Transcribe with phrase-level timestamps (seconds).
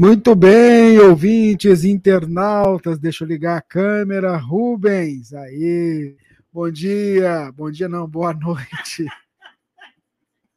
[0.00, 4.36] Muito bem, ouvintes, internautas, deixa eu ligar a câmera.
[4.36, 6.16] Rubens, aí,
[6.52, 9.06] bom dia, bom dia não, boa noite.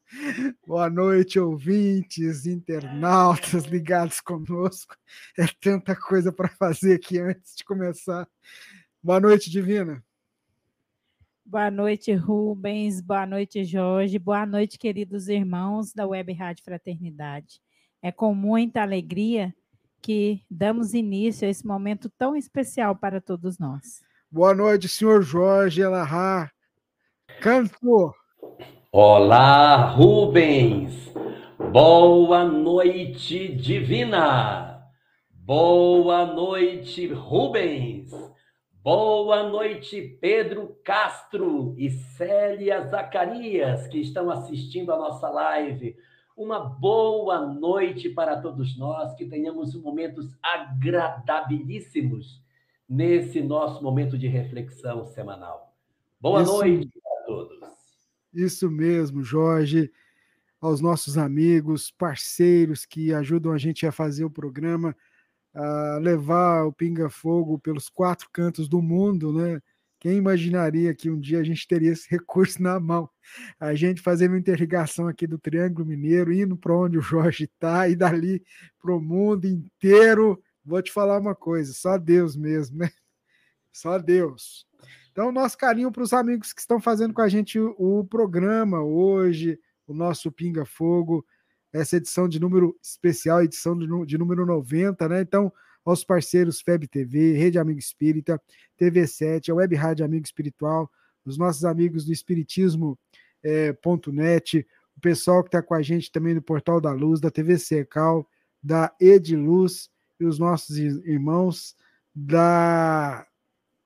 [0.67, 4.95] boa noite, ouvintes, internautas ligados conosco.
[5.35, 8.27] É tanta coisa para fazer aqui antes de começar.
[9.01, 10.03] Boa noite, Divina.
[11.43, 13.01] Boa noite, Rubens.
[13.01, 14.19] Boa noite, Jorge.
[14.19, 17.59] Boa noite, queridos irmãos da Web Rádio Fraternidade.
[18.01, 19.53] É com muita alegria
[20.01, 24.01] que damos início a esse momento tão especial para todos nós.
[24.29, 26.49] Boa noite, senhor Jorge Elahá.
[27.39, 28.13] Canto.
[28.91, 31.13] Olá, Rubens.
[31.71, 34.83] Boa noite, Divina.
[35.29, 38.11] Boa noite, Rubens.
[38.83, 45.95] Boa noite, Pedro Castro e Célia Zacarias, que estão assistindo a nossa live.
[46.41, 52.43] Uma boa noite para todos nós, que tenhamos momentos agradabilíssimos
[52.89, 55.77] nesse nosso momento de reflexão semanal.
[56.19, 57.59] Boa Isso, noite a todos.
[58.33, 59.91] Isso mesmo, Jorge.
[60.59, 64.97] Aos nossos amigos, parceiros que ajudam a gente a fazer o programa,
[65.53, 69.61] a levar o Pinga Fogo pelos quatro cantos do mundo, né?
[70.01, 73.07] Quem imaginaria que um dia a gente teria esse recurso na mão?
[73.59, 77.95] A gente fazendo interligação aqui do Triângulo Mineiro, indo para onde o Jorge está e
[77.95, 78.43] dali
[78.81, 80.41] para o mundo inteiro.
[80.65, 82.89] Vou te falar uma coisa, só Deus mesmo, né?
[83.71, 84.65] Só Deus.
[85.11, 89.59] Então, nosso carinho para os amigos que estão fazendo com a gente o, programa hoje,
[89.85, 91.23] o nosso Pinga Fogo,
[91.71, 95.21] essa edição de número especial, edição de número 90, né?
[95.21, 95.53] Então,
[95.85, 98.41] aos parceiros FEB TV, Rede Amigo Espírita,
[98.79, 100.89] TV7, a Web Rádio Amigo Espiritual,
[101.25, 102.97] os nossos amigos do Espiritismo
[103.43, 103.75] é,
[104.07, 104.65] .net,
[104.95, 108.27] o pessoal que está com a gente também no Portal da Luz, da TV Secal,
[108.61, 111.75] da Ediluz e os nossos irmãos
[112.13, 113.25] da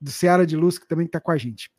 [0.01, 1.71] do Seara de Luz que também está com a gente.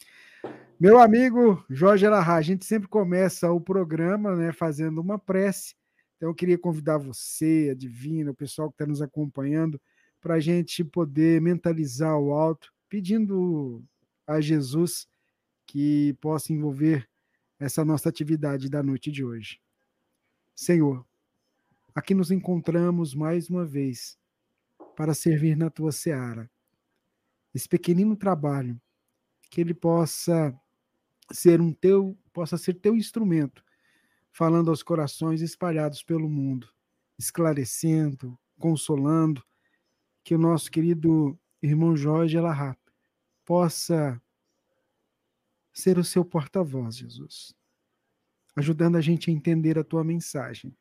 [0.80, 5.74] Meu amigo Jorge Elahá, a gente sempre começa o programa né, fazendo uma prece.
[6.16, 9.80] Então eu queria convidar você, a Divina, o pessoal que está nos acompanhando,
[10.26, 13.80] para a gente poder mentalizar o alto, pedindo
[14.26, 15.06] a Jesus
[15.64, 17.08] que possa envolver
[17.60, 19.60] essa nossa atividade da noite de hoje.
[20.52, 21.06] Senhor,
[21.94, 24.18] aqui nos encontramos mais uma vez
[24.96, 26.50] para servir na tua seara.
[27.54, 28.80] Esse pequenino trabalho,
[29.48, 30.52] que ele possa
[31.30, 33.62] ser um teu, possa ser teu instrumento,
[34.32, 36.68] falando aos corações espalhados pelo mundo,
[37.16, 39.40] esclarecendo, consolando,
[40.26, 42.76] que o nosso querido irmão Jorge Elahá
[43.44, 44.20] possa
[45.72, 47.54] ser o seu porta-voz, Jesus,
[48.56, 50.76] ajudando a gente a entender a tua mensagem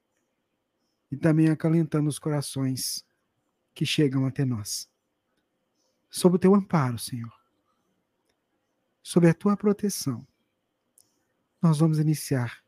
[1.11, 3.05] e também acalentando os corações
[3.71, 4.89] que chegam até nós.
[6.09, 7.39] Sob o teu amparo, Senhor,
[9.03, 10.27] sob a tua proteção,
[11.61, 12.63] nós vamos iniciar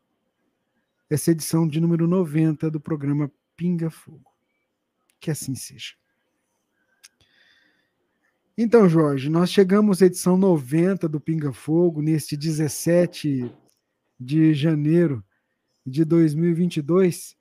[1.10, 4.32] essa edição de número 90 do programa Pinga Fogo.
[5.20, 5.96] Que assim seja.
[8.60, 13.52] Então, Jorge, nós chegamos à edição 90 do Pinga Fogo, neste 17
[14.20, 15.24] de janeiro
[15.86, 17.38] de 2022.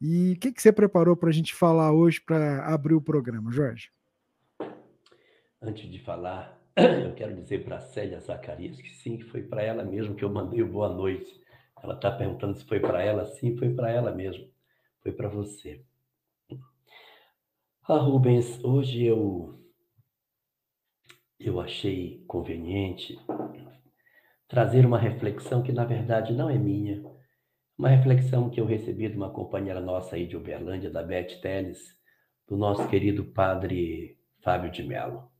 [0.00, 3.50] E o que, que você preparou para a gente falar hoje para abrir o programa,
[3.50, 3.90] Jorge?
[5.60, 9.82] Antes de falar eu quero dizer para a Célia Zacarias que sim, foi para ela
[9.82, 11.42] mesmo que eu mandei o boa noite.
[11.82, 13.26] Ela está perguntando se foi para ela.
[13.26, 14.48] Sim, foi para ela mesmo.
[15.00, 15.84] Foi para você.
[17.82, 19.60] Ah, Rubens, hoje eu
[21.44, 23.18] eu achei conveniente
[24.48, 27.02] trazer uma reflexão que na verdade não é minha,
[27.76, 31.80] uma reflexão que eu recebi de uma companheira nossa aí de Uberlândia, da Beth Teles,
[32.46, 35.30] do nosso querido padre Fábio de Mello.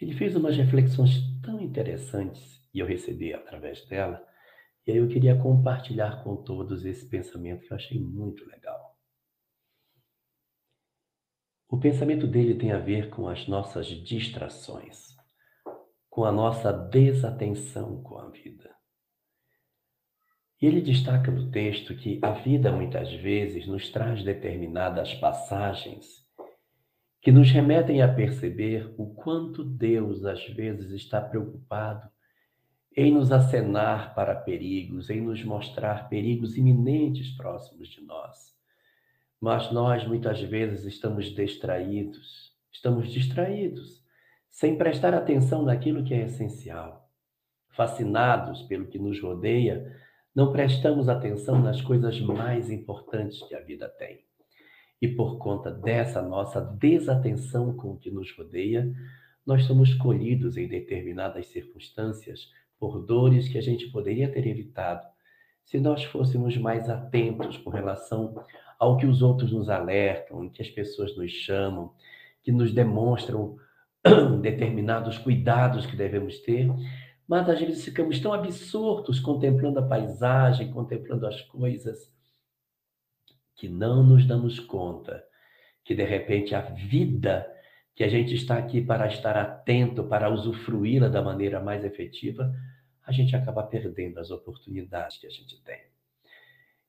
[0.00, 4.24] Ele fez umas reflexões tão interessantes e eu recebi através dela,
[4.86, 8.96] e aí eu queria compartilhar com todos esse pensamento que eu achei muito legal.
[11.68, 15.09] O pensamento dele tem a ver com as nossas distrações,
[16.10, 18.74] com a nossa desatenção com a vida.
[20.60, 26.28] E ele destaca no texto que a vida muitas vezes nos traz determinadas passagens
[27.22, 32.08] que nos remetem a perceber o quanto Deus às vezes está preocupado
[32.96, 38.58] em nos acenar para perigos, em nos mostrar perigos iminentes próximos de nós.
[39.40, 43.99] Mas nós muitas vezes estamos distraídos, estamos distraídos,
[44.60, 47.08] sem prestar atenção naquilo que é essencial.
[47.70, 49.90] Fascinados pelo que nos rodeia,
[50.34, 54.22] não prestamos atenção nas coisas mais importantes que a vida tem.
[55.00, 58.92] E por conta dessa nossa desatenção com o que nos rodeia,
[59.46, 65.06] nós somos colhidos em determinadas circunstâncias por dores que a gente poderia ter evitado
[65.64, 68.34] se nós fôssemos mais atentos com relação
[68.78, 71.94] ao que os outros nos alertam, que as pessoas nos chamam,
[72.42, 73.56] que nos demonstram
[74.40, 76.68] determinados cuidados que devemos ter,
[77.26, 82.12] mas às vezes ficamos tão absortos contemplando a paisagem, contemplando as coisas,
[83.54, 85.22] que não nos damos conta
[85.84, 87.46] que de repente a vida
[87.94, 92.50] que a gente está aqui para estar atento, para usufruí-la da maneira mais efetiva,
[93.04, 95.80] a gente acaba perdendo as oportunidades que a gente tem.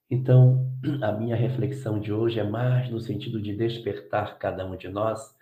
[0.10, 0.72] Então,
[1.04, 5.36] a minha reflexão de hoje é mais no sentido de despertar cada um de nós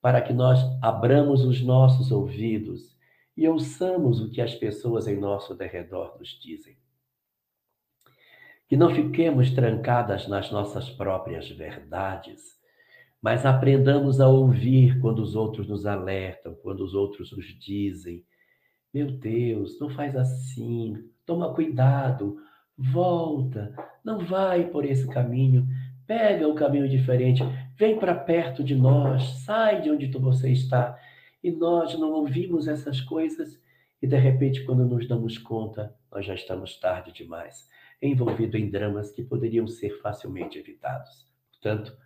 [0.00, 2.96] para que nós abramos os nossos ouvidos
[3.36, 6.76] e ouçamos o que as pessoas em nosso derredor nos dizem.
[8.68, 12.58] Que não fiquemos trancadas nas nossas próprias verdades,
[13.20, 18.24] mas aprendamos a ouvir quando os outros nos alertam, quando os outros nos dizem:
[18.92, 22.38] Meu Deus, não faz assim, toma cuidado,
[22.76, 23.74] volta,
[24.04, 25.66] não vai por esse caminho,
[26.08, 27.44] pega um caminho diferente,
[27.76, 30.98] vem para perto de nós, sai de onde você está.
[31.44, 33.60] E nós não ouvimos essas coisas.
[34.00, 37.68] E de repente, quando nos damos conta, nós já estamos tarde demais
[38.00, 41.26] envolvido em dramas que poderiam ser facilmente evitados.
[41.50, 41.96] Portanto,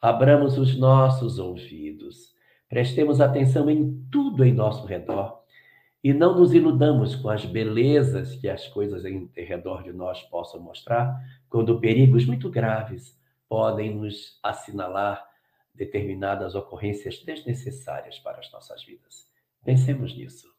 [0.00, 2.32] abramos os nossos ouvidos,
[2.68, 5.42] prestemos atenção em tudo em nosso redor.
[6.02, 10.60] E não nos iludamos com as belezas que as coisas em redor de nós possam
[10.60, 11.18] mostrar,
[11.48, 13.18] quando perigos muito graves
[13.48, 15.28] podem nos assinalar
[15.74, 19.28] determinadas ocorrências desnecessárias para as nossas vidas.
[19.64, 20.52] Pensemos nisso.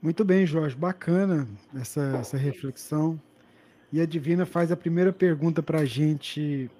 [0.00, 3.20] Muito bem, Jorge, bacana essa, essa reflexão.
[3.90, 6.70] E a Divina faz a primeira pergunta para a gente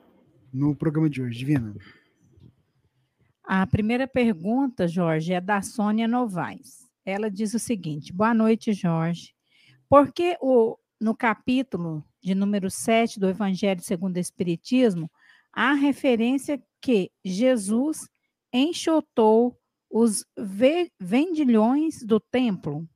[0.53, 1.39] no programa de hoje.
[1.39, 1.75] Divina.
[3.43, 6.89] A primeira pergunta, Jorge, é da Sônia Novaes.
[7.05, 9.35] Ela diz o seguinte: Boa noite, Jorge.
[9.89, 15.11] Por que o, no capítulo de número 7 do Evangelho segundo o Espiritismo,
[15.53, 18.09] há referência que Jesus
[18.53, 19.59] enxotou
[19.91, 20.25] os
[21.01, 22.89] vendilhões do templo?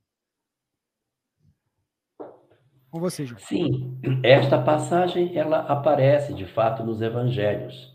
[2.89, 3.39] Com você, João.
[3.39, 7.93] Sim, esta passagem ela aparece de fato nos evangelhos.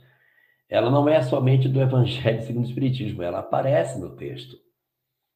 [0.69, 4.57] Ela não é somente do evangelho segundo o espiritismo, ela aparece no texto.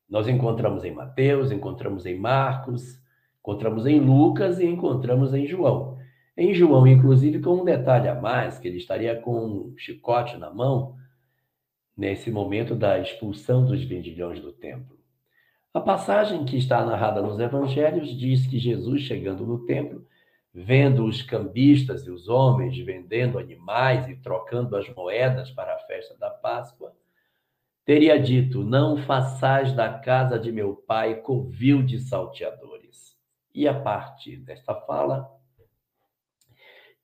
[0.09, 2.99] Nós encontramos em Mateus, encontramos em Marcos,
[3.41, 5.99] encontramos em Lucas e encontramos em João.
[6.37, 10.51] Em João, inclusive, com um detalhe a mais, que ele estaria com um chicote na
[10.51, 10.97] mão
[11.97, 14.97] nesse momento da expulsão dos vendilhões do templo.
[15.75, 20.07] A passagem que está narrada nos evangelhos diz que Jesus, chegando no templo,
[20.55, 26.17] vendo os cambistas e os homens vendendo animais e trocando as moedas para a festa
[26.17, 26.93] da Páscoa,
[27.85, 32.78] teria dito: Não façais da casa de meu pai covil de salteadores.
[33.59, 35.29] E a partir desta fala,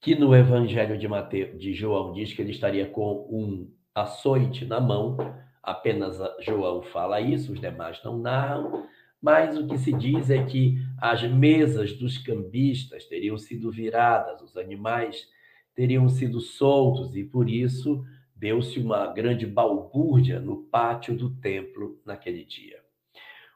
[0.01, 4.81] que no Evangelho de, Mateus, de João diz que ele estaria com um açoite na
[4.81, 5.17] mão,
[5.61, 8.87] apenas João fala isso, os demais não narram,
[9.21, 14.57] mas o que se diz é que as mesas dos cambistas teriam sido viradas, os
[14.57, 15.27] animais
[15.75, 18.05] teriam sido soltos e por isso
[18.37, 22.84] deu-se uma grande balbúrdia no pátio do templo naquele dia.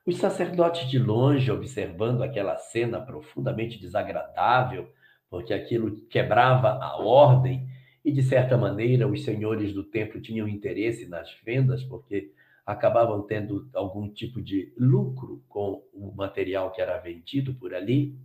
[0.08, 4.88] Os sacerdotes de longe, observando aquela cena profundamente desagradável,
[5.28, 7.68] porque aquilo quebrava a ordem,
[8.02, 12.32] e de certa maneira os senhores do templo tinham interesse nas vendas, porque
[12.64, 18.16] acabavam tendo algum tipo de lucro com o material que era vendido por ali,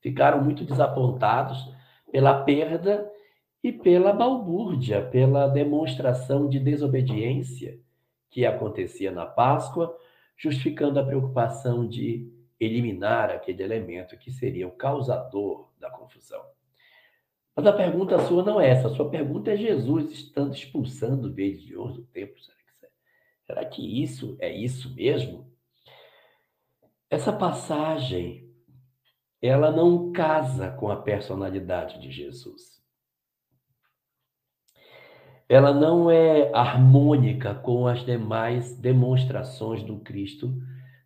[0.00, 1.70] ficaram muito desapontados
[2.10, 3.06] pela perda
[3.62, 7.78] e pela balbúrdia, pela demonstração de desobediência
[8.30, 9.94] que acontecia na Páscoa,
[10.36, 16.44] justificando a preocupação de eliminar aquele elemento que seria o causador da confusão.
[17.54, 18.88] Mas a pergunta sua não é essa.
[18.88, 22.38] A sua pergunta é Jesus estando expulsando religiões do templo.
[22.38, 22.86] Será que,
[23.46, 25.50] será que isso é isso mesmo?
[27.08, 28.52] Essa passagem,
[29.40, 32.75] ela não casa com a personalidade de Jesus.
[35.48, 40.52] Ela não é harmônica com as demais demonstrações do Cristo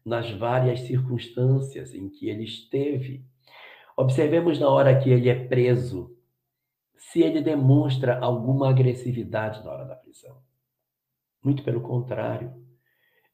[0.04, 3.22] nas várias circunstâncias em que ele esteve.
[3.96, 6.16] Observemos na hora que ele é preso
[6.96, 10.38] se ele demonstra alguma agressividade na hora da prisão.
[11.42, 12.54] Muito pelo contrário.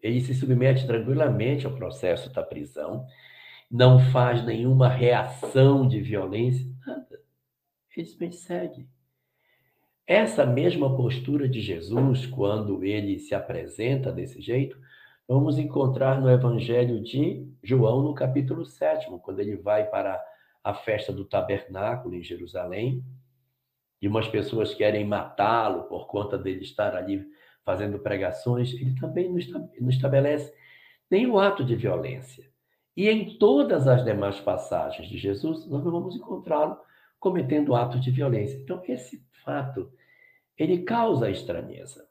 [0.02, 3.06] Ele se submete tranquilamente ao processo da prisão,
[3.70, 7.20] não faz nenhuma reação de violência, nada.
[7.96, 8.88] Ele simplesmente segue.
[10.06, 14.78] Essa mesma postura de Jesus, quando ele se apresenta desse jeito,
[15.26, 20.24] vamos encontrar no Evangelho de João, no capítulo 7, quando ele vai para
[20.62, 23.04] a festa do tabernáculo em Jerusalém
[24.00, 27.26] e umas pessoas querem matá-lo por conta dele estar ali
[27.64, 30.54] fazendo pregações, ele também não estabelece
[31.10, 32.48] nenhum ato de violência.
[32.96, 36.78] E em todas as demais passagens de Jesus, nós não vamos encontrá-lo
[37.18, 38.56] cometendo atos de violência.
[38.56, 39.92] Então, esse fato,
[40.58, 42.06] ele causa estranheza.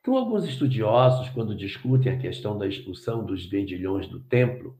[0.00, 4.76] Então, alguns estudiosos, quando discutem a questão da expulsão dos vendilhões do templo,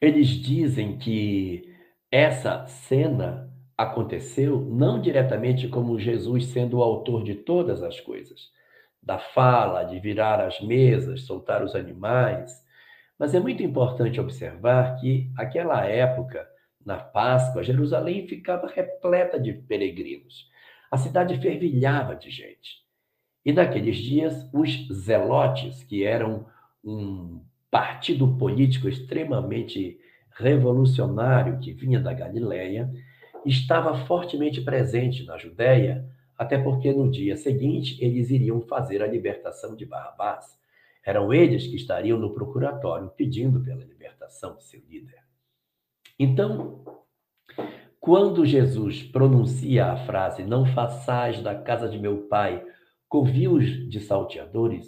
[0.00, 1.72] eles dizem que
[2.10, 8.50] essa cena aconteceu não diretamente como Jesus sendo o autor de todas as coisas,
[9.02, 12.50] da fala, de virar as mesas, soltar os animais,
[13.18, 16.46] mas é muito importante observar que aquela época,
[16.84, 20.50] na Páscoa, Jerusalém ficava repleta de peregrinos.
[20.90, 22.84] A cidade fervilhava de gente.
[23.44, 26.46] E naqueles dias, os zelotes, que eram
[26.84, 29.98] um partido político extremamente
[30.32, 32.90] revolucionário que vinha da Galileia,
[33.44, 36.04] estava fortemente presente na Judéia,
[36.36, 40.58] até porque no dia seguinte eles iriam fazer a libertação de Barrabás.
[41.04, 45.22] Eram eles que estariam no procuratório pedindo pela libertação de seu líder.
[46.18, 46.84] Então,
[48.06, 52.64] quando Jesus pronuncia a frase: Não façais da casa de meu pai
[53.08, 54.86] covios de salteadores,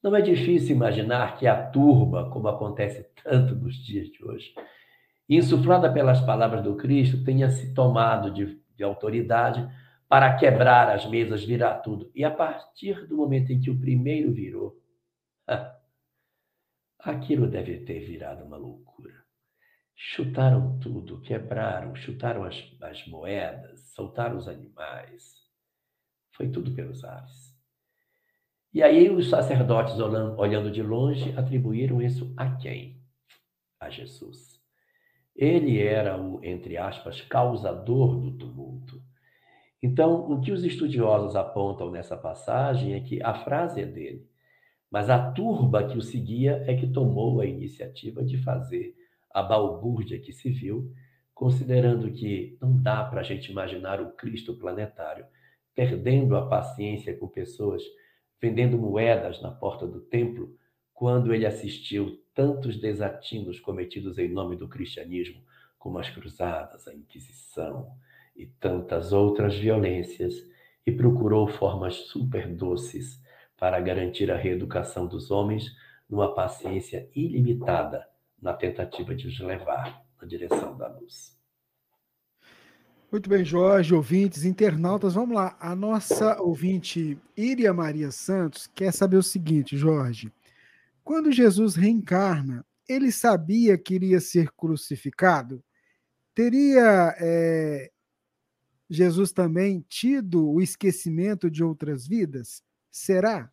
[0.00, 4.54] não é difícil imaginar que a turba, como acontece tanto nos dias de hoje,
[5.28, 9.68] insuflada pelas palavras do Cristo, tenha se tomado de, de autoridade
[10.08, 12.12] para quebrar as mesas, virar tudo.
[12.14, 14.80] E a partir do momento em que o primeiro virou,
[17.00, 19.25] aquilo deve ter virado uma loucura.
[19.98, 25.36] Chutaram tudo, quebraram, chutaram as, as moedas, soltaram os animais.
[26.32, 27.56] Foi tudo pelos ares.
[28.74, 33.02] E aí os sacerdotes, olhando de longe, atribuíram isso a quem?
[33.80, 34.60] A Jesus.
[35.34, 39.02] Ele era o, entre aspas, causador do tumulto.
[39.82, 44.28] Então, o que os estudiosos apontam nessa passagem é que a frase é dele,
[44.90, 48.94] mas a turba que o seguia é que tomou a iniciativa de fazer
[49.36, 50.90] a balbúrdia que se viu,
[51.34, 55.26] considerando que não dá para a gente imaginar o Cristo planetário
[55.74, 57.82] perdendo a paciência com pessoas
[58.40, 60.56] vendendo moedas na porta do templo
[60.94, 65.44] quando ele assistiu tantos desatinos cometidos em nome do cristianismo,
[65.78, 67.90] como as cruzadas, a Inquisição
[68.34, 70.34] e tantas outras violências,
[70.86, 73.22] e procurou formas super doces
[73.58, 75.76] para garantir a reeducação dos homens
[76.08, 78.06] numa paciência ilimitada
[78.40, 81.36] na tentativa de os levar na direção da luz.
[83.10, 85.56] Muito bem, Jorge, ouvintes, internautas, vamos lá.
[85.60, 90.32] A nossa ouvinte Iria Maria Santos quer saber o seguinte, Jorge.
[91.04, 95.62] Quando Jesus reencarna, ele sabia que iria ser crucificado?
[96.34, 97.90] Teria é,
[98.90, 102.62] Jesus também tido o esquecimento de outras vidas?
[102.90, 103.50] Será?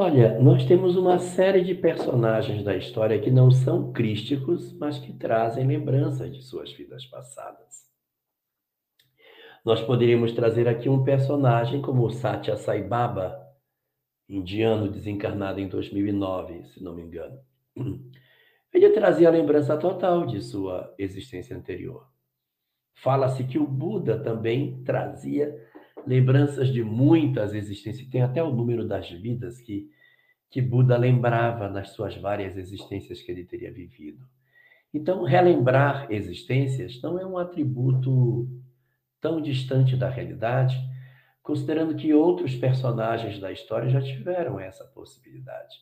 [0.00, 5.12] Olha, nós temos uma série de personagens da história que não são crísticos, mas que
[5.12, 7.84] trazem lembranças de suas vidas passadas.
[9.64, 13.44] Nós poderíamos trazer aqui um personagem como Satya Sai Baba,
[14.28, 17.40] indiano desencarnado em 2009, se não me engano.
[18.72, 22.06] Ele trazia a lembrança total de sua existência anterior.
[22.94, 25.67] Fala-se que o Buda também trazia
[26.08, 28.08] lembranças de muitas existências.
[28.08, 29.90] Tem até o número das vidas que,
[30.50, 34.24] que Buda lembrava nas suas várias existências que ele teria vivido.
[34.92, 38.48] Então, relembrar existências não é um atributo
[39.20, 40.76] tão distante da realidade,
[41.42, 45.76] considerando que outros personagens da história já tiveram essa possibilidade.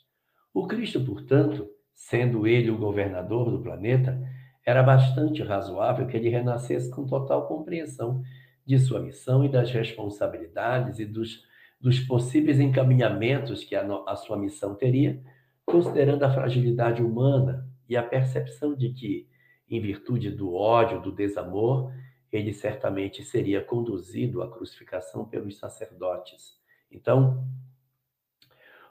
[0.53, 4.21] O Cristo, portanto, sendo ele o governador do planeta,
[4.65, 8.23] era bastante razoável que ele renascesse com total compreensão
[8.67, 11.45] de sua missão e das responsabilidades e dos,
[11.81, 15.23] dos possíveis encaminhamentos que a, a sua missão teria,
[15.65, 19.29] considerando a fragilidade humana e a percepção de que,
[19.71, 21.93] em virtude do ódio, do desamor,
[22.33, 26.55] ele certamente seria conduzido à crucificação pelos sacerdotes.
[26.91, 27.47] Então,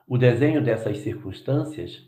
[0.07, 2.07] o desenho dessas circunstâncias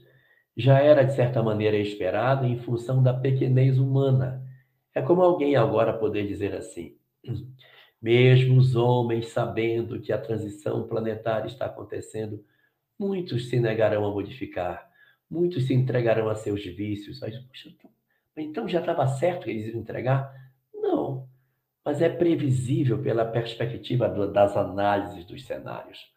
[0.56, 4.44] já era, de certa maneira, esperado em função da pequenez humana.
[4.94, 6.97] É como alguém agora poder dizer assim:
[8.02, 12.44] mesmo os homens sabendo que a transição planetária está acontecendo,
[12.98, 14.90] muitos se negarão a modificar,
[15.30, 17.20] muitos se entregarão a seus vícios.
[17.20, 17.92] Mas, puxa, então,
[18.38, 20.34] então já estava certo que eles iam entregar?
[20.74, 21.28] Não,
[21.84, 26.12] mas é previsível pela perspectiva das análises dos cenários.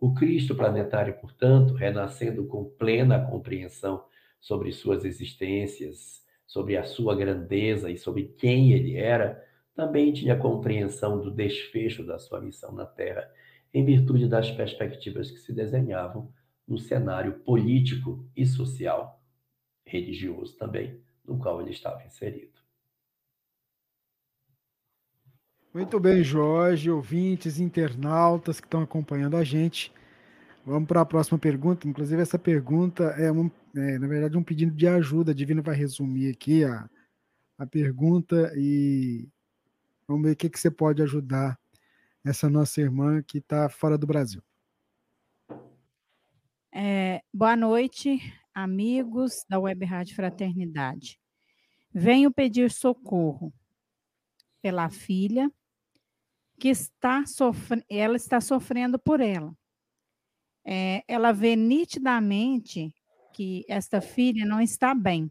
[0.00, 4.04] O Cristo planetário, portanto, renascendo com plena compreensão
[4.40, 9.42] sobre suas existências, sobre a sua grandeza e sobre quem ele era,
[9.76, 13.30] também tinha compreensão do desfecho da sua missão na Terra,
[13.74, 16.32] em virtude das perspectivas que se desenhavam
[16.66, 19.22] no cenário político e social,
[19.84, 22.56] religioso também, no qual ele estava inserido.
[25.74, 29.92] Muito bem, Jorge, ouvintes, internautas que estão acompanhando a gente.
[30.64, 31.86] Vamos para a próxima pergunta.
[31.86, 35.32] Inclusive, essa pergunta é, um, é, na verdade, um pedido de ajuda.
[35.32, 36.88] A Divina vai resumir aqui a,
[37.58, 39.28] a pergunta e
[40.06, 41.58] vamos ver o que, que você pode ajudar
[42.24, 44.42] essa nossa irmã que está fora do Brasil.
[46.72, 48.20] É, boa noite,
[48.54, 51.18] amigos da Web Rádio Fraternidade.
[51.92, 53.52] Venho pedir socorro
[54.60, 55.50] pela filha
[56.58, 59.56] que está sofrendo, ela está sofrendo por ela.
[60.64, 62.94] É, ela vê nitidamente
[63.32, 65.30] que esta filha não está bem.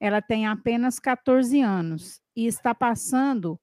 [0.00, 3.58] Ela tem apenas 14 anos e está passando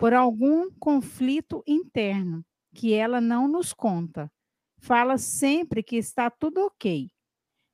[0.00, 2.42] por algum conflito interno
[2.74, 4.32] que ela não nos conta.
[4.78, 7.10] Fala sempre que está tudo ok,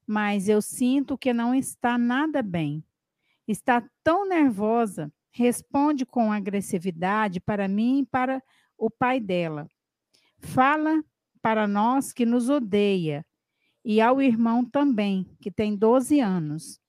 [0.05, 2.85] mas eu sinto que não está nada bem.
[3.47, 8.43] Está tão nervosa responde com agressividade para mim e para
[8.77, 9.69] o pai dela.
[10.41, 11.01] Fala
[11.41, 13.25] para nós que nos odeia
[13.85, 16.81] e ao irmão também, que tem 12 anos.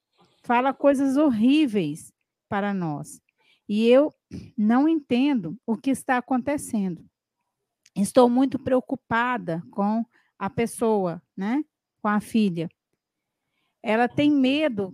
[0.42, 2.12] Fala coisas horríveis
[2.50, 3.22] para nós.
[3.74, 4.14] E eu
[4.58, 7.06] não entendo o que está acontecendo.
[7.96, 10.06] Estou muito preocupada com
[10.38, 11.64] a pessoa, né?
[12.02, 12.70] Com a filha.
[13.82, 14.94] Ela tem medo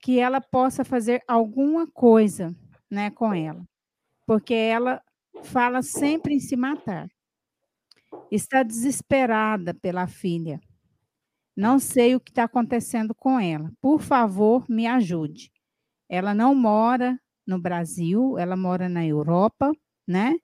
[0.00, 2.54] que ela possa fazer alguma coisa
[2.88, 3.68] né, com ela,
[4.24, 5.02] porque ela
[5.42, 7.08] fala sempre em se matar.
[8.30, 10.60] Está desesperada pela filha.
[11.56, 13.72] Não sei o que está acontecendo com ela.
[13.80, 15.50] Por favor, me ajude.
[16.08, 19.72] Ela não mora no Brasil, ela mora na Europa,
[20.06, 20.34] né?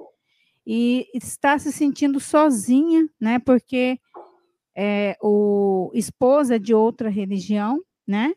[0.67, 3.39] E está se sentindo sozinha, né?
[3.39, 3.99] Porque
[4.77, 8.35] é, o esposa é de outra religião, né?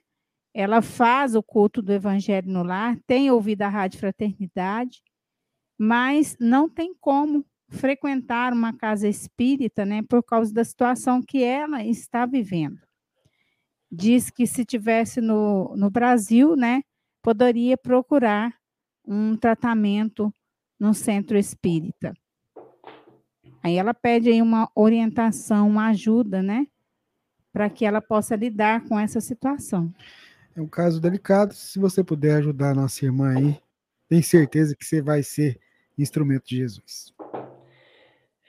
[0.54, 5.02] Ela faz o culto do Evangelho no lar, tem ouvido a Rádio Fraternidade,
[5.78, 11.84] mas não tem como frequentar uma casa espírita, né, por causa da situação que ela
[11.84, 12.80] está vivendo.
[13.90, 16.84] Diz que se tivesse no, no Brasil, né,
[17.22, 18.54] poderia procurar
[19.06, 20.34] um tratamento
[20.80, 22.14] no centro espírita.
[23.64, 26.66] Aí ela pede aí uma orientação, uma ajuda, né,
[27.54, 29.94] para que ela possa lidar com essa situação.
[30.56, 31.54] É um caso delicado.
[31.54, 33.62] Se você puder ajudar a nossa irmã aí,
[34.10, 35.60] tenho certeza que você vai ser
[35.98, 37.14] instrumento de Jesus.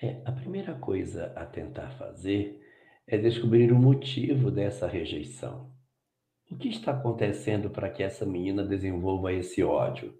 [0.00, 2.60] É, a primeira coisa a tentar fazer
[3.06, 5.71] é descobrir o motivo dessa rejeição.
[6.52, 10.14] O que está acontecendo para que essa menina desenvolva esse ódio?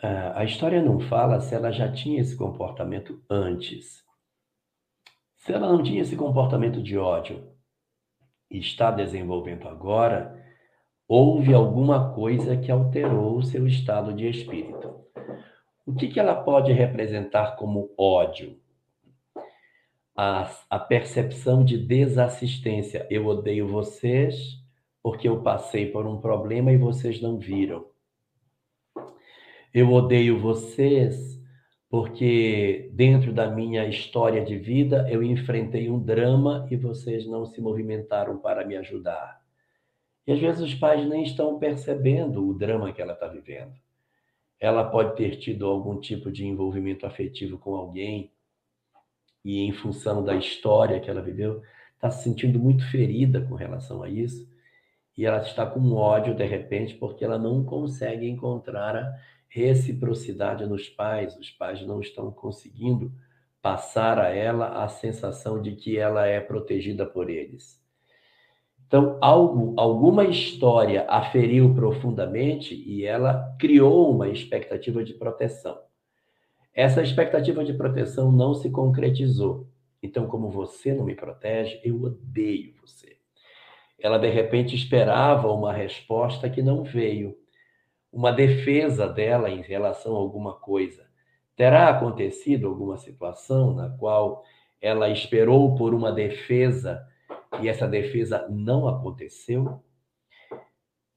[0.00, 4.04] Ah, a história não fala se ela já tinha esse comportamento antes.
[5.34, 7.50] Se ela não tinha esse comportamento de ódio
[8.48, 10.40] e está desenvolvendo agora,
[11.08, 15.04] houve alguma coisa que alterou o seu estado de espírito.
[15.84, 18.56] O que, que ela pode representar como ódio?
[20.16, 23.04] A, a percepção de desassistência.
[23.10, 24.63] Eu odeio vocês
[25.04, 27.84] porque eu passei por um problema e vocês não viram.
[29.74, 31.38] Eu odeio vocês
[31.90, 37.60] porque dentro da minha história de vida eu enfrentei um drama e vocês não se
[37.60, 39.42] movimentaram para me ajudar.
[40.26, 43.74] E às vezes os pais nem estão percebendo o drama que ela está vivendo.
[44.58, 48.32] Ela pode ter tido algum tipo de envolvimento afetivo com alguém
[49.44, 51.60] e, em função da história que ela viveu,
[51.94, 54.53] está se sentindo muito ferida com relação a isso.
[55.16, 59.14] E ela está com ódio, de repente, porque ela não consegue encontrar a
[59.48, 61.36] reciprocidade nos pais.
[61.36, 63.12] Os pais não estão conseguindo
[63.62, 67.82] passar a ela a sensação de que ela é protegida por eles.
[68.86, 75.80] Então, algo, alguma história a feriu profundamente e ela criou uma expectativa de proteção.
[76.74, 79.66] Essa expectativa de proteção não se concretizou.
[80.02, 83.13] Então, como você não me protege, eu odeio você.
[83.98, 87.36] Ela, de repente, esperava uma resposta que não veio,
[88.12, 91.06] uma defesa dela em relação a alguma coisa.
[91.56, 94.44] Terá acontecido alguma situação na qual
[94.80, 97.06] ela esperou por uma defesa
[97.60, 99.80] e essa defesa não aconteceu?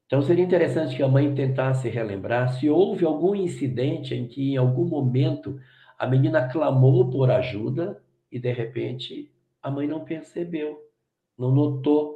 [0.06, 4.58] Então seria interessante que a mãe tentasse relembrar se houve algum incidente em que, em
[4.58, 5.60] algum momento,
[6.00, 9.30] a menina clamou por ajuda e, de repente,
[9.62, 10.80] a mãe não percebeu,
[11.38, 12.16] não notou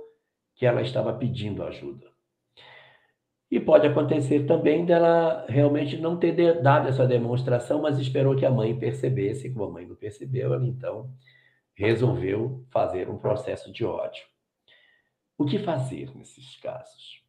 [0.62, 2.06] que ela estava pedindo ajuda.
[3.50, 8.52] E pode acontecer também dela realmente não ter dado essa demonstração, mas esperou que a
[8.52, 11.12] mãe percebesse, como a mãe não percebeu, ela então
[11.74, 14.24] resolveu fazer um processo de ódio.
[15.36, 17.24] O que fazer nesses casos?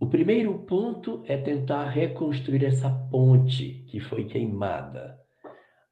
[0.00, 5.22] O primeiro ponto é tentar reconstruir essa ponte que foi queimada.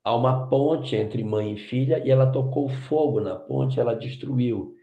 [0.04, 4.74] Há uma ponte entre mãe e filha e ela tocou fogo na ponte, ela destruiu.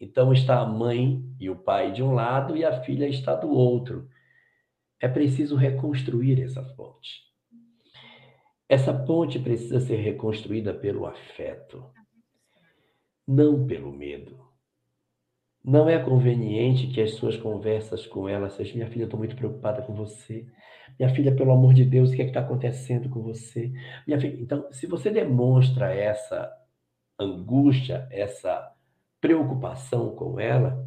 [0.00, 3.50] Então está a mãe e o pai de um lado e a filha está do
[3.50, 4.08] outro.
[5.00, 7.22] É preciso reconstruir essa ponte.
[8.68, 11.84] Essa ponte precisa ser reconstruída pelo afeto,
[13.26, 14.42] não pelo medo.
[15.62, 19.82] Não é conveniente que as suas conversas com ela sejam: minha filha, estou muito preocupada
[19.82, 20.46] com você.
[20.98, 23.72] Minha filha, pelo amor de Deus, o que é está acontecendo com você?
[24.06, 24.40] Minha filha...
[24.40, 26.52] Então, se você demonstra essa
[27.18, 28.72] angústia, essa
[29.20, 30.84] preocupação com ela,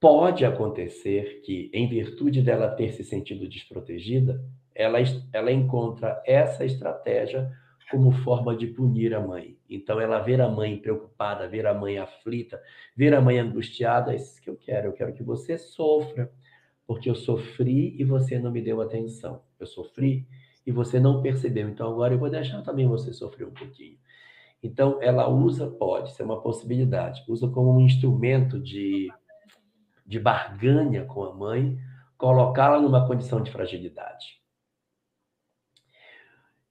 [0.00, 4.44] pode acontecer que, em virtude dela ter se sentido desprotegida,
[4.74, 4.98] ela,
[5.32, 7.50] ela encontra essa estratégia
[7.90, 9.56] como forma de punir a mãe.
[9.68, 12.60] Então, ela ver a mãe preocupada, ver a mãe aflita,
[12.94, 14.88] ver a mãe angustiada, é isso que eu quero.
[14.88, 16.30] Eu quero que você sofra,
[16.88, 19.42] porque eu sofri e você não me deu atenção.
[19.60, 20.26] Eu sofri
[20.66, 21.68] e você não percebeu.
[21.68, 23.98] Então, agora eu vou deixar também você sofrer um pouquinho.
[24.62, 29.12] Então, ela usa, pode ser uma possibilidade, usa como um instrumento de,
[30.06, 31.78] de barganha com a mãe,
[32.16, 34.40] colocá-la numa condição de fragilidade.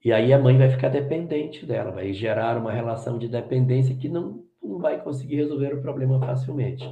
[0.04, 4.08] E aí a mãe vai ficar dependente dela, vai gerar uma relação de dependência que
[4.08, 6.84] não, não vai conseguir resolver o problema facilmente.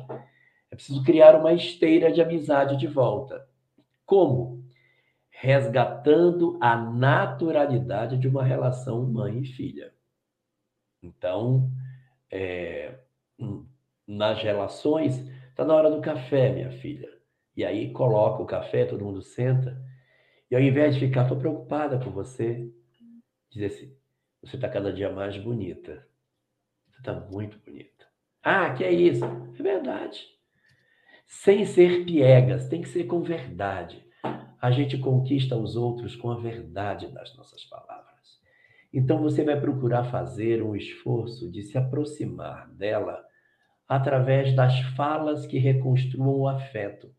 [0.71, 3.49] É preciso criar uma esteira de amizade de volta.
[4.05, 4.65] Como?
[5.31, 9.93] Resgatando a naturalidade de uma relação mãe e filha.
[11.03, 11.71] Então,
[12.31, 12.99] é,
[14.07, 15.19] nas relações,
[15.51, 17.09] está na hora do café, minha filha.
[17.57, 19.81] E aí coloca o café, todo mundo senta.
[20.51, 22.71] E ao invés de ficar, estou preocupada com você,
[23.51, 23.97] dizer assim:
[24.43, 26.07] você está cada dia mais bonita.
[26.89, 28.07] Você está muito bonita.
[28.43, 29.25] Ah, que é isso?
[29.25, 30.36] É verdade.
[31.27, 34.05] Sem ser piegas, tem que ser com verdade.
[34.63, 38.07] A gente conquista os outros com a verdade das nossas palavras.
[38.93, 43.23] Então você vai procurar fazer um esforço de se aproximar dela
[43.89, 47.13] através das falas que reconstruam o afeto.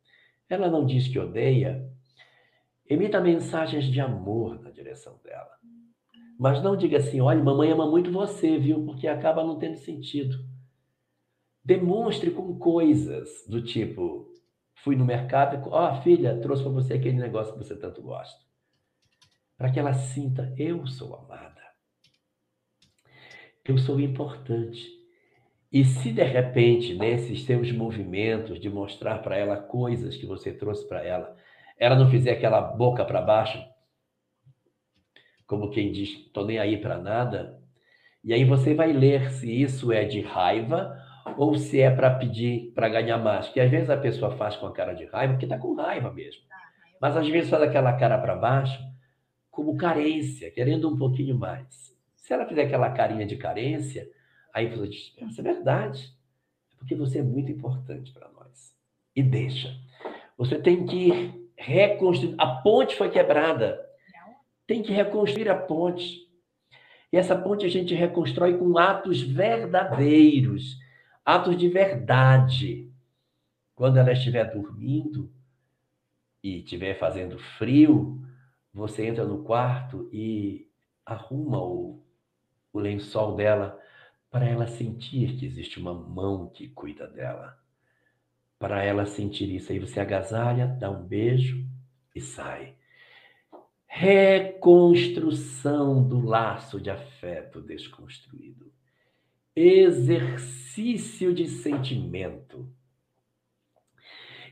[0.50, 1.86] Ela não diz que odeia,
[2.90, 5.52] emita mensagens de amor na direção dela.
[6.40, 8.86] Mas não diga assim, olha, mamãe ama muito você, viu?
[8.86, 10.38] Porque acaba não tendo sentido.
[11.68, 14.34] Demonstre com coisas do tipo,
[14.74, 18.40] fui no mercado, ó, oh, filha, trouxe para você aquele negócio que você tanto gosta.
[19.58, 21.62] Para que ela sinta, eu sou amada.
[23.66, 24.88] Eu sou importante.
[25.70, 30.88] E se de repente, nesses seus movimentos de mostrar para ela coisas que você trouxe
[30.88, 31.36] para ela,
[31.78, 33.62] ela não fizer aquela boca para baixo,
[35.46, 37.62] como quem diz, estou nem aí para nada.
[38.24, 41.06] E aí você vai ler se isso é de raiva
[41.38, 43.48] ou se é para pedir para ganhar mais.
[43.48, 46.12] Que às vezes a pessoa faz com a cara de raiva, porque está com raiva
[46.12, 46.42] mesmo.
[47.00, 48.84] Mas às vezes faz aquela cara para baixo
[49.52, 51.96] como carência, querendo um pouquinho mais.
[52.16, 54.10] Se ela fizer aquela carinha de carência,
[54.54, 56.14] aí você diz, isso é verdade,
[56.78, 58.76] porque você é muito importante para nós.
[59.16, 59.76] E deixa.
[60.38, 62.36] Você tem que reconstruir.
[62.38, 63.80] A ponte foi quebrada.
[64.68, 66.28] Tem que reconstruir a ponte.
[67.12, 70.78] E essa ponte a gente reconstrói com atos verdadeiros,
[71.28, 72.90] atos de verdade.
[73.76, 75.30] Quando ela estiver dormindo
[76.42, 78.26] e estiver fazendo frio,
[78.74, 80.72] você entra no quarto e
[81.06, 82.02] arruma o,
[82.72, 83.78] o lençol dela
[84.32, 87.60] para ela sentir que existe uma mão que cuida dela.
[88.58, 89.74] Para ela sentir isso.
[89.74, 91.68] Aí você agasalha, dá um beijo
[92.16, 92.78] e sai.
[93.86, 98.77] Reconstrução do laço de afeto desconstruído.
[99.60, 102.72] Exercício de sentimento.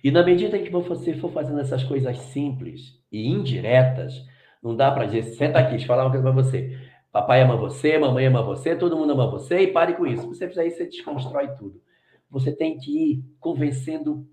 [0.04, 4.26] E na medida em que você for fazendo essas coisas simples e indiretas,
[4.64, 6.76] não dá para dizer, senta aqui, deixa eu falar uma coisa para você.
[7.12, 10.24] Papai ama você, mamãe ama você, todo mundo ama você e pare com isso.
[10.24, 11.80] Se você fizer isso, você desconstrói tudo.
[12.28, 14.28] Você tem que ir convencendo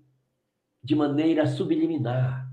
[0.83, 2.49] de maneira subliminar.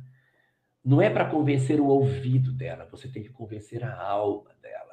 [0.84, 4.89] Não é para convencer o ouvido dela, você tem que convencer a alma dela.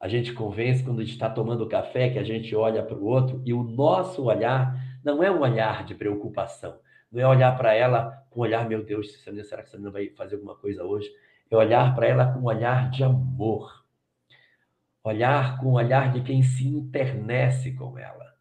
[0.00, 3.04] A gente convence quando a gente está tomando café, que a gente olha para o
[3.04, 6.78] outro e o nosso olhar não é um olhar de preocupação.
[7.12, 10.08] Não é olhar para ela com um olhar, meu Deus, será que essa menina vai
[10.10, 11.10] fazer alguma coisa hoje?
[11.50, 13.80] É olhar para ela com um olhar de amor
[15.02, 18.34] olhar com o olhar de quem se internece com ela.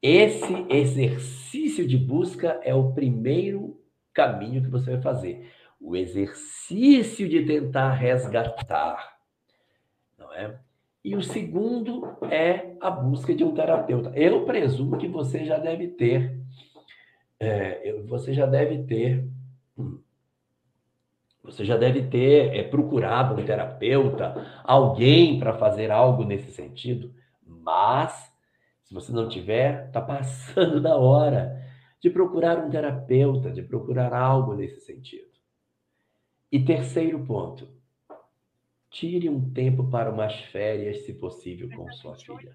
[0.00, 3.80] Esse exercício de busca é o primeiro
[4.12, 5.50] caminho que você vai fazer.
[5.80, 9.11] O exercício de tentar resgatar,
[10.34, 10.58] é?
[11.04, 14.12] E o segundo é a busca de um terapeuta.
[14.14, 16.40] Eu presumo que você já deve ter,
[17.40, 19.28] é, você já deve ter
[19.76, 19.98] hum,
[21.42, 27.12] você já deve ter é, procurado um terapeuta, alguém para fazer algo nesse sentido,
[27.44, 28.32] mas
[28.84, 31.60] se você não tiver, está passando da hora
[32.00, 35.32] de procurar um terapeuta, de procurar algo nesse sentido.
[36.50, 37.68] E terceiro ponto,
[38.92, 42.54] tire um tempo para umas férias, se possível, com sua filha.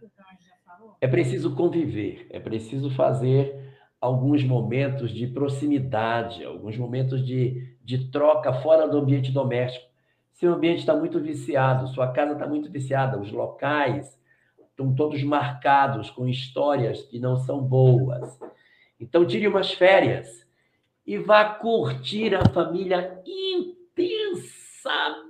[1.02, 8.54] É preciso conviver, é preciso fazer alguns momentos de proximidade, alguns momentos de, de troca
[8.54, 9.88] fora do ambiente doméstico.
[10.32, 14.16] Seu ambiente está muito viciado, sua casa está muito viciada, os locais
[14.70, 18.40] estão todos marcados com histórias que não são boas.
[19.00, 20.46] Então, tire umas férias
[21.04, 25.27] e vá curtir a família intensamente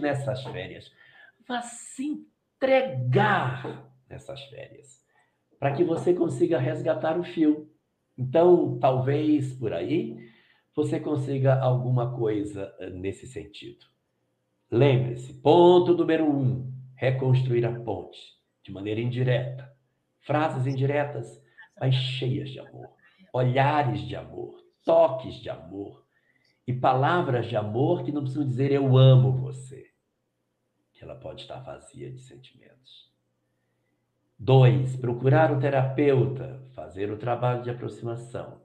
[0.00, 0.92] nessas férias.
[1.46, 2.26] Vá se
[2.56, 5.04] entregar nessas férias,
[5.58, 7.70] para que você consiga resgatar o fio
[8.20, 10.18] então, talvez por aí
[10.76, 13.86] você consiga alguma coisa eh, nesse sentido.
[14.70, 18.18] Lembre-se, ponto número um: reconstruir a ponte
[18.62, 19.74] de maneira indireta.
[20.18, 21.42] Frases indiretas,
[21.80, 22.90] mas cheias de amor.
[23.32, 25.99] Olhares de amor, toques de amor
[26.66, 29.90] e palavras de amor que não precisam dizer eu amo você,
[30.92, 33.10] que ela pode estar vazia de sentimentos.
[34.38, 38.62] Dois, procurar um terapeuta, fazer o trabalho de aproximação.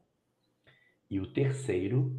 [1.10, 2.18] E o terceiro,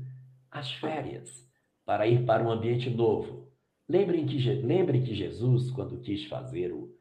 [0.51, 1.51] as férias,
[1.85, 3.51] para ir para um ambiente novo.
[3.89, 6.95] Lembrem que, lembrem que Jesus, quando quis fazer o,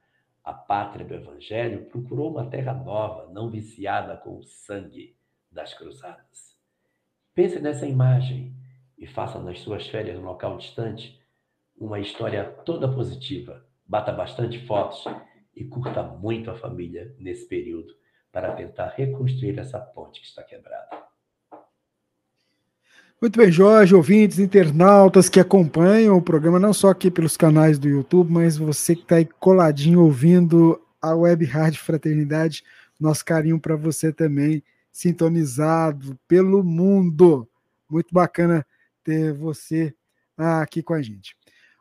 [0.43, 5.17] a pátria do Evangelho, procurou uma terra nova, não viciada com o sangue
[5.51, 6.55] das cruzadas.
[7.33, 8.55] Pense nessa imagem
[8.97, 11.19] e faça nas suas férias, num local distante,
[11.77, 13.65] uma história toda positiva.
[13.86, 15.03] Bata bastante fotos
[15.55, 17.93] e curta muito a família nesse período
[18.31, 21.05] para tentar reconstruir essa ponte que está quebrada.
[23.21, 27.88] Muito bem, Jorge, ouvintes, internautas que acompanham o programa, não só aqui pelos canais do
[27.88, 32.63] YouTube, mas você que está aí coladinho ouvindo a Web Rádio Fraternidade,
[32.99, 37.47] nosso carinho para você também, sintonizado pelo mundo.
[37.89, 38.65] Muito bacana
[39.05, 39.95] ter você
[40.35, 41.37] aqui com a gente.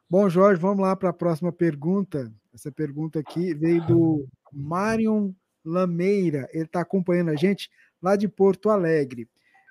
[0.08, 2.32] Bom, Jorge, vamos lá para a próxima pergunta.
[2.52, 5.32] Essa pergunta aqui veio do Marion
[5.64, 6.48] Lameira.
[6.52, 7.68] Ele está acompanhando a gente
[8.00, 9.28] lá de Porto Alegre.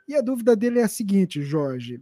[0.08, 2.02] E a dúvida dele é a seguinte, Jorge: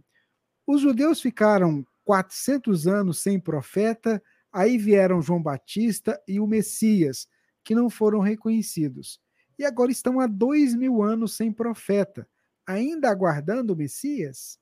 [0.66, 7.28] os judeus ficaram 400 anos sem profeta, aí vieram João Batista e o Messias,
[7.62, 9.20] que não foram reconhecidos.
[9.58, 12.26] E agora estão há dois mil anos sem profeta,
[12.66, 14.58] ainda aguardando o Messias?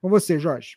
[0.00, 0.76] Com você, Jorge.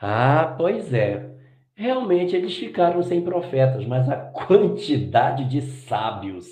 [0.00, 1.34] Ah, pois é.
[1.74, 6.46] Realmente eles ficaram sem profetas, mas a quantidade de sábios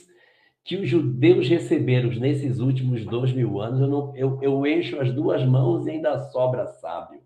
[0.63, 5.13] que os judeus receberam nesses últimos dois mil anos, eu, não, eu, eu encho as
[5.13, 7.23] duas mãos e ainda sobra sábio.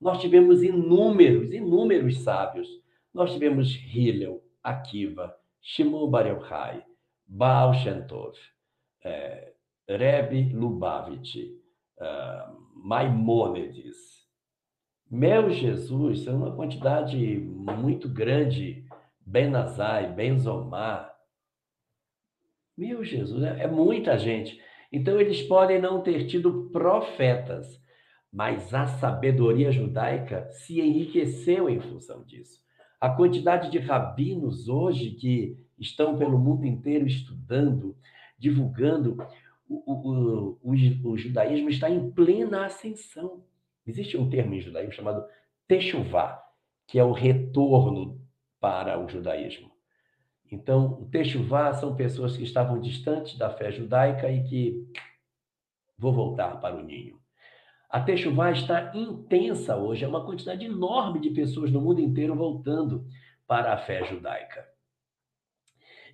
[0.00, 2.68] Nós tivemos inúmeros, inúmeros sábios.
[3.12, 6.82] Nós tivemos Hillel, Akiva, Shimon Bar Yochai,
[7.26, 8.34] Baal Shem Tov,
[9.04, 9.52] é,
[9.88, 11.36] Rebbe Lubavitch,
[12.00, 13.96] uh, Maimônides.
[15.10, 18.84] Meu Jesus, são uma quantidade muito grande.
[19.20, 21.14] Ben Azai, Ben Zomar.
[22.76, 24.60] Meu Jesus, é, é muita gente.
[24.92, 27.80] Então, eles podem não ter tido profetas,
[28.32, 32.60] mas a sabedoria judaica se enriqueceu em função disso.
[33.00, 37.96] A quantidade de rabinos hoje que estão pelo mundo inteiro estudando,
[38.38, 39.16] divulgando,
[39.70, 43.44] o, o, o, o, judaísmo está em plena ascensão.
[43.86, 45.24] Existe um termo em judaísmo chamado
[45.68, 46.42] techuvá,
[46.86, 48.20] que é o retorno
[48.58, 49.70] para o judaísmo.
[50.50, 54.88] Então, o techuvá são pessoas que estavam distantes da fé judaica e que
[55.96, 57.20] vou voltar para o ninho.
[57.88, 63.04] A Techuvá está intensa hoje, é uma quantidade enorme de pessoas no mundo inteiro voltando
[63.48, 64.64] para a fé judaica.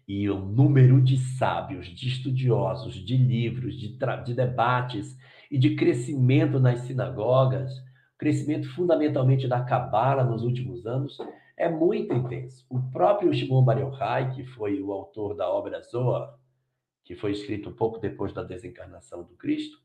[0.06, 5.18] E o número de sábios, de estudiosos, de livros, de, de debates
[5.50, 7.72] e de crescimento nas sinagogas,
[8.16, 11.18] crescimento fundamentalmente da Cabala nos últimos anos,
[11.56, 12.66] é muito intenso.
[12.68, 16.34] O próprio Shimon Bar Yochai, que foi o autor da obra Zohar,
[17.04, 19.78] que foi escrito pouco depois da desencarnação do Cristo,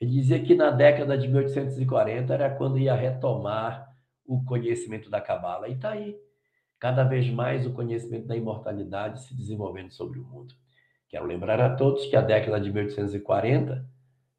[0.00, 3.92] ele dizia que na década de 1840 era quando ia retomar
[4.24, 5.68] o conhecimento da Cabala.
[5.68, 6.16] E está aí.
[6.78, 10.54] Cada vez mais o conhecimento da imortalidade se desenvolvendo sobre o mundo.
[11.08, 13.84] Quero lembrar a todos que a década de 1840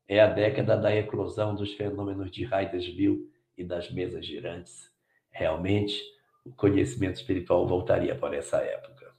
[0.08, 4.90] é a década da eclosão dos fenômenos de Hydesville e das mesas girantes.
[5.30, 6.02] Realmente,
[6.46, 9.14] o conhecimento espiritual voltaria para essa época.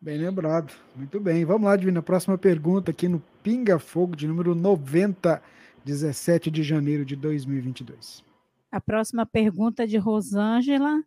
[0.00, 0.72] Bem lembrado.
[0.96, 1.44] Muito bem.
[1.44, 2.02] Vamos lá, Divina.
[2.02, 5.42] Próxima pergunta aqui no Pinga Fogo, de número 90,
[5.84, 8.29] 17 de janeiro de 2022.
[8.72, 11.02] A próxima pergunta é de Rosângela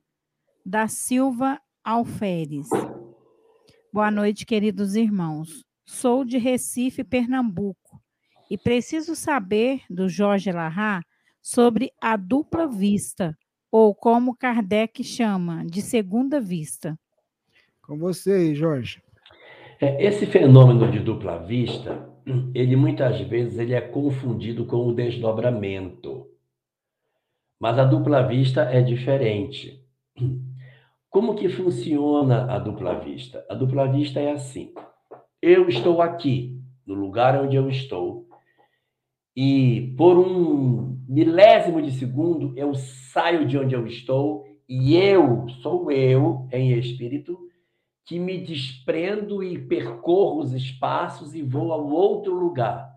[0.66, 2.68] da Silva Alferes.
[3.92, 5.64] Boa noite, queridos irmãos.
[5.86, 8.02] Sou de Recife, Pernambuco,
[8.52, 11.02] e preciso saber do Jorge Larra
[11.42, 13.34] sobre a dupla vista,
[13.72, 17.00] ou como Kardec chama, de segunda vista.
[17.82, 19.02] Com você aí, Jorge.
[19.80, 22.10] É, esse fenômeno de dupla vista,
[22.54, 26.33] ele muitas vezes ele é confundido com o desdobramento.
[27.64, 29.82] Mas a dupla vista é diferente.
[31.10, 33.46] Como que funciona a dupla vista?
[33.50, 34.74] A dupla vista é assim:
[35.42, 38.28] eu estou aqui, no lugar onde eu estou,
[39.34, 45.90] e por um milésimo de segundo eu saio de onde eu estou e eu sou
[45.90, 47.40] eu em espírito
[48.06, 52.94] que me desprendo e percorro os espaços e vou a outro lugar.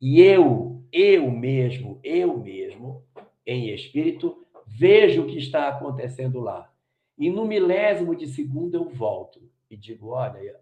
[0.00, 3.02] E eu, eu mesmo, eu mesmo,
[3.48, 6.70] em espírito, vejo o que está acontecendo lá.
[7.16, 10.60] E no milésimo de segundo eu volto e digo: olha,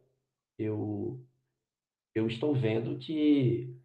[0.57, 1.20] eu,
[2.14, 3.77] eu estou vendo que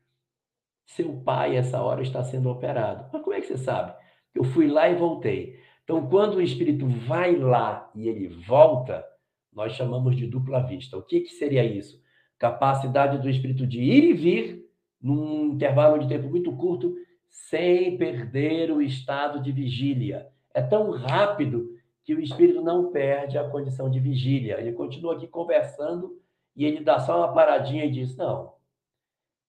[0.86, 3.10] seu pai, essa hora, está sendo operado.
[3.12, 3.94] Mas como é que você sabe?
[4.36, 5.60] Eu fui lá e voltei.
[5.84, 9.04] Então, quando o espírito vai lá e ele volta,
[9.52, 10.96] nós chamamos de dupla vista.
[10.96, 12.02] O que, que seria isso?
[12.38, 14.70] Capacidade do espírito de ir e vir
[15.02, 16.96] num intervalo de tempo muito curto,
[17.32, 20.28] sem perder o estado de vigília.
[20.54, 24.60] É tão rápido que o espírito não perde a condição de vigília.
[24.60, 26.20] Ele continua aqui conversando
[26.56, 28.54] e ele dá só uma paradinha e diz: Não,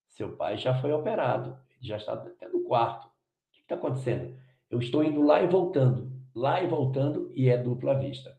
[0.07, 3.07] seu pai já foi operado, já está até no quarto.
[3.07, 3.11] O
[3.53, 4.37] que está acontecendo?
[4.71, 8.35] Eu estou indo lá e voltando, lá e voltando, e é dupla vista.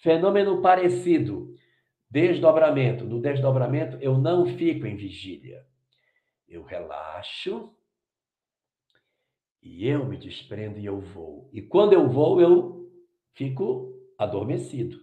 [0.00, 1.54] Fenômeno parecido,
[2.08, 3.04] desdobramento.
[3.04, 5.66] No desdobramento, eu não fico em vigília.
[6.48, 7.75] Eu relaxo
[9.66, 11.50] e eu me desprendo e eu vou.
[11.52, 12.88] E quando eu vou, eu
[13.34, 15.00] fico adormecido.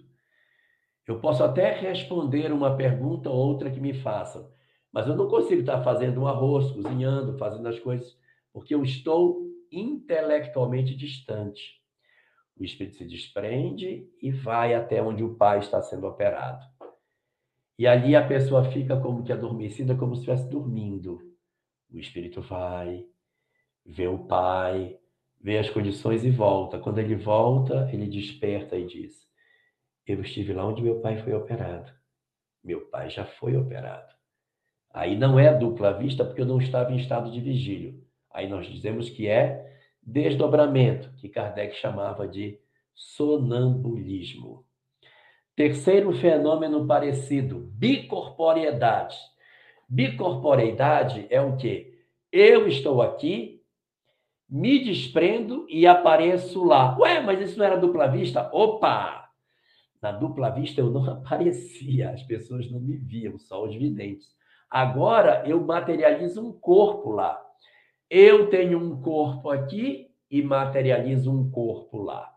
[1.06, 4.50] Eu posso até responder uma pergunta ou outra que me façam,
[4.92, 8.18] mas eu não consigo estar fazendo um arroz, cozinhando, fazendo as coisas,
[8.54, 11.82] porque eu estou intelectualmente distante.
[12.58, 16.66] O espírito se desprende e vai até onde o pai está sendo operado.
[17.78, 21.20] E ali a pessoa fica como que adormecida, como se estivesse dormindo.
[21.92, 23.06] O espírito vai,
[23.86, 24.98] vê o pai,
[25.40, 26.80] vê as condições e volta.
[26.80, 29.28] Quando ele volta, ele desperta e diz:
[30.06, 31.92] Eu estive lá onde meu pai foi operado.
[32.64, 34.14] Meu pai já foi operado.
[34.94, 38.02] Aí não é dupla vista, porque eu não estava em estado de vigílio.
[38.32, 39.72] Aí nós dizemos que é
[40.02, 42.60] desdobramento, que Kardec chamava de
[42.94, 44.66] sonambulismo.
[45.56, 49.18] Terceiro fenômeno parecido, bicorporeidade.
[49.88, 52.00] Bicorporeidade é o quê?
[52.32, 53.63] Eu estou aqui,
[54.54, 56.96] me desprendo e apareço lá.
[57.00, 58.52] Ué, mas isso não era dupla vista?
[58.54, 59.28] Opa!
[60.00, 64.28] Na dupla vista eu não aparecia, as pessoas não me viam, só os videntes.
[64.70, 67.44] Agora eu materializo um corpo lá.
[68.08, 72.32] Eu tenho um corpo aqui e materializo um corpo lá.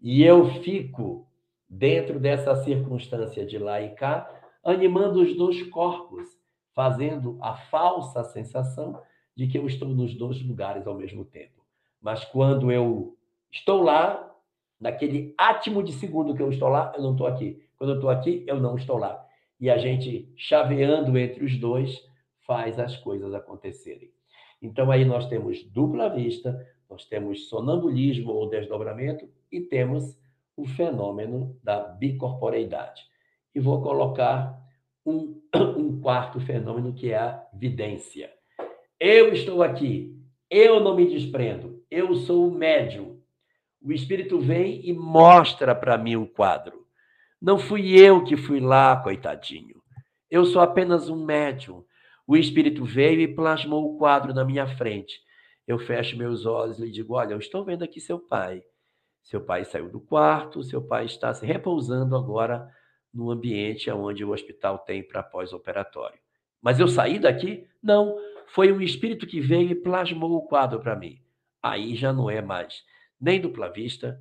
[0.00, 1.28] E eu fico
[1.68, 4.28] dentro dessa circunstância de lá e cá,
[4.64, 6.28] animando os dois corpos,
[6.74, 9.00] fazendo a falsa sensação
[9.36, 11.64] de que eu estou nos dois lugares ao mesmo tempo.
[12.00, 13.16] Mas quando eu
[13.50, 14.30] estou lá,
[14.80, 17.62] naquele átimo de segundo que eu estou lá, eu não estou aqui.
[17.76, 19.24] Quando eu estou aqui, eu não estou lá.
[19.60, 22.04] E a gente, chaveando entre os dois,
[22.40, 24.10] faz as coisas acontecerem.
[24.60, 30.18] Então, aí nós temos dupla vista, nós temos sonambulismo ou desdobramento e temos
[30.56, 33.02] o fenômeno da bicorporeidade.
[33.54, 34.60] E vou colocar
[35.06, 35.40] um,
[35.76, 38.30] um quarto fenômeno que é a vidência.
[39.04, 40.16] Eu estou aqui,
[40.48, 43.20] eu não me desprendo, eu sou o médium.
[43.82, 46.86] O espírito vem e mostra para mim o quadro.
[47.40, 49.82] Não fui eu que fui lá, coitadinho.
[50.30, 51.84] Eu sou apenas um médium.
[52.24, 55.18] O espírito veio e plasmou o quadro na minha frente.
[55.66, 58.62] Eu fecho meus olhos e digo: Olha, eu estou vendo aqui seu pai.
[59.24, 62.70] Seu pai saiu do quarto, seu pai está se repousando agora
[63.12, 66.20] no ambiente onde o hospital tem para pós-operatório.
[66.62, 67.66] Mas eu saí daqui?
[67.82, 68.16] Não.
[68.54, 71.18] Foi um espírito que veio e plasmou o quadro para mim.
[71.62, 72.82] Aí já não é mais
[73.18, 74.20] nem dupla vista,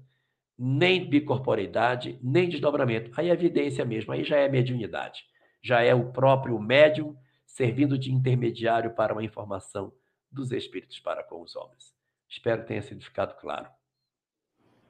[0.57, 3.11] nem bicorporeidade, nem desdobramento.
[3.17, 5.23] Aí é evidência mesmo, aí já é mediunidade.
[5.61, 9.91] Já é o próprio médium servindo de intermediário para uma informação
[10.31, 11.93] dos espíritos para com os homens.
[12.29, 13.67] Espero que tenha sido ficado claro.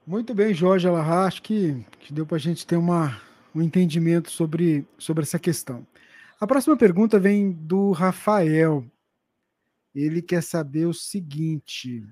[0.06, 3.20] Muito bem, Jorge Alahá, acho que, que deu para a gente ter uma,
[3.52, 5.84] um entendimento sobre, sobre essa questão.
[6.38, 8.84] A próxima pergunta vem do Rafael
[9.94, 12.04] ele quer saber o seguinte.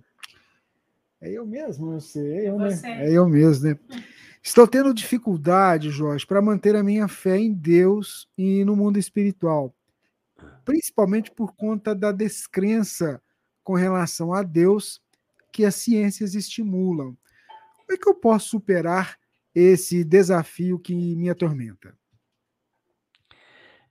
[1.20, 2.80] É eu mesmo, eu sei, é eu, né?
[2.84, 3.78] É eu mesmo, né?
[4.42, 9.74] Estou tendo dificuldade, Jorge, para manter a minha fé em Deus e no mundo espiritual,
[10.64, 13.22] principalmente por conta da descrença
[13.62, 14.98] com relação a Deus
[15.52, 17.14] que as ciências estimulam.
[17.76, 19.18] Como é que eu posso superar
[19.54, 21.94] esse desafio que me atormenta?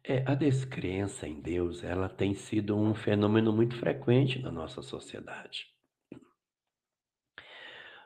[0.10, 5.68] É, a descrença em Deus, ela tem sido um fenômeno muito frequente na nossa sociedade.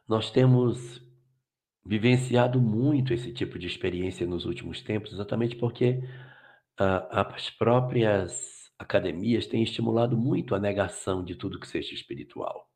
[0.06, 1.02] Nós temos
[1.86, 6.02] vivenciado muito esse tipo de experiência nos últimos tempos, exatamente porque
[6.78, 12.70] ah, as próprias academias têm estimulado muito a negação de tudo que seja espiritual.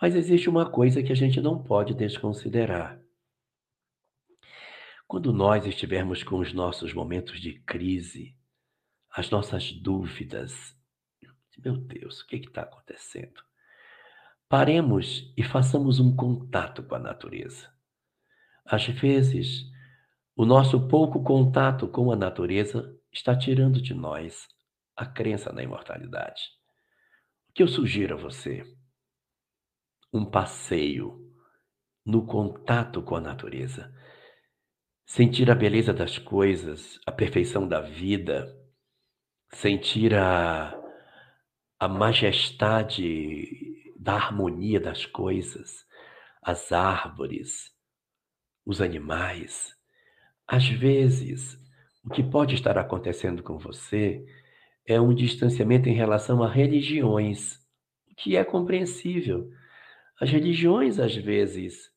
[0.00, 3.01] Mas existe uma coisa que a gente não pode desconsiderar.
[5.12, 8.34] Quando nós estivermos com os nossos momentos de crise,
[9.10, 10.74] as nossas dúvidas,
[11.62, 13.42] meu Deus, o que está acontecendo?
[14.48, 17.70] Paremos e façamos um contato com a natureza.
[18.64, 19.66] Às vezes,
[20.34, 24.48] o nosso pouco contato com a natureza está tirando de nós
[24.96, 26.40] a crença na imortalidade.
[27.50, 28.64] O que eu sugiro a você?
[30.10, 31.30] Um passeio
[32.02, 33.94] no contato com a natureza
[35.12, 38.58] sentir a beleza das coisas, a perfeição da vida,
[39.52, 40.74] sentir a,
[41.78, 45.84] a majestade da harmonia das coisas,
[46.42, 47.70] as árvores,
[48.64, 49.76] os animais.
[50.48, 51.58] Às vezes,
[52.02, 54.24] o que pode estar acontecendo com você
[54.86, 57.56] é um distanciamento em relação a religiões,
[58.10, 59.50] o que é compreensível.
[60.18, 61.91] As religiões, às vezes,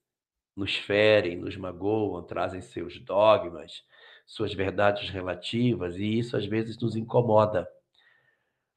[0.56, 3.84] nos ferem, nos magoam, trazem seus dogmas,
[4.26, 7.68] suas verdades relativas, e isso às vezes nos incomoda.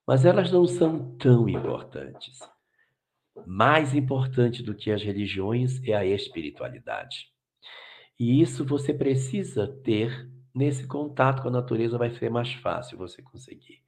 [0.07, 2.39] Mas elas não são tão importantes.
[3.47, 7.29] Mais importante do que as religiões é a espiritualidade.
[8.19, 13.23] E isso você precisa ter nesse contato com a natureza, vai ser mais fácil você
[13.23, 13.81] conseguir.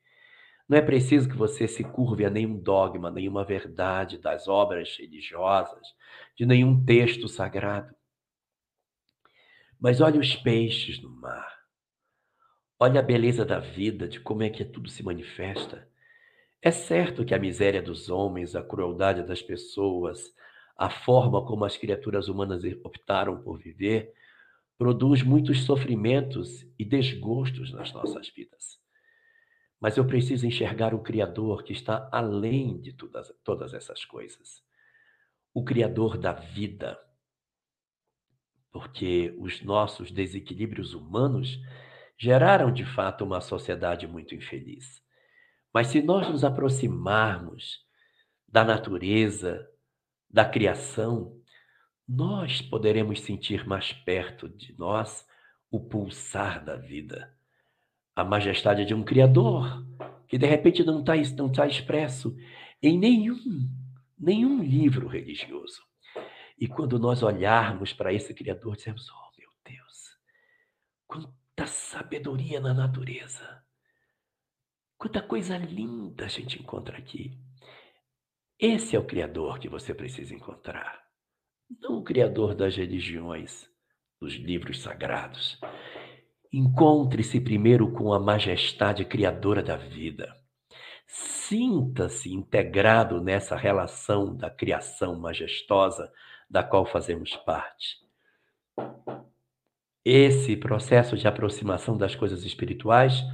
[0.69, 5.85] Não é preciso que você se curve a nenhum dogma, nenhuma verdade das obras religiosas,
[6.41, 7.95] de nenhum texto sagrado.
[9.79, 11.55] Mas olha os peixes no mar.
[12.79, 15.87] Olha a beleza da vida, de como é que tudo se manifesta.
[16.63, 20.35] É certo que a miséria dos homens, a crueldade das pessoas,
[20.79, 24.11] a forma como as criaturas humanas optaram por viver,
[24.79, 28.79] produz muitos sofrimentos e desgostos nas nossas vidas.
[29.79, 34.70] Mas eu preciso enxergar o Criador que está além de todas, todas essas coisas.
[35.53, 36.99] O Criador da vida.
[38.73, 41.59] porque os nossos desequilíbrios humanos
[42.17, 45.03] geraram de fato uma sociedade muito infeliz.
[45.73, 47.79] Mas se nós nos aproximarmos
[48.49, 49.67] da natureza,
[50.29, 51.37] da criação,
[52.07, 55.27] nós poderemos sentir mais perto de nós
[55.71, 57.33] o pulsar da vida,
[58.15, 59.85] a majestade de um Criador,
[60.29, 62.37] que de repente não está não tá expresso
[62.83, 63.69] em nenhum,
[64.21, 65.83] nenhum livro religioso.
[66.59, 70.19] E quando nós olharmos para esse Criador, dizemos: Oh, meu Deus,
[71.07, 73.65] quanta sabedoria na natureza,
[74.99, 77.39] quanta coisa linda a gente encontra aqui.
[78.59, 81.01] Esse é o Criador que você precisa encontrar
[81.79, 83.69] não o criador das religiões,
[84.21, 85.59] dos livros sagrados.
[86.53, 90.35] Encontre-se primeiro com a majestade criadora da vida.
[91.13, 96.13] Sinta-se integrado nessa relação da criação majestosa
[96.49, 97.99] da qual fazemos parte.
[100.05, 103.25] Esse processo de aproximação das coisas espirituais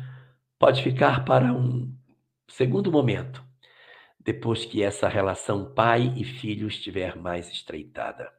[0.59, 1.95] pode ficar para um
[2.49, 3.45] segundo momento,
[4.19, 8.33] depois que essa relação pai e filho estiver mais estreitada.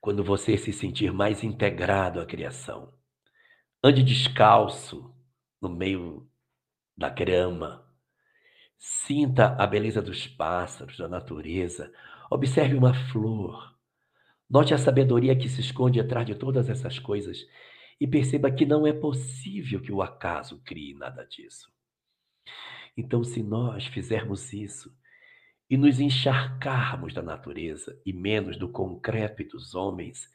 [0.00, 2.94] Quando você se sentir mais integrado à criação.
[3.82, 5.12] Ande descalço
[5.60, 6.30] no meio
[6.96, 7.86] da grama.
[8.78, 11.92] Sinta a beleza dos pássaros, da natureza.
[12.30, 13.72] Observe uma flor.
[14.48, 17.46] Note a sabedoria que se esconde atrás de todas essas coisas
[18.00, 21.72] e perceba que não é possível que o acaso crie nada disso.
[22.96, 24.94] Então, se nós fizermos isso
[25.70, 30.28] e nos encharcarmos da natureza e menos do concreto e dos homens,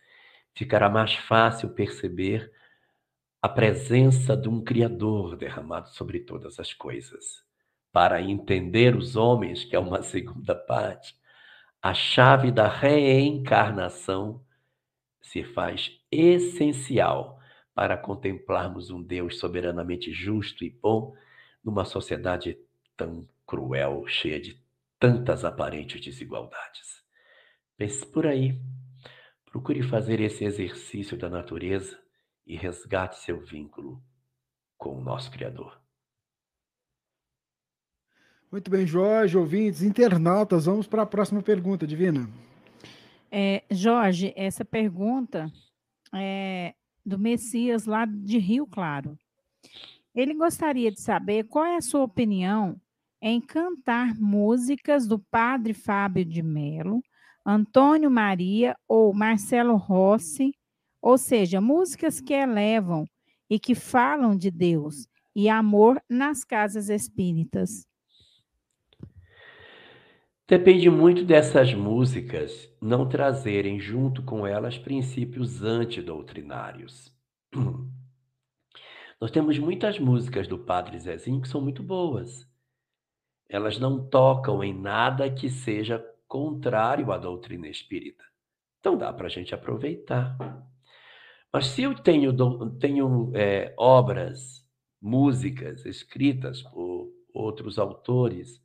[0.55, 2.51] ficará mais fácil perceber
[3.47, 7.45] a presença de um Criador derramado sobre todas as coisas.
[7.93, 11.15] Para entender os homens, que é uma segunda parte,
[11.81, 14.43] a chave da reencarnação
[15.21, 17.39] se faz essencial
[17.73, 21.15] para contemplarmos um Deus soberanamente justo e bom
[21.63, 22.59] numa sociedade
[22.97, 24.61] tão cruel, cheia de
[24.99, 27.01] tantas aparentes desigualdades.
[27.77, 28.59] Pense por aí.
[29.45, 31.97] Procure fazer esse exercício da natureza
[32.47, 34.01] e resgate seu vínculo
[34.77, 35.79] com o nosso Criador.
[38.49, 42.29] Muito bem, Jorge, ouvintes, internautas, vamos para a próxima pergunta, Divina.
[43.29, 45.51] É, Jorge, essa pergunta
[46.15, 46.73] é
[47.05, 49.17] do Messias lá de Rio Claro.
[50.15, 52.79] Ele gostaria de saber qual é a sua opinião
[53.21, 57.01] em cantar músicas do padre Fábio de Mello,
[57.45, 60.53] Antônio Maria ou Marcelo Rossi,
[61.07, 63.07] ou seja, músicas que elevam
[63.49, 67.87] e que falam de Deus e amor nas casas espíritas.
[70.45, 77.15] Depende muito dessas músicas não trazerem junto com elas princípios antidoutrinários.
[79.21, 82.45] Nós temos muitas músicas do Padre Zezinho que são muito boas.
[83.47, 88.25] Elas não tocam em nada que seja contrário à doutrina espírita.
[88.81, 90.37] Então dá para a gente aproveitar.
[91.57, 92.31] Mas se eu tenho,
[92.77, 94.63] tenho é, obras,
[95.01, 98.61] músicas escritas por outros autores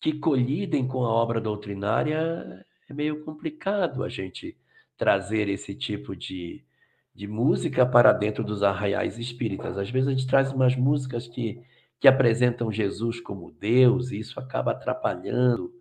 [0.00, 4.58] que colidem com a obra doutrinária, é meio complicado a gente
[4.96, 6.64] trazer esse tipo de,
[7.14, 9.78] de música para dentro dos arraiais espíritas.
[9.78, 11.62] Às vezes a gente traz umas músicas que,
[12.00, 15.72] que apresentam Jesus como Deus, e isso acaba atrapalhando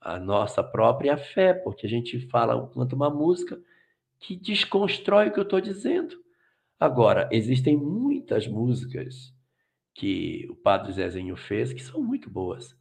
[0.00, 3.56] a nossa própria fé, porque a gente fala quanto uma música
[4.24, 6.16] que desconstrói o que eu estou dizendo.
[6.80, 9.34] Agora, existem muitas músicas
[9.94, 12.74] que o Padre Zezinho fez que são muito boas.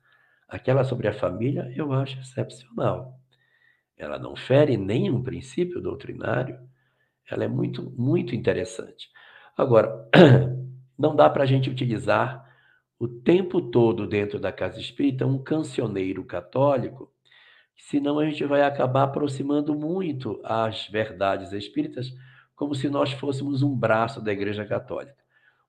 [0.48, 3.20] Aquela sobre a família eu acho excepcional.
[3.98, 6.58] Ela não fere nenhum princípio doutrinário,
[7.30, 9.10] ela é muito, muito interessante.
[9.58, 10.10] Agora,
[10.98, 12.42] não dá para a gente utilizar
[12.98, 17.12] o tempo todo dentro da casa espírita um cancioneiro católico,
[17.78, 22.12] senão a gente vai acabar aproximando muito as verdades espíritas,
[22.56, 25.18] como se nós fôssemos um braço da Igreja Católica.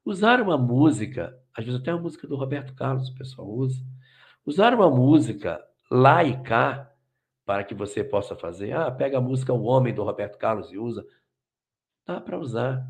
[0.05, 3.83] Usar uma música, às vezes até a música do Roberto Carlos o pessoal usa,
[4.45, 6.91] usar uma música laica
[7.45, 10.79] para que você possa fazer, ah, pega a música O Homem do Roberto Carlos e
[10.79, 11.05] usa,
[12.07, 12.87] Dá para usar.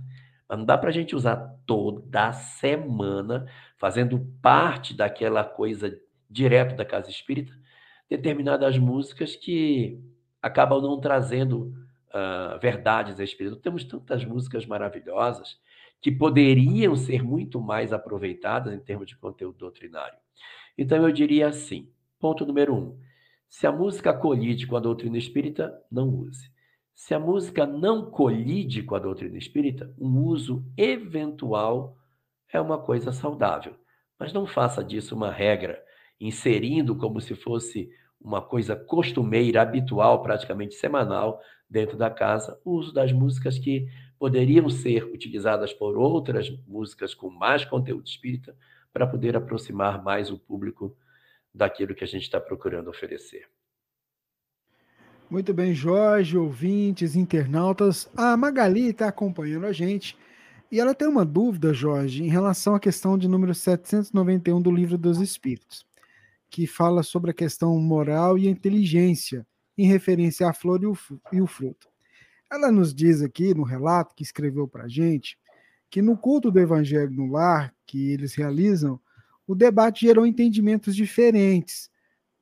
[0.48, 1.36] Mas não dá para a gente usar
[1.66, 3.46] toda semana,
[3.78, 5.96] fazendo parte daquela coisa
[6.28, 7.52] direto da casa espírita,
[8.08, 10.00] determinadas músicas que
[10.40, 11.74] acabam não trazendo
[12.10, 13.60] uh, verdades espíritas.
[13.60, 15.58] Temos tantas músicas maravilhosas
[16.00, 20.18] que poderiam ser muito mais aproveitadas em termos de conteúdo doutrinário.
[20.76, 21.88] Então eu diria assim:
[22.18, 22.98] ponto número um.
[23.48, 26.52] Se a música colide com a doutrina espírita, não use.
[26.94, 31.96] Se a música não colide com a doutrina espírita, um uso eventual
[32.52, 33.74] é uma coisa saudável.
[34.18, 35.82] Mas não faça disso uma regra,
[36.20, 37.90] inserindo como se fosse
[38.20, 43.86] uma coisa costumeira, habitual, praticamente semanal, dentro da casa, o uso das músicas que
[44.18, 48.56] poderiam ser utilizadas por outras músicas com mais conteúdo espírita,
[48.92, 50.96] para poder aproximar mais o público
[51.52, 53.48] daquilo que a gente está procurando oferecer.
[55.28, 58.08] Muito bem, Jorge, ouvintes, internautas.
[58.16, 60.16] A Magali está acompanhando a gente
[60.70, 64.96] e ela tem uma dúvida, Jorge, em relação à questão de número 791 do Livro
[64.96, 65.84] dos Espíritos,
[66.54, 69.44] que fala sobre a questão moral e inteligência
[69.76, 70.96] em referência à flor e o,
[71.32, 71.88] e o fruto.
[72.48, 75.36] Ela nos diz aqui no relato que escreveu para a gente
[75.90, 79.00] que no culto do Evangelho no Lar que eles realizam,
[79.44, 81.90] o debate gerou entendimentos diferentes,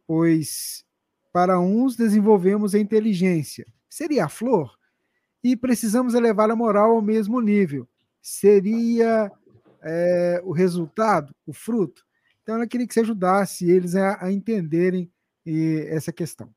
[0.06, 0.84] pois
[1.32, 4.76] para uns desenvolvemos a inteligência, seria a flor,
[5.42, 7.88] e precisamos elevar a moral ao mesmo nível,
[8.20, 9.32] seria
[9.82, 12.04] é, o resultado, o fruto.
[12.42, 15.10] Então, ela queria que você ajudasse eles a, a entenderem
[15.46, 16.52] e, essa questão.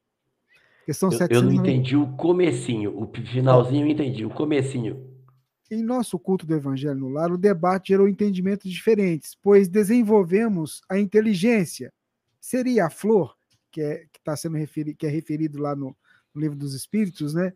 [0.85, 5.15] questão eu, eu não entendi o comecinho, o finalzinho eu entendi, o comecinho.
[5.69, 10.99] Em nosso culto do Evangelho no Lar, o debate gerou entendimentos diferentes, pois desenvolvemos a
[10.99, 11.91] inteligência.
[12.39, 13.35] Seria a flor,
[13.71, 15.95] que é, está sendo referido, que é referido lá no,
[16.33, 17.51] no Livro dos Espíritos, né?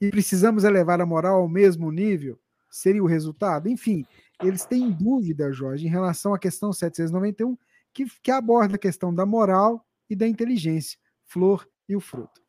[0.00, 2.38] E precisamos elevar a moral ao mesmo nível,
[2.70, 3.68] seria o resultado?
[3.68, 4.06] Enfim,
[4.42, 7.58] eles têm dúvida, Jorge, em relação à questão 791,
[7.92, 12.40] que, que aborda a questão da moral e da inteligência, flor e o fruto.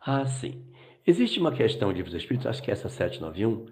[0.00, 0.64] Ah, sim.
[1.06, 3.66] Existe uma questão Livro dos Espíritos, acho que é essa 791,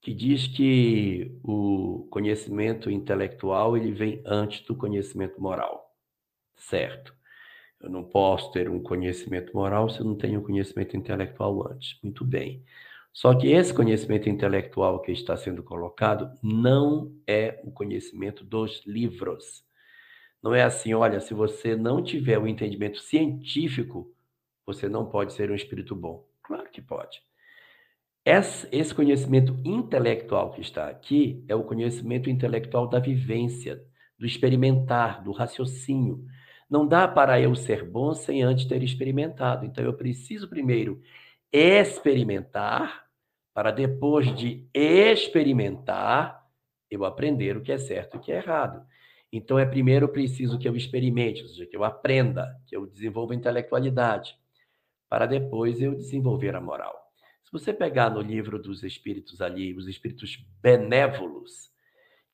[0.00, 5.94] que diz que o conhecimento intelectual ele vem antes do conhecimento moral.
[6.56, 7.14] Certo.
[7.80, 11.98] Eu não posso ter um conhecimento moral se eu não tenho um conhecimento intelectual antes.
[12.02, 12.62] Muito bem.
[13.12, 19.64] Só que esse conhecimento intelectual que está sendo colocado não é o conhecimento dos livros.
[20.42, 24.14] Não é assim, olha, se você não tiver o um entendimento científico,
[24.64, 26.26] você não pode ser um espírito bom.
[26.42, 27.22] Claro que pode.
[28.24, 33.82] Esse conhecimento intelectual que está aqui é o conhecimento intelectual da vivência,
[34.18, 36.24] do experimentar, do raciocínio.
[36.68, 39.64] Não dá para eu ser bom sem antes ter experimentado.
[39.64, 41.02] Então, eu preciso primeiro
[41.52, 43.06] experimentar,
[43.52, 46.46] para depois de experimentar,
[46.90, 48.86] eu aprender o que é certo e o que é errado.
[49.32, 53.34] Então, é primeiro preciso que eu experimente, ou seja, que eu aprenda, que eu desenvolva
[53.34, 54.36] intelectualidade,
[55.08, 56.94] para depois eu desenvolver a moral.
[57.44, 61.70] Se você pegar no livro dos espíritos ali, os espíritos benévolos,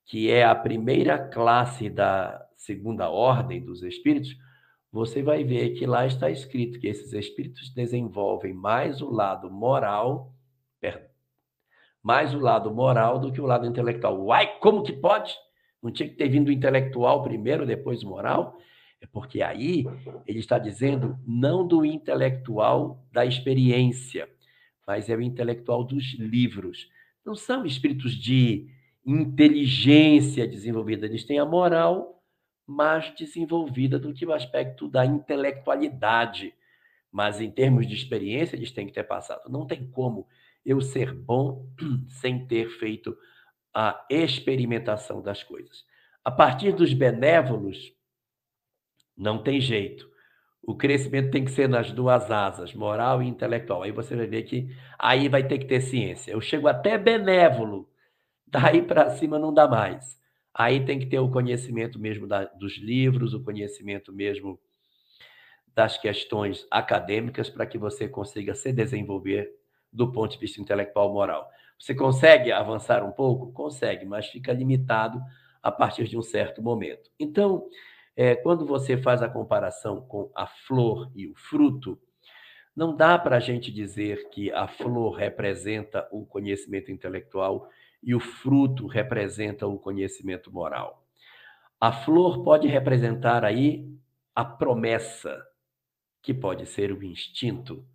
[0.04, 4.36] que é a primeira classe da segunda ordem dos espíritos,
[4.92, 10.32] você vai ver que lá está escrito que esses espíritos desenvolvem mais o lado moral,
[10.80, 11.08] perdão,
[12.02, 14.22] mais o lado moral do que o lado intelectual.
[14.22, 15.34] Uai, como que pode?
[15.86, 18.58] Não tinha que ter vindo o intelectual primeiro, depois o moral?
[19.00, 19.84] É porque aí
[20.26, 24.28] ele está dizendo não do intelectual da experiência,
[24.84, 26.90] mas é o intelectual dos livros.
[27.24, 28.66] Não são espíritos de
[29.06, 32.20] inteligência desenvolvida, eles têm a moral
[32.66, 36.52] mais desenvolvida do que o aspecto da intelectualidade.
[37.12, 39.48] Mas em termos de experiência, eles têm que ter passado.
[39.48, 40.26] Não tem como
[40.64, 41.64] eu ser bom
[42.10, 43.16] sem ter feito
[43.76, 45.84] a experimentação das coisas.
[46.24, 47.92] A partir dos benévolos,
[49.16, 50.10] não tem jeito
[50.66, 53.84] o crescimento tem que ser nas duas asas, moral e intelectual.
[53.84, 54.68] Aí você vai ver que
[54.98, 56.32] aí vai ter que ter ciência.
[56.32, 57.88] Eu chego até benévolo,
[58.44, 60.20] daí para cima não dá mais.
[60.52, 64.58] Aí tem que ter o conhecimento mesmo da, dos livros, o conhecimento mesmo
[65.72, 69.48] das questões acadêmicas para que você consiga se desenvolver
[69.92, 71.48] do ponto de vista intelectual moral.
[71.78, 73.52] Você consegue avançar um pouco?
[73.52, 75.20] Consegue, mas fica limitado
[75.62, 77.10] a partir de um certo momento.
[77.18, 77.68] Então,
[78.14, 82.00] é, quando você faz a comparação com a flor e o fruto,
[82.74, 87.68] não dá para a gente dizer que a flor representa o conhecimento intelectual
[88.02, 91.04] e o fruto representa o conhecimento moral.
[91.80, 93.86] A flor pode representar aí
[94.34, 95.42] a promessa,
[96.22, 97.86] que pode ser o instinto.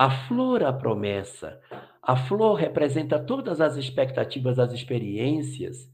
[0.00, 1.60] A flor, a promessa.
[2.00, 5.92] A flor representa todas as expectativas, as experiências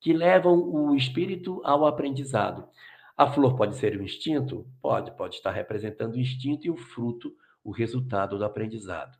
[0.00, 2.68] que levam o espírito ao aprendizado.
[3.16, 4.66] A flor pode ser o instinto?
[4.82, 7.32] Pode, pode estar representando o instinto e o fruto,
[7.62, 9.16] o resultado do aprendizado.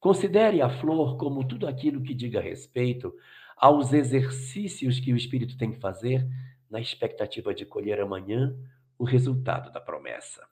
[0.00, 3.14] Considere a flor como tudo aquilo que diga respeito
[3.56, 6.26] aos exercícios que o espírito tem que fazer
[6.68, 8.56] na expectativa de colher amanhã
[8.98, 10.44] o resultado da promessa.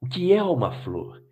[0.00, 1.22] O que é uma flor?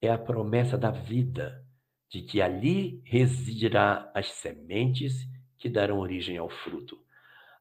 [0.00, 1.64] É a promessa da vida,
[2.08, 5.28] de que ali residirá as sementes
[5.58, 6.98] que darão origem ao fruto.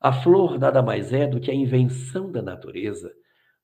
[0.01, 3.13] A flor nada mais é do que a invenção da natureza,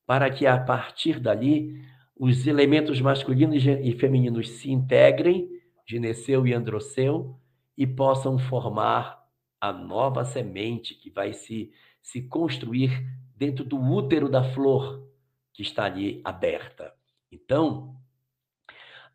[0.05, 1.81] para que a partir dali
[2.17, 5.49] os elementos masculinos e femininos se integrem,
[5.87, 7.39] gineceu e androceu,
[7.77, 9.25] e possam formar
[9.59, 11.71] a nova semente que vai se,
[12.01, 13.05] se construir
[13.35, 15.05] dentro do útero da flor
[15.53, 16.93] que está ali aberta.
[17.31, 17.95] Então,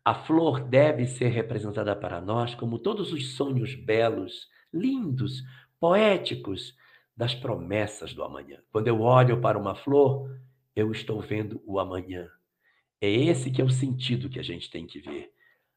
[0.03, 5.43] a flor deve ser representada para nós como todos os sonhos belos, lindos,
[5.79, 6.75] poéticos
[7.15, 8.59] das promessas do amanhã.
[8.71, 10.29] Quando eu olho para uma flor,
[10.75, 12.27] eu estou vendo o amanhã.
[12.99, 15.31] É esse que é o sentido que a gente tem que ver.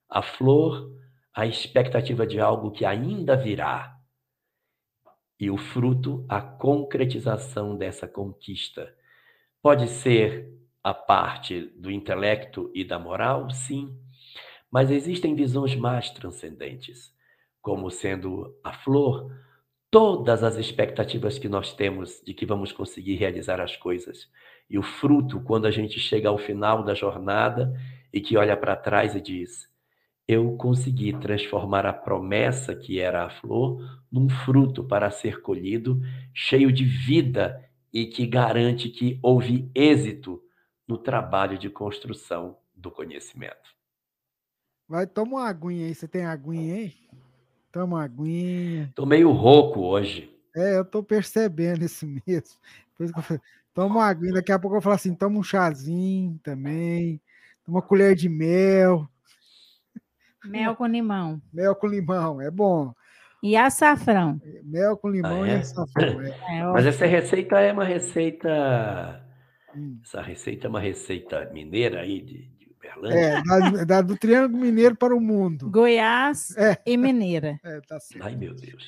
[0.09, 0.91] A flor,
[1.35, 3.95] a expectativa de algo que ainda virá.
[5.39, 8.95] E o fruto, a concretização dessa conquista.
[9.61, 10.51] Pode ser
[10.83, 13.99] a parte do intelecto e da moral, sim,
[14.75, 17.15] mas existem visões mais transcendentes,
[17.63, 19.31] como sendo a flor,
[19.89, 24.29] todas as expectativas que nós temos de que vamos conseguir realizar as coisas.
[24.69, 27.73] E o fruto, quando a gente chega ao final da jornada
[28.13, 29.71] e que olha para trás e diz:
[30.27, 33.79] Eu consegui transformar a promessa que era a flor
[34.11, 36.01] num fruto para ser colhido,
[36.35, 40.43] cheio de vida e que garante que houve êxito
[40.85, 43.84] no trabalho de construção do conhecimento.
[44.89, 45.95] Vai, toma uma aguinha aí.
[45.95, 46.95] Você tem aguinha aí?
[47.73, 48.93] Toma uma aguinha.
[48.95, 50.31] Tô meio rouco hoje.
[50.55, 52.57] É, eu tô percebendo isso mesmo.
[52.97, 53.43] Por isso que eu falei,
[53.75, 54.35] toma uma aguinha.
[54.35, 57.21] Daqui a pouco eu vou falar assim: toma um chazinho também.
[57.65, 59.09] Toma uma colher de mel.
[60.45, 61.41] Mel com limão.
[61.53, 62.93] Mel com limão, é bom.
[63.43, 64.41] E açafrão.
[64.63, 65.57] Mel com limão Ah, e é?
[65.57, 66.21] açafrão.
[66.21, 66.59] É.
[66.59, 69.23] É, Mas essa receita é uma receita.
[69.75, 69.99] Hum.
[70.05, 72.54] Essa receita é uma receita mineira aí de
[72.99, 73.19] Uberlândia.
[73.19, 75.71] É, da, da- do Triângulo Mineiro para o mundo.
[75.71, 76.81] Goiás É.
[76.87, 77.59] e Mineira.
[77.65, 78.25] É, tá certo.
[78.25, 78.85] Ai, meu Deus.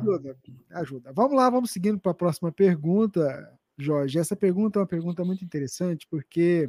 [0.00, 0.36] Ajuda,
[0.70, 1.12] ajuda.
[1.12, 4.18] Vamos lá, vamos seguindo para a próxima pergunta, Jorge.
[4.18, 6.68] Essa pergunta é uma pergunta muito interessante, porque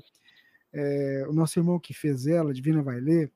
[0.71, 3.31] é, o nosso irmão que fez ela, Divina vai ler,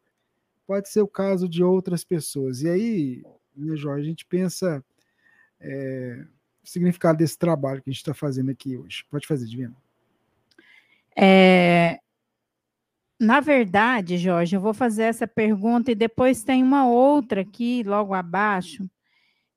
[0.67, 2.61] pode ser o caso de outras pessoas.
[2.61, 3.23] E aí,
[3.55, 4.83] né, Jorge, a gente pensa
[5.59, 6.23] é,
[6.63, 9.03] o significado desse trabalho que a gente está fazendo aqui hoje.
[9.09, 9.75] Pode fazer, Divina.
[11.17, 11.99] É,
[13.19, 18.13] na verdade, Jorge, eu vou fazer essa pergunta e depois tem uma outra aqui, logo
[18.13, 18.89] abaixo,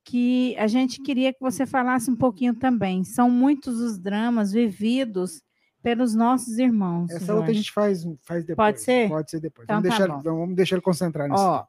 [0.05, 3.05] que a gente queria que você falasse um pouquinho também.
[3.05, 5.43] São muitos os dramas vividos
[5.81, 7.11] pelos nossos irmãos.
[7.11, 7.55] Essa outra a Jorge.
[7.55, 8.57] gente faz, faz depois.
[8.57, 9.09] Pode ser?
[9.09, 9.65] Pode ser depois.
[9.65, 10.23] Então vamos, tá deixar, bom.
[10.23, 11.43] vamos deixar ele concentrar nisso.
[11.43, 11.65] Ó,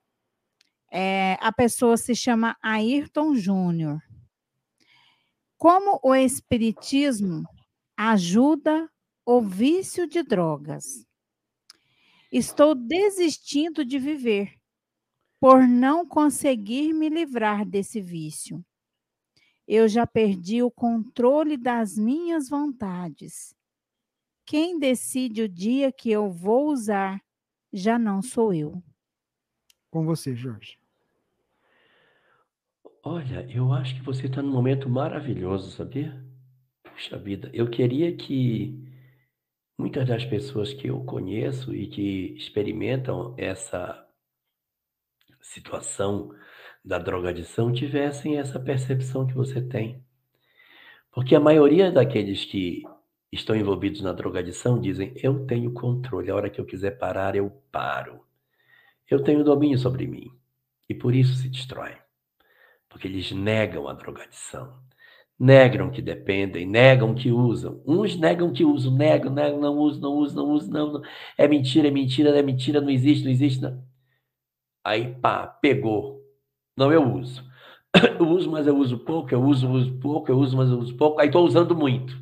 [0.91, 3.99] é, a pessoa se chama Ayrton Júnior.
[5.57, 7.43] Como o espiritismo
[7.95, 8.89] ajuda
[9.25, 11.05] o vício de drogas?
[12.35, 14.55] Estou desistindo de viver
[15.39, 18.65] por não conseguir me livrar desse vício.
[19.67, 23.55] Eu já perdi o controle das minhas vontades.
[24.47, 27.21] Quem decide o dia que eu vou usar
[27.71, 28.83] já não sou eu.
[29.91, 30.79] Com você, Jorge.
[33.03, 36.19] Olha, eu acho que você está num momento maravilhoso, sabia?
[36.81, 38.91] Puxa vida, eu queria que
[39.83, 44.07] muitas das pessoas que eu conheço e que experimentam essa
[45.41, 46.33] situação
[46.85, 50.01] da drogadição tivessem essa percepção que você tem.
[51.11, 52.83] Porque a maioria daqueles que
[53.29, 57.49] estão envolvidos na drogadição dizem: Eu tenho controle, a hora que eu quiser parar, eu
[57.69, 58.25] paro.
[59.11, 60.31] Eu tenho domínio sobre mim.
[60.87, 61.97] E por isso se destroem.
[62.87, 64.81] Porque eles negam a drogadição.
[65.43, 67.83] Negam que dependem, negam que usam.
[67.85, 71.01] Uns negam que usam, negam, negam, não usam, não usam, não usam, não, não.
[71.37, 73.61] É mentira, é mentira, é mentira, não existe, não existe.
[73.61, 73.83] Não.
[74.81, 76.23] Aí, pá, pegou.
[76.77, 77.43] Não, eu uso.
[78.19, 80.95] Eu uso, mas eu uso pouco, eu uso, uso pouco, eu uso, mas eu uso
[80.95, 81.19] pouco.
[81.19, 82.17] Aí estou usando muito.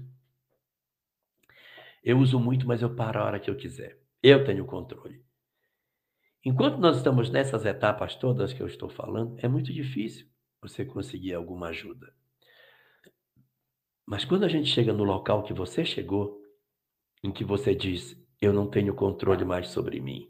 [2.04, 4.00] Eu uso muito, mas eu paro a hora que eu quiser.
[4.22, 5.24] Eu tenho controle.
[6.44, 10.28] Enquanto nós estamos nessas etapas todas que eu estou falando, é muito difícil
[10.60, 12.12] você conseguir alguma ajuda.
[14.12, 16.42] Mas quando a gente chega no local que você chegou,
[17.24, 20.30] em que você diz: Eu não tenho controle mais sobre mim,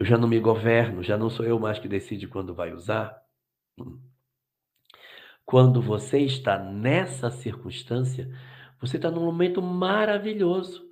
[0.00, 3.22] eu já não me governo, já não sou eu mais que decide quando vai usar.
[5.44, 8.28] Quando você está nessa circunstância,
[8.80, 10.84] você está num momento maravilhoso.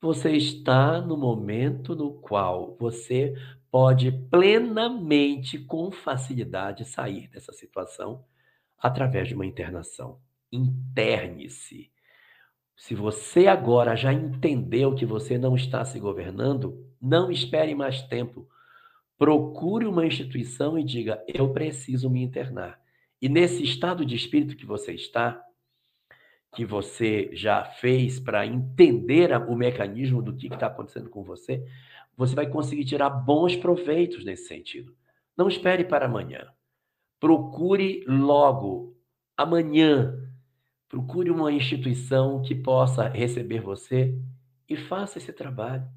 [0.00, 3.36] Você está no momento no qual você
[3.70, 8.24] pode plenamente, com facilidade, sair dessa situação
[8.76, 10.18] através de uma internação.
[10.52, 11.90] Interne-se.
[12.76, 18.48] Se você agora já entendeu que você não está se governando, não espere mais tempo.
[19.18, 22.80] Procure uma instituição e diga: eu preciso me internar.
[23.20, 25.44] E nesse estado de espírito que você está,
[26.54, 31.64] que você já fez para entender o mecanismo do que está acontecendo com você,
[32.16, 34.96] você vai conseguir tirar bons proveitos nesse sentido.
[35.36, 36.46] Não espere para amanhã.
[37.20, 38.96] Procure logo,
[39.36, 40.29] amanhã.
[40.90, 44.12] Procure uma instituição que possa receber você
[44.68, 45.88] e faça esse trabalho.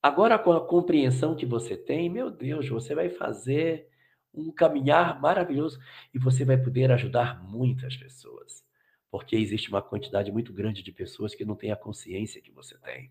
[0.00, 3.88] Agora, com a compreensão que você tem, meu Deus, você vai fazer
[4.32, 5.80] um caminhar maravilhoso
[6.14, 8.64] e você vai poder ajudar muitas pessoas,
[9.10, 12.78] porque existe uma quantidade muito grande de pessoas que não têm a consciência que você
[12.78, 13.10] tem.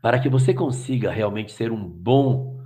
[0.00, 2.58] Para que você consiga realmente ser um bom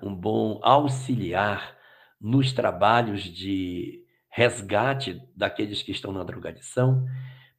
[0.00, 1.76] um bom auxiliar
[2.20, 4.05] nos trabalhos de
[4.36, 7.06] resgate daqueles que estão na drogadição,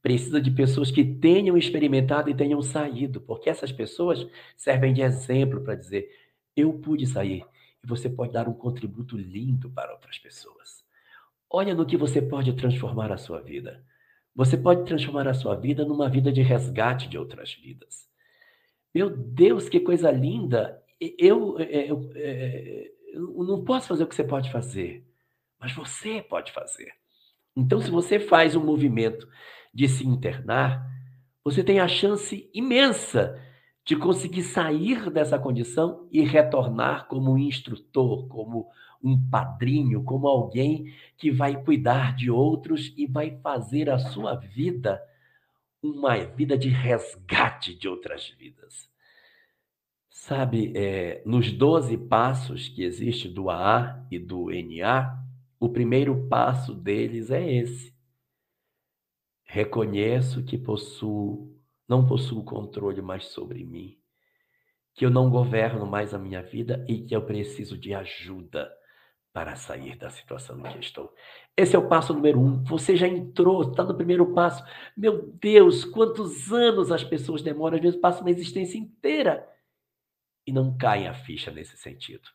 [0.02, 4.26] Precisa de pessoas que tenham experimentado e tenham saído, porque essas pessoas
[4.56, 6.10] servem de exemplo para dizer:
[6.56, 7.44] eu pude sair
[7.84, 10.84] e você pode dar um contributo lindo para outras pessoas.
[11.50, 13.84] Olha no que você pode transformar a sua vida.
[14.36, 18.08] Você pode transformar a sua vida numa vida de resgate de outras vidas.
[18.94, 20.82] Meu Deus, que coisa linda!
[21.18, 25.07] Eu, é, eu, é, eu não posso fazer o que você pode fazer,
[25.60, 26.92] mas você pode fazer.
[27.56, 29.28] Então, se você faz um movimento
[29.74, 30.88] de se internar,
[31.44, 33.42] você tem a chance imensa
[33.86, 38.70] de conseguir sair dessa condição e retornar como um instrutor, como
[39.02, 45.02] um padrinho, como alguém que vai cuidar de outros e vai fazer a sua vida
[45.82, 48.90] uma vida de resgate de outras vidas.
[50.10, 55.27] Sabe, é, nos 12 passos que existe do AA e do NA,
[55.60, 57.96] o primeiro passo deles é esse:
[59.44, 61.56] Reconheço que possuo,
[61.88, 63.98] não possuo controle mais sobre mim,
[64.94, 68.72] que eu não governo mais a minha vida e que eu preciso de ajuda
[69.32, 71.14] para sair da situação em que estou.
[71.56, 72.64] Esse é o passo número um.
[72.64, 74.64] Você já entrou, está no primeiro passo.
[74.98, 79.48] Meu Deus, quantos anos as pessoas demoram, às vezes passam uma existência inteira
[80.46, 82.28] e não caem a ficha nesse sentido.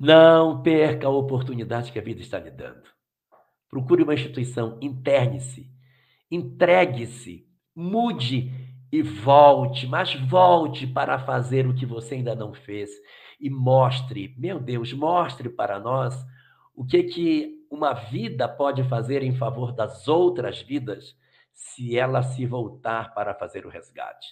[0.00, 2.88] Não perca a oportunidade que a vida está lhe dando.
[3.68, 5.70] Procure uma instituição, interne-se,
[6.30, 7.46] entregue-se,
[7.76, 8.50] mude
[8.90, 12.88] e volte, mas volte para fazer o que você ainda não fez
[13.38, 16.14] e mostre, meu Deus, mostre para nós
[16.74, 21.14] o que que uma vida pode fazer em favor das outras vidas
[21.52, 24.28] se ela se voltar para fazer o resgate.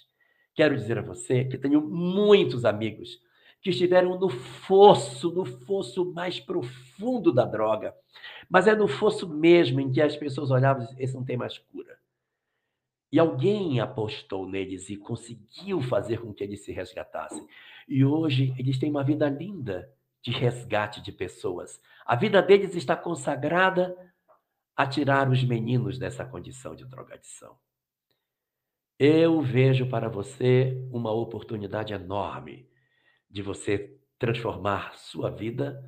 [0.55, 3.19] Quero dizer a você que tenho muitos amigos
[3.61, 7.93] que estiveram no fosso, no fosso mais profundo da droga.
[8.49, 11.57] Mas é no fosso mesmo em que as pessoas olhavam e esse não tem mais
[11.57, 11.97] cura.
[13.11, 17.45] E alguém apostou neles e conseguiu fazer com que eles se resgatassem.
[17.87, 19.91] E hoje eles têm uma vida linda
[20.21, 21.81] de resgate de pessoas.
[22.05, 23.95] A vida deles está consagrada
[24.75, 27.57] a tirar os meninos dessa condição de drogadição.
[28.97, 32.69] Eu vejo para você uma oportunidade enorme
[33.29, 35.81] de você transformar sua vida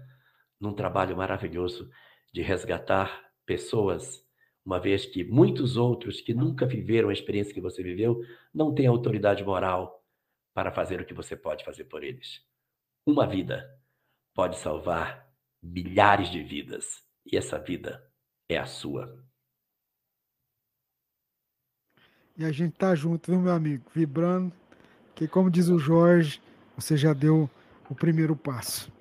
[0.60, 1.89] num trabalho maravilhoso
[2.32, 4.24] de resgatar pessoas,
[4.66, 8.22] uma vez que muitos outros que nunca viveram a experiência que você viveu
[8.54, 10.06] não têm autoridade moral
[10.54, 12.42] para fazer o que você pode fazer por eles.
[13.06, 13.68] Uma vida
[14.34, 15.28] pode salvar
[15.62, 18.08] milhares de vidas e essa vida
[18.48, 19.24] é a sua.
[22.38, 23.89] E a gente tá junto, viu, meu amigo?
[23.94, 24.54] Vibrando,
[25.14, 26.42] que como diz o Jorge,
[26.76, 27.49] você já deu
[27.89, 28.91] o primeiro passo.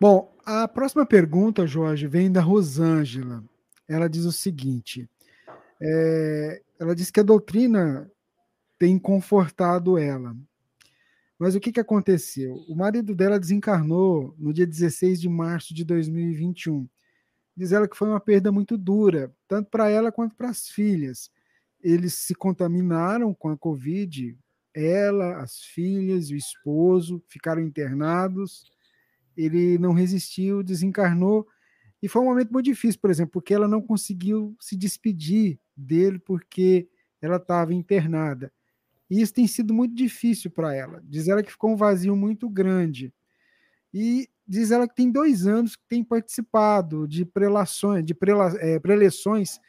[0.00, 3.44] Bom, a próxima pergunta, Jorge, vem da Rosângela.
[3.88, 5.08] Ela diz o seguinte:
[5.80, 8.10] é, ela diz que a doutrina
[8.78, 10.36] tem confortado ela.
[11.38, 12.54] Mas o que, que aconteceu?
[12.68, 16.88] O marido dela desencarnou no dia 16 de março de 2021.
[17.56, 21.30] Diz ela que foi uma perda muito dura, tanto para ela quanto para as filhas.
[21.82, 24.38] Eles se contaminaram com a Covid,
[24.74, 28.64] ela, as filhas e o esposo ficaram internados.
[29.36, 31.46] Ele não resistiu, desencarnou.
[32.02, 36.18] E foi um momento muito difícil, por exemplo, porque ela não conseguiu se despedir dele
[36.18, 36.88] porque
[37.20, 38.52] ela estava internada.
[39.08, 41.02] E isso tem sido muito difícil para ela.
[41.04, 43.12] Diz ela que ficou um vazio muito grande.
[43.92, 48.78] E diz ela que tem dois anos que tem participado de prelações, de prela, é,
[48.78, 49.60] preleções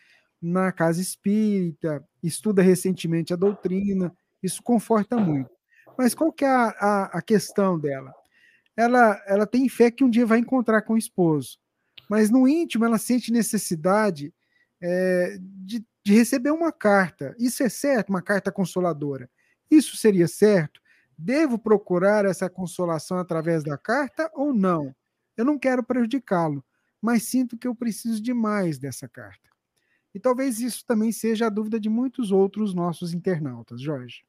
[0.42, 5.50] na casa espírita, estuda recentemente a doutrina, isso conforta muito.
[5.98, 8.14] Mas qual que é a, a, a questão dela?
[8.76, 11.58] Ela, ela tem fé que um dia vai encontrar com o esposo,
[12.10, 14.34] mas no íntimo ela sente necessidade
[14.82, 17.36] é, de, de receber uma carta.
[17.40, 19.30] Isso é certo, uma carta consoladora.
[19.70, 20.82] Isso seria certo?
[21.18, 24.94] Devo procurar essa consolação através da carta ou não?
[25.38, 26.64] Eu não quero prejudicá-lo,
[27.02, 29.50] mas sinto que eu preciso demais dessa carta.
[30.14, 34.24] E talvez isso também seja a dúvida de muitos outros nossos internautas, Jorge.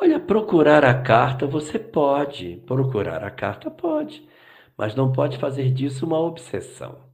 [0.00, 4.24] Olha, procurar a carta você pode, procurar a carta pode,
[4.76, 7.12] mas não pode fazer disso uma obsessão.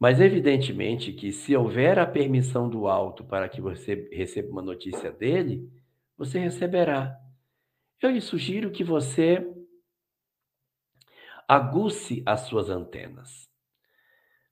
[0.00, 5.12] Mas evidentemente que se houver a permissão do alto para que você receba uma notícia
[5.12, 5.70] dele,
[6.16, 7.14] você receberá.
[8.00, 9.46] Eu lhe sugiro que você
[11.46, 13.50] aguce as suas antenas.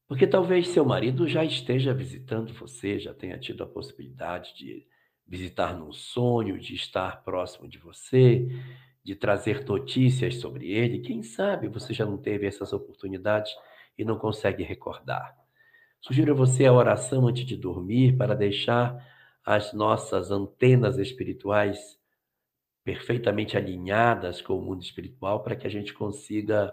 [0.07, 4.87] Porque talvez seu marido já esteja visitando você, já tenha tido a possibilidade de
[5.31, 8.49] visitar num sonho, de estar próximo de você,
[9.05, 10.99] de trazer notícias sobre ele.
[10.99, 13.53] Quem sabe você já não teve essas oportunidades
[13.97, 15.39] e não consegue recordar.
[16.01, 19.07] Sugiro a você a oração antes de dormir para deixar
[19.47, 21.79] as nossas antenas espirituais
[22.83, 26.73] perfeitamente alinhadas com o mundo espiritual para que a gente consiga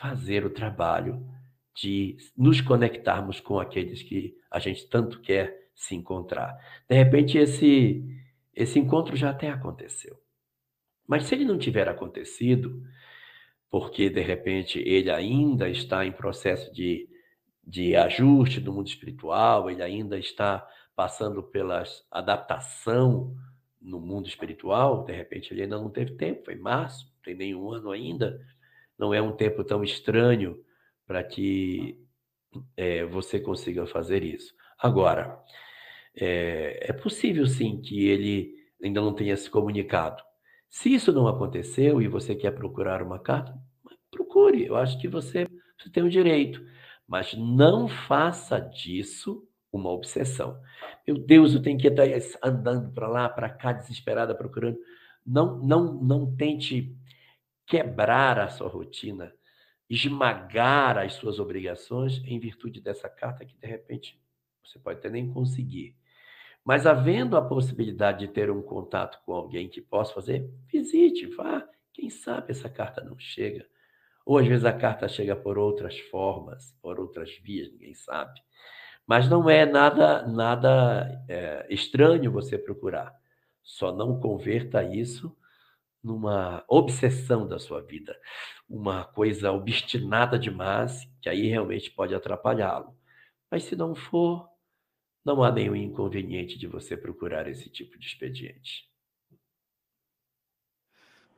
[0.00, 1.24] fazer o trabalho
[1.74, 6.58] de nos conectarmos com aqueles que a gente tanto quer se encontrar.
[6.88, 8.04] De repente esse
[8.52, 10.20] esse encontro já até aconteceu.
[11.06, 12.82] Mas se ele não tiver acontecido,
[13.70, 17.08] porque de repente ele ainda está em processo de,
[17.64, 23.36] de ajuste no mundo espiritual, ele ainda está passando pela adaptação
[23.80, 27.70] no mundo espiritual, de repente ele ainda não teve tempo, foi março, não tem nenhum
[27.70, 28.44] ano ainda,
[28.98, 30.58] não é um tempo tão estranho
[31.06, 32.04] para que
[32.76, 34.52] é, você consiga fazer isso.
[34.78, 35.40] Agora,
[36.20, 40.22] é, é possível sim que ele ainda não tenha se comunicado.
[40.68, 43.54] Se isso não aconteceu e você quer procurar uma carta,
[44.10, 44.66] procure.
[44.66, 45.46] Eu acho que você,
[45.78, 46.60] você tem o direito.
[47.06, 50.60] Mas não faça disso uma obsessão.
[51.06, 52.04] Meu Deus, eu tenho que estar
[52.42, 54.78] andando para lá, para cá, desesperada, procurando.
[55.24, 56.94] Não, não, não tente
[57.66, 59.32] quebrar a sua rotina,
[59.88, 64.20] esmagar as suas obrigações em virtude dessa carta que de repente
[64.64, 65.96] você pode até nem conseguir.
[66.68, 71.66] Mas havendo a possibilidade de ter um contato com alguém que possa fazer, visite, vá.
[71.94, 73.66] Quem sabe essa carta não chega.
[74.26, 78.38] Ou às vezes a carta chega por outras formas, por outras vias, ninguém sabe.
[79.06, 83.14] Mas não é nada, nada é, estranho você procurar.
[83.62, 85.34] Só não converta isso
[86.04, 88.14] numa obsessão da sua vida,
[88.68, 92.94] uma coisa obstinada demais, que aí realmente pode atrapalhá-lo.
[93.50, 94.46] Mas se não for,
[95.28, 98.88] não há nenhum inconveniente de você procurar esse tipo de expediente.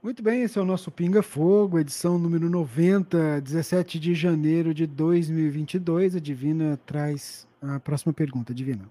[0.00, 4.86] Muito bem, esse é o nosso Pinga Fogo, edição número 90, 17 de janeiro de
[4.86, 6.14] 2022.
[6.14, 8.88] A Divina traz a próxima pergunta, Divina.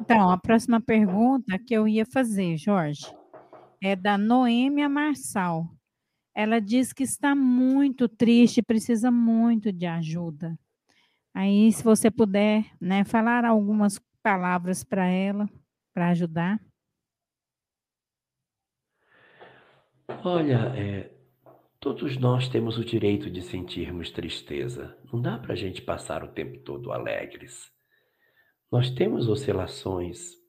[0.00, 3.12] Então, a próxima pergunta que eu ia fazer, Jorge,
[3.82, 5.68] é da Noêmia Marçal.
[6.34, 10.56] Ela diz que está muito triste, precisa muito de ajuda.
[11.34, 15.48] Aí, se você puder, né, falar algumas palavras para ela,
[15.92, 16.60] para ajudar.
[20.24, 21.10] Olha, é,
[21.80, 24.96] todos nós temos o direito de sentirmos tristeza.
[25.12, 27.70] Não dá para a gente passar o tempo todo alegres.
[28.70, 30.40] Nós temos oscilações.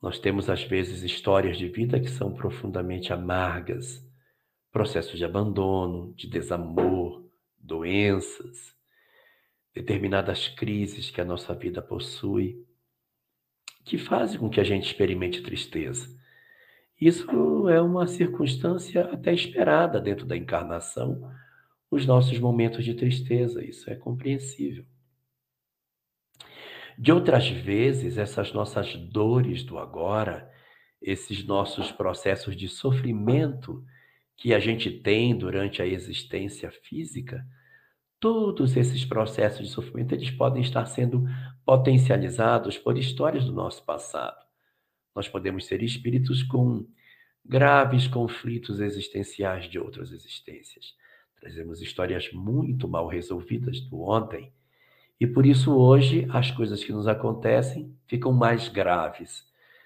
[0.00, 4.02] Nós temos, às vezes, histórias de vida que são profundamente amargas,
[4.70, 7.24] processos de abandono, de desamor,
[7.58, 8.74] doenças,
[9.74, 12.64] determinadas crises que a nossa vida possui,
[13.84, 16.08] que fazem com que a gente experimente tristeza.
[17.00, 21.28] Isso é uma circunstância até esperada dentro da encarnação,
[21.90, 24.84] os nossos momentos de tristeza, isso é compreensível.
[26.96, 30.50] De outras vezes, essas nossas dores do agora,
[31.02, 33.84] esses nossos processos de sofrimento
[34.36, 37.44] que a gente tem durante a existência física,
[38.24, 41.26] todos esses processos de sofrimento eles podem estar sendo
[41.62, 44.42] potencializados por histórias do nosso passado.
[45.14, 46.86] Nós podemos ser espíritos com
[47.44, 50.94] graves conflitos existenciais de outras existências.
[51.38, 54.50] Trazemos histórias muito mal resolvidas do ontem
[55.20, 59.44] e por isso hoje as coisas que nos acontecem ficam mais graves.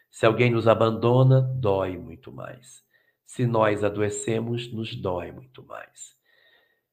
[0.09, 2.85] Se alguém nos abandona, dói muito mais.
[3.27, 6.18] Se nós adoecemos, nos dói muito mais.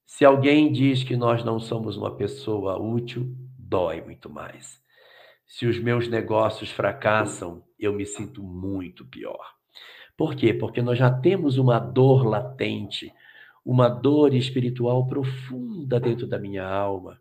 [0.06, 4.80] Se alguém diz que nós não somos uma pessoa útil, dói muito mais.
[5.48, 9.56] Se os meus negócios fracassam, eu me sinto muito pior.
[10.16, 10.54] Por quê?
[10.54, 13.12] Porque nós já temos uma dor latente,
[13.66, 17.20] uma dor espiritual profunda dentro da minha alma.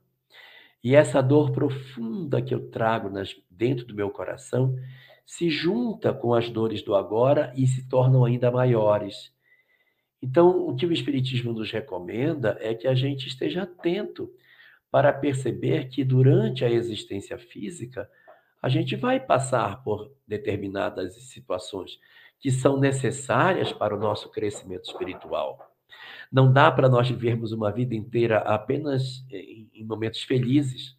[0.82, 4.76] E essa dor profunda que eu trago nas, dentro do meu coração
[5.24, 9.33] se junta com as dores do agora e se tornam ainda maiores.
[10.24, 14.32] Então, o que o Espiritismo nos recomenda é que a gente esteja atento
[14.90, 18.10] para perceber que durante a existência física,
[18.62, 21.98] a gente vai passar por determinadas situações
[22.40, 25.58] que são necessárias para o nosso crescimento espiritual.
[26.32, 30.96] Não dá para nós vivermos uma vida inteira apenas em momentos felizes.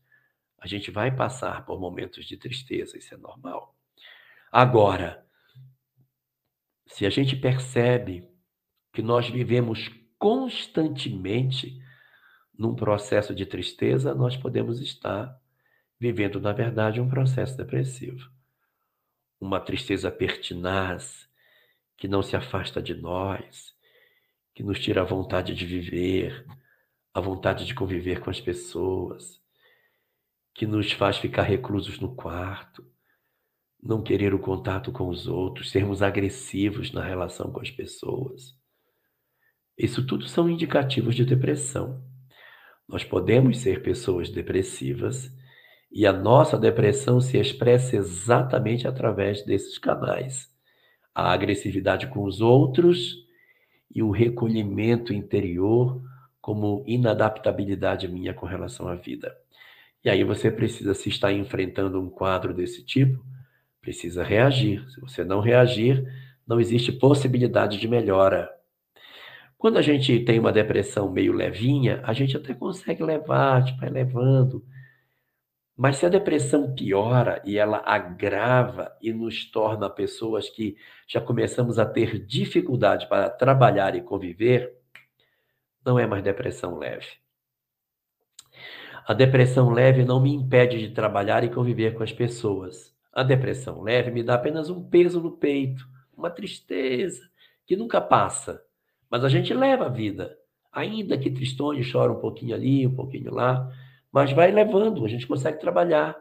[0.59, 3.75] A gente vai passar por momentos de tristeza, isso é normal.
[4.51, 5.25] Agora,
[6.85, 8.34] se a gente percebe
[8.95, 11.77] que nós vivemos constantemente
[12.57, 15.37] num processo de tristeza, nós podemos estar
[15.99, 18.31] vivendo, na verdade, um processo depressivo.
[19.37, 21.29] Uma tristeza pertinaz,
[21.97, 23.75] que não se afasta de nós,
[24.53, 26.45] que nos tira a vontade de viver,
[27.13, 29.41] a vontade de conviver com as pessoas,
[30.53, 32.89] que nos faz ficar reclusos no quarto,
[33.83, 38.57] não querer o contato com os outros, sermos agressivos na relação com as pessoas.
[39.77, 42.01] Isso tudo são indicativos de depressão.
[42.87, 45.31] Nós podemos ser pessoas depressivas
[45.91, 50.49] e a nossa depressão se expressa exatamente através desses canais.
[51.13, 53.25] A agressividade com os outros
[53.93, 56.01] e o recolhimento interior
[56.41, 59.35] como inadaptabilidade minha com relação à vida.
[60.03, 63.25] E aí você precisa, se está enfrentando um quadro desse tipo,
[63.81, 64.87] precisa reagir.
[64.91, 66.05] Se você não reagir,
[66.45, 68.54] não existe possibilidade de melhora.
[69.57, 73.89] Quando a gente tem uma depressão meio levinha, a gente até consegue levar, tipo, vai
[73.89, 74.63] levando.
[75.75, 80.77] Mas se a depressão piora e ela agrava e nos torna pessoas que
[81.07, 84.73] já começamos a ter dificuldade para trabalhar e conviver,
[85.85, 87.07] não é mais depressão leve.
[89.05, 92.95] A depressão leve não me impede de trabalhar e conviver com as pessoas.
[93.13, 95.87] A depressão leve me dá apenas um peso no peito,
[96.17, 97.21] uma tristeza
[97.67, 98.63] que nunca passa.
[99.09, 100.37] Mas a gente leva a vida.
[100.71, 103.71] Ainda que tristões, chora um pouquinho ali, um pouquinho lá,
[104.11, 106.15] mas vai levando, a gente consegue trabalhar,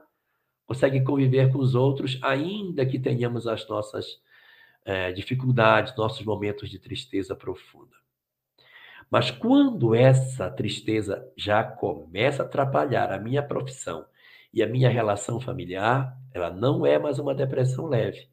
[0.67, 4.21] consegue conviver com os outros, ainda que tenhamos as nossas
[4.85, 7.97] é, dificuldades, nossos momentos de tristeza profunda.
[9.11, 14.05] Mas quando essa tristeza já começa a atrapalhar a minha profissão
[14.53, 18.29] e a minha relação familiar, ela não é mais uma depressão leve.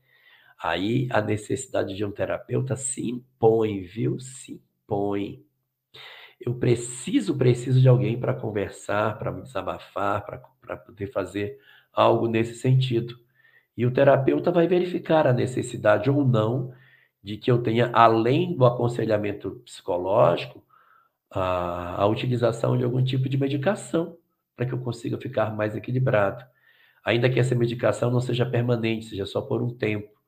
[0.61, 4.19] Aí a necessidade de um terapeuta se impõe, viu?
[4.19, 5.43] Se impõe.
[6.39, 11.59] Eu preciso, preciso de alguém para conversar, para me desabafar, para poder fazer
[11.93, 13.15] algo nesse sentido.
[13.75, 16.73] E o terapeuta vai verificar a necessidade ou não
[17.23, 20.63] de que eu tenha, além do aconselhamento psicológico,
[21.29, 24.17] a, a utilização de algum tipo de medicação
[24.55, 26.43] para que eu consiga ficar mais equilibrado.
[27.03, 30.20] Ainda que essa medicação não seja permanente, seja só por um tempo.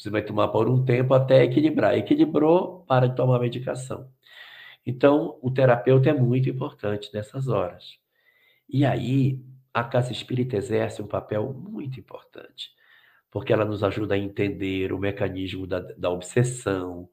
[0.00, 1.94] Você vai tomar por um tempo até equilibrar.
[1.94, 4.10] Equilibrou, para de tomar medicação.
[4.86, 7.98] Então, o terapeuta é muito importante nessas horas.
[8.66, 9.38] E aí,
[9.74, 12.70] a casa espírita exerce um papel muito importante,
[13.30, 17.06] porque ela nos ajuda a entender o mecanismo da, da obsessão,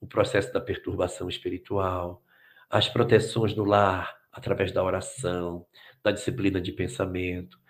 [0.00, 2.20] o processo da perturbação espiritual,
[2.68, 5.64] as proteções no lar através da oração,
[6.02, 7.60] da disciplina de pensamento,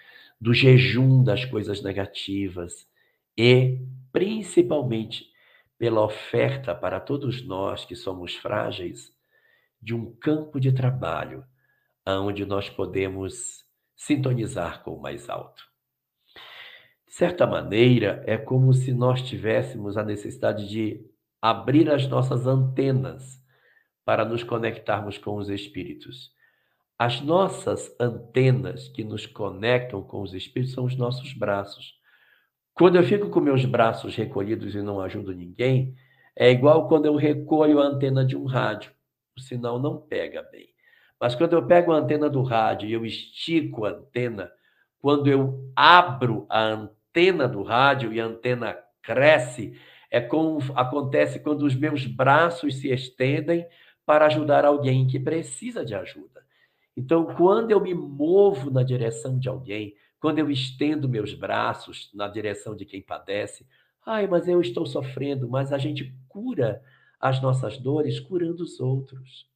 [0.41, 2.89] do jejum das coisas negativas
[3.37, 3.79] e
[4.15, 5.27] principalmente
[5.77, 9.12] pela oferta para todos nós que somos frágeis
[9.82, 11.45] de um campo de trabalho
[12.07, 13.65] onde nós podemos
[13.97, 15.65] sintonizar com o mais alto.
[17.09, 21.05] De certa maneira, é como se nós tivéssemos a necessidade de
[21.43, 23.43] abrir as nossas antenas
[24.05, 26.31] para nos conectarmos com os espíritos.
[26.97, 32.03] As nossas antenas que nos conectam com os espíritos são os nossos braços.
[32.74, 35.94] Quando eu fico com meus braços recolhidos e não ajudo ninguém,
[36.34, 38.92] é igual quando eu recolho a antena de um rádio.
[39.36, 40.68] O sinal não pega bem.
[41.20, 44.51] Mas quando eu pego a antena do rádio e eu estico a antena,
[44.98, 49.78] quando eu abro a antena do rádio e a antena cresce,
[50.10, 53.64] é como acontece quando os meus braços se estendem
[54.05, 56.44] para ajudar alguém que precisa de ajuda.
[56.96, 59.94] Então, quando eu me movo na direção de alguém,
[60.24, 63.68] quando eu estendo meus braços na direção de quem padece,
[64.06, 66.82] ai, mas eu estou sofrendo, mas a gente cura
[67.20, 69.46] as nossas dores curando os outros.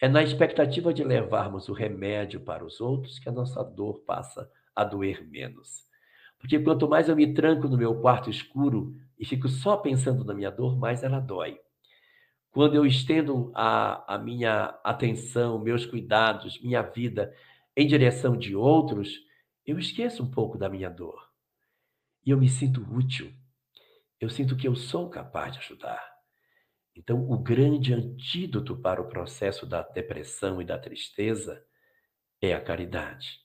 [0.00, 4.48] É na expectativa de levarmos o remédio para os outros que a nossa dor passa
[4.76, 5.82] a doer menos.
[6.38, 10.34] Porque quanto mais eu me tranco no meu quarto escuro e fico só pensando na
[10.34, 11.58] minha dor, mais ela dói.
[12.52, 17.34] Quando eu estendo a, a minha atenção, meus cuidados, minha vida
[17.76, 19.24] em direção de outros,
[19.66, 21.30] eu esqueço um pouco da minha dor.
[22.24, 23.32] E eu me sinto útil.
[24.20, 26.14] Eu sinto que eu sou capaz de ajudar.
[26.96, 31.64] Então, o grande antídoto para o processo da depressão e da tristeza
[32.40, 33.40] é a caridade.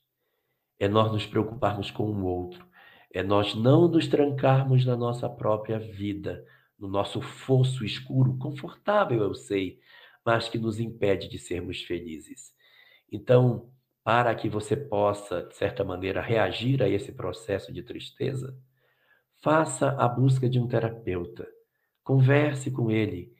[0.78, 2.64] É nós nos preocuparmos com o outro.
[3.12, 6.46] É nós não nos trancarmos na nossa própria vida,
[6.78, 9.80] no nosso fosso escuro, confortável, eu sei,
[10.24, 12.54] mas que nos impede de sermos felizes.
[13.10, 13.70] Então,
[14.10, 18.58] para que você possa, de certa maneira, reagir a esse processo de tristeza,
[19.40, 21.46] faça a busca de um terapeuta.
[22.02, 23.32] Converse com ele.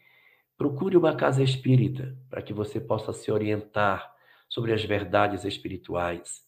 [0.56, 4.14] Procure uma casa espírita para que você possa se orientar
[4.48, 6.44] sobre as verdades espirituais.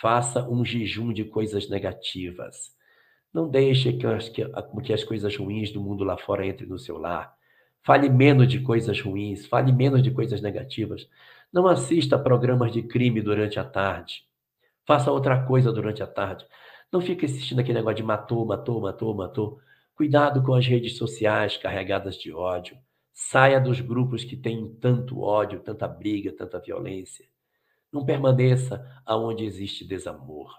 [0.00, 2.74] Faça um jejum de coisas negativas.
[3.34, 4.46] Não deixe que as, que,
[4.82, 7.36] que as coisas ruins do mundo lá fora entrem no seu lar.
[7.82, 11.06] Fale menos de coisas ruins, fale menos de coisas negativas.
[11.52, 14.24] Não assista a programas de crime durante a tarde.
[14.86, 16.46] Faça outra coisa durante a tarde.
[16.92, 19.60] Não fique assistindo aquele negócio de matou, matou, matou, matou.
[19.94, 22.78] Cuidado com as redes sociais carregadas de ódio.
[23.12, 27.26] Saia dos grupos que têm tanto ódio, tanta briga, tanta violência.
[27.92, 30.54] Não permaneça aonde existe desamor.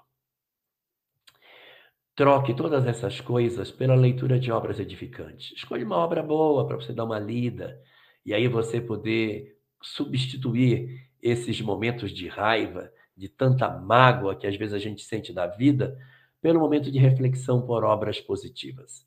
[2.16, 5.54] Troque todas essas coisas pela leitura de obras edificantes.
[5.56, 7.82] Escolha uma obra boa para você dar uma lida
[8.26, 14.74] e aí você poder substituir esses momentos de raiva, de tanta mágoa que às vezes
[14.74, 15.98] a gente sente da vida,
[16.42, 19.06] pelo momento de reflexão por obras positivas.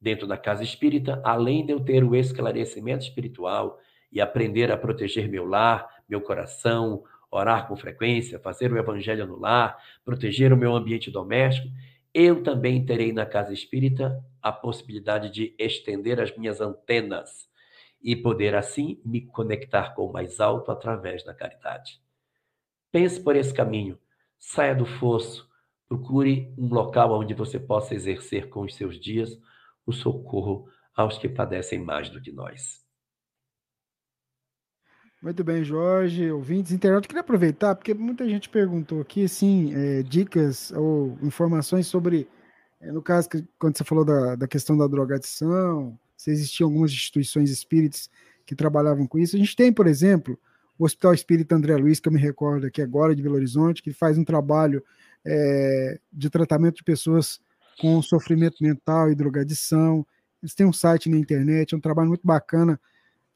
[0.00, 3.78] Dentro da casa espírita, além de eu ter o esclarecimento espiritual
[4.12, 9.38] e aprender a proteger meu lar, meu coração, orar com frequência, fazer o evangelho no
[9.38, 11.68] lar, proteger o meu ambiente doméstico,
[12.12, 17.48] eu também terei na casa espírita a possibilidade de estender as minhas antenas
[18.04, 21.98] e poder assim me conectar com o mais alto através da caridade.
[22.92, 23.98] Pense por esse caminho,
[24.38, 25.48] saia do fosso,
[25.88, 29.40] procure um local onde você possa exercer com os seus dias
[29.86, 32.84] o socorro aos que padecem mais do que nós.
[35.22, 40.70] Muito bem, Jorge, ouvintes, internautas, queria aproveitar, porque muita gente perguntou aqui, assim, é, dicas
[40.72, 42.28] ou informações sobre,
[42.78, 47.50] é, no caso, quando você falou da, da questão da drogadição, se existiam algumas instituições
[47.50, 48.08] espíritas
[48.46, 49.36] que trabalhavam com isso.
[49.36, 50.38] A gente tem, por exemplo,
[50.78, 53.92] o Hospital Espírita André Luiz, que eu me recordo aqui agora, de Belo Horizonte, que
[53.92, 54.82] faz um trabalho
[55.22, 57.38] é, de tratamento de pessoas
[57.78, 60.06] com sofrimento mental e drogadição.
[60.42, 62.80] Eles têm um site na internet, é um trabalho muito bacana,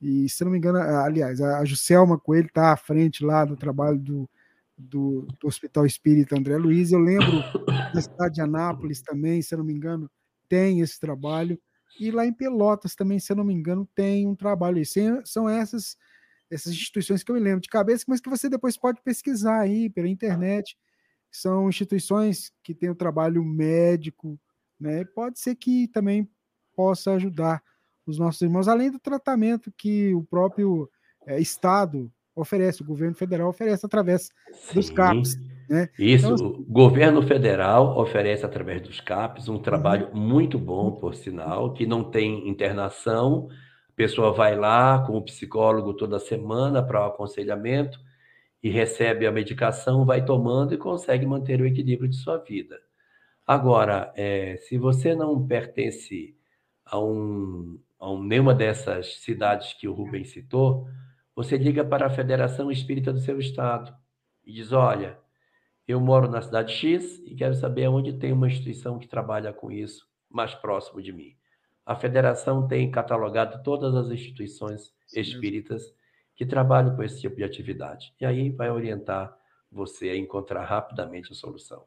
[0.00, 3.98] e, se não me engano, aliás, a Juscelma Coelho está à frente lá do trabalho
[3.98, 4.30] do,
[4.78, 6.90] do, do, Hospital Espírita André Luiz.
[6.92, 7.42] Eu lembro
[7.92, 10.08] da cidade de Anápolis também, se não me engano,
[10.48, 11.60] tem esse trabalho.
[11.98, 14.78] E lá em Pelotas também, se não me engano, tem um trabalho.
[14.78, 14.86] E
[15.24, 15.96] são essas,
[16.50, 19.90] essas instituições que eu me lembro de cabeça, mas que você depois pode pesquisar aí
[19.90, 20.76] pela internet.
[21.30, 24.40] São instituições que têm o um trabalho médico,
[24.78, 25.04] né?
[25.04, 26.28] Pode ser que também
[26.74, 27.62] possa ajudar
[28.06, 30.90] os nossos irmãos, além do tratamento que o próprio
[31.26, 34.74] é, Estado oferece, o governo federal oferece através Sim.
[34.74, 35.36] dos CAPs.
[35.68, 35.88] Né?
[35.98, 40.18] Isso, então, o governo federal oferece através dos CAPs um trabalho uhum.
[40.18, 43.48] muito bom, por sinal, que não tem internação,
[43.88, 48.00] a pessoa vai lá com o psicólogo toda semana para o aconselhamento
[48.62, 52.78] e recebe a medicação, vai tomando e consegue manter o equilíbrio de sua vida.
[53.46, 56.36] Agora, é, se você não pertence
[56.84, 60.86] a um, a nenhuma dessas cidades que o Rubens citou,
[61.34, 63.94] você liga para a Federação Espírita do seu estado
[64.44, 65.18] e diz: Olha,
[65.88, 69.72] eu moro na cidade X e quero saber onde tem uma instituição que trabalha com
[69.72, 71.34] isso mais próximo de mim.
[71.86, 75.82] A federação tem catalogado todas as instituições espíritas
[76.36, 78.14] que trabalham com esse tipo de atividade.
[78.20, 79.34] E aí vai orientar
[79.72, 81.82] você a encontrar rapidamente a solução.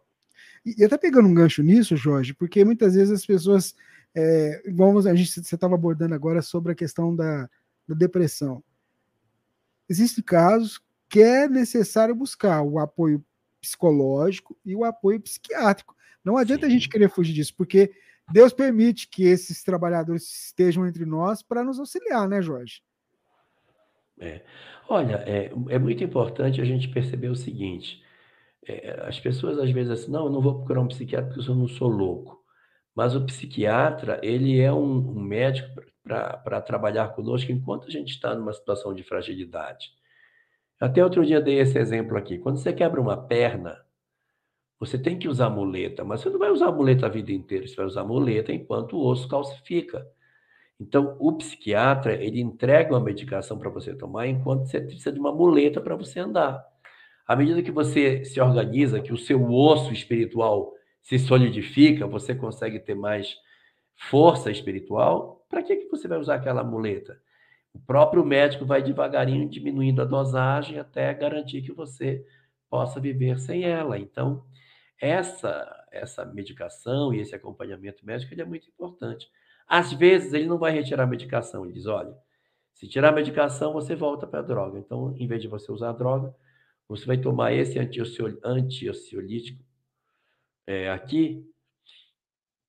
[0.66, 3.76] E até pegando um gancho nisso, Jorge, porque muitas vezes as pessoas
[4.16, 7.48] é, vamos, a gente, você estava abordando agora sobre a questão da,
[7.88, 8.64] da depressão.
[9.88, 13.24] Existem casos que é necessário buscar o apoio
[13.62, 15.96] psicológico e o apoio psiquiátrico.
[16.24, 16.72] Não adianta Sim.
[16.72, 17.92] a gente querer fugir disso, porque
[18.32, 22.82] Deus permite que esses trabalhadores estejam entre nós para nos auxiliar, né, Jorge?
[24.20, 24.42] É.
[24.88, 28.04] Olha, é, é muito importante a gente perceber o seguinte:
[28.68, 31.56] é, as pessoas às vezes assim, não, eu não vou procurar um psiquiatra porque eu
[31.56, 32.42] não sou louco.
[32.94, 38.36] Mas o psiquiatra, ele é um, um médico para trabalhar conosco enquanto a gente está
[38.36, 39.92] numa situação de fragilidade.
[40.82, 42.40] Até outro dia dei esse exemplo aqui.
[42.40, 43.80] Quando você quebra uma perna,
[44.80, 47.76] você tem que usar muleta, mas você não vai usar muleta a vida inteira, você
[47.76, 50.04] vai usar muleta enquanto o osso calcifica.
[50.80, 55.32] Então, o psiquiatra, ele entrega uma medicação para você tomar enquanto você precisa de uma
[55.32, 56.66] muleta para você andar.
[57.28, 62.80] À medida que você se organiza, que o seu osso espiritual se solidifica, você consegue
[62.80, 63.38] ter mais
[64.10, 67.22] força espiritual, para que, que você vai usar aquela muleta?
[67.74, 72.26] O próprio médico vai devagarinho diminuindo a dosagem até garantir que você
[72.70, 73.98] possa viver sem ela.
[73.98, 74.46] Então,
[75.00, 79.30] essa essa medicação e esse acompanhamento médico ele é muito importante.
[79.68, 82.16] Às vezes ele não vai retirar a medicação, ele diz, olha,
[82.74, 84.80] se tirar a medicação, você volta para a droga.
[84.80, 86.34] Então, em vez de você usar a droga,
[86.88, 89.64] você vai tomar esse antiociolítico
[90.66, 91.46] é, aqui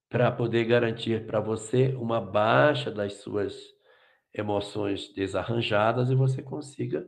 [0.08, 3.54] para poder garantir para você uma baixa das suas
[4.34, 7.06] emoções desarranjadas e você consiga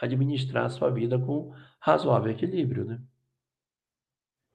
[0.00, 3.00] administrar a sua vida com razoável equilíbrio, né?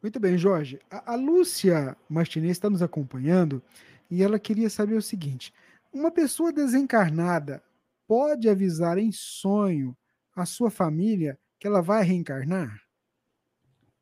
[0.01, 0.79] Muito bem, Jorge.
[0.89, 3.61] A, a Lúcia Martinez está nos acompanhando
[4.09, 5.53] e ela queria saber o seguinte:
[5.93, 7.63] uma pessoa desencarnada
[8.07, 9.95] pode avisar em sonho
[10.35, 12.81] a sua família que ela vai reencarnar?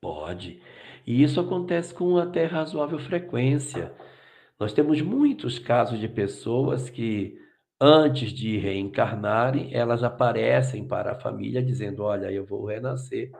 [0.01, 0.61] Pode.
[1.05, 3.93] E isso acontece com até razoável frequência.
[4.59, 7.37] Nós temos muitos casos de pessoas que,
[7.79, 13.31] antes de reencarnarem, elas aparecem para a família dizendo: Olha, eu vou renascer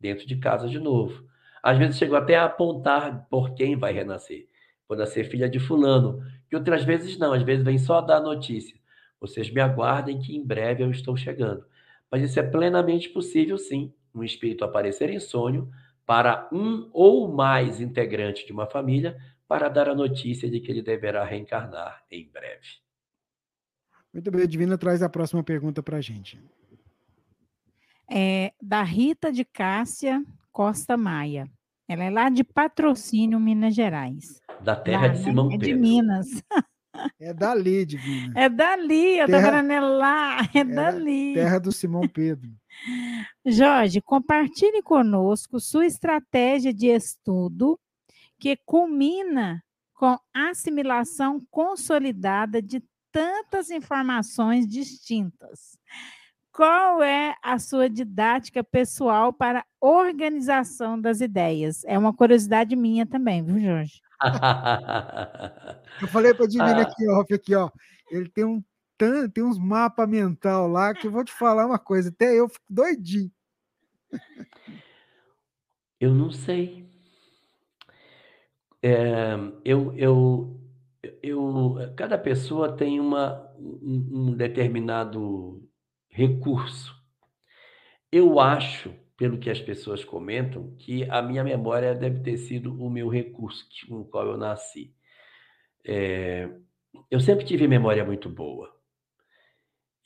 [0.00, 1.26] dentro de casa de novo.
[1.62, 4.46] Às vezes chegou até a apontar por quem vai renascer.
[4.88, 6.22] Vou nascer filha de fulano.
[6.50, 8.78] E outras vezes não, às vezes vem só dar notícia.
[9.20, 11.64] Vocês me aguardem que em breve eu estou chegando.
[12.10, 15.68] Mas isso é plenamente possível, sim, um espírito aparecer em sonho
[16.06, 20.82] para um ou mais integrantes de uma família para dar a notícia de que ele
[20.82, 22.87] deverá reencarnar em breve.
[24.12, 26.40] Muito bem, Divina traz a próxima pergunta para a gente.
[28.10, 31.48] É, da Rita de Cássia Costa Maia.
[31.86, 34.40] Ela é lá de Patrocínio, Minas Gerais.
[34.62, 35.52] Da terra lá, de Simão né?
[35.52, 35.70] Pedro.
[35.70, 36.26] É de Minas.
[37.20, 38.32] É dali, Divina.
[38.36, 41.34] É dali, eu terra, vendo lá, é, é dali.
[41.34, 42.50] Terra do Simão Pedro.
[43.46, 47.78] Jorge, compartilhe conosco sua estratégia de estudo
[48.36, 49.62] que culmina
[49.94, 52.82] com assimilação consolidada de
[53.12, 55.78] tantas informações distintas.
[56.52, 61.84] Qual é a sua didática pessoal para organização das ideias?
[61.84, 64.00] É uma curiosidade minha também, viu, Jorge?
[66.02, 66.82] eu falei para a Divina ah.
[66.82, 67.70] aqui, ó, aqui, ó,
[68.10, 68.62] ele tem um
[69.32, 72.64] tem uns mapas mental lá que eu vou te falar uma coisa, até eu fico
[72.68, 73.30] doidinho.
[76.00, 76.88] Eu não sei.
[78.82, 80.60] É, eu, eu,
[81.22, 85.62] eu, cada pessoa tem uma, um, um determinado
[86.08, 86.94] recurso.
[88.10, 92.90] Eu acho, pelo que as pessoas comentam, que a minha memória deve ter sido o
[92.90, 94.94] meu recurso com o qual eu nasci.
[95.86, 96.48] É,
[97.10, 98.74] eu sempre tive memória muito boa.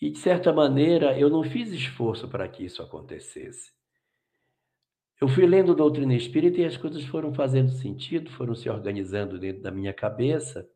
[0.00, 3.72] E, de certa maneira, eu não fiz esforço para que isso acontecesse.
[5.20, 9.62] Eu fui lendo doutrina espírita e as coisas foram fazendo sentido, foram se organizando dentro
[9.62, 10.68] da minha cabeça.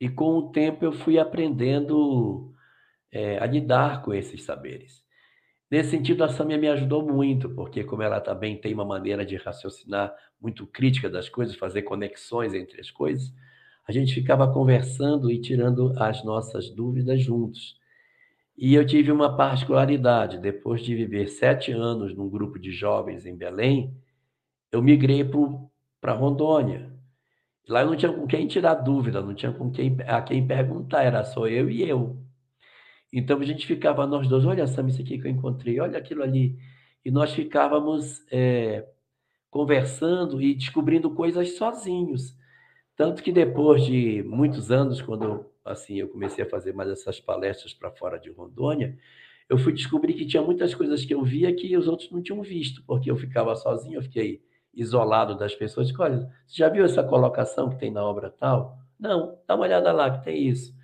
[0.00, 2.52] E com o tempo eu fui aprendendo
[3.10, 5.02] é, a lidar com esses saberes.
[5.70, 9.36] Nesse sentido, a Samia me ajudou muito, porque como ela também tem uma maneira de
[9.36, 13.32] raciocinar muito crítica das coisas, fazer conexões entre as coisas,
[13.86, 17.76] a gente ficava conversando e tirando as nossas dúvidas juntos.
[18.56, 23.36] E eu tive uma particularidade, depois de viver sete anos num grupo de jovens em
[23.36, 23.94] Belém,
[24.72, 25.24] eu migrei
[26.00, 26.97] para Rondônia.
[27.68, 31.02] Lá eu não tinha com quem tirar dúvida, não tinha com quem, a quem perguntar,
[31.02, 32.16] era só eu e eu.
[33.12, 36.22] Então a gente ficava nós dois, olha Sam, isso aqui que eu encontrei, olha aquilo
[36.22, 36.58] ali.
[37.04, 38.86] E nós ficávamos é,
[39.50, 42.36] conversando e descobrindo coisas sozinhos.
[42.96, 47.74] Tanto que depois de muitos anos, quando assim eu comecei a fazer mais essas palestras
[47.74, 48.98] para fora de Rondônia,
[49.48, 52.42] eu fui descobrir que tinha muitas coisas que eu via que os outros não tinham
[52.42, 54.42] visto, porque eu ficava sozinho, eu fiquei
[54.80, 55.92] isolado das pessoas.
[55.98, 58.78] Olha, você já viu essa colocação que tem na obra tal?
[58.98, 60.74] Não, dá uma olhada lá que tem isso.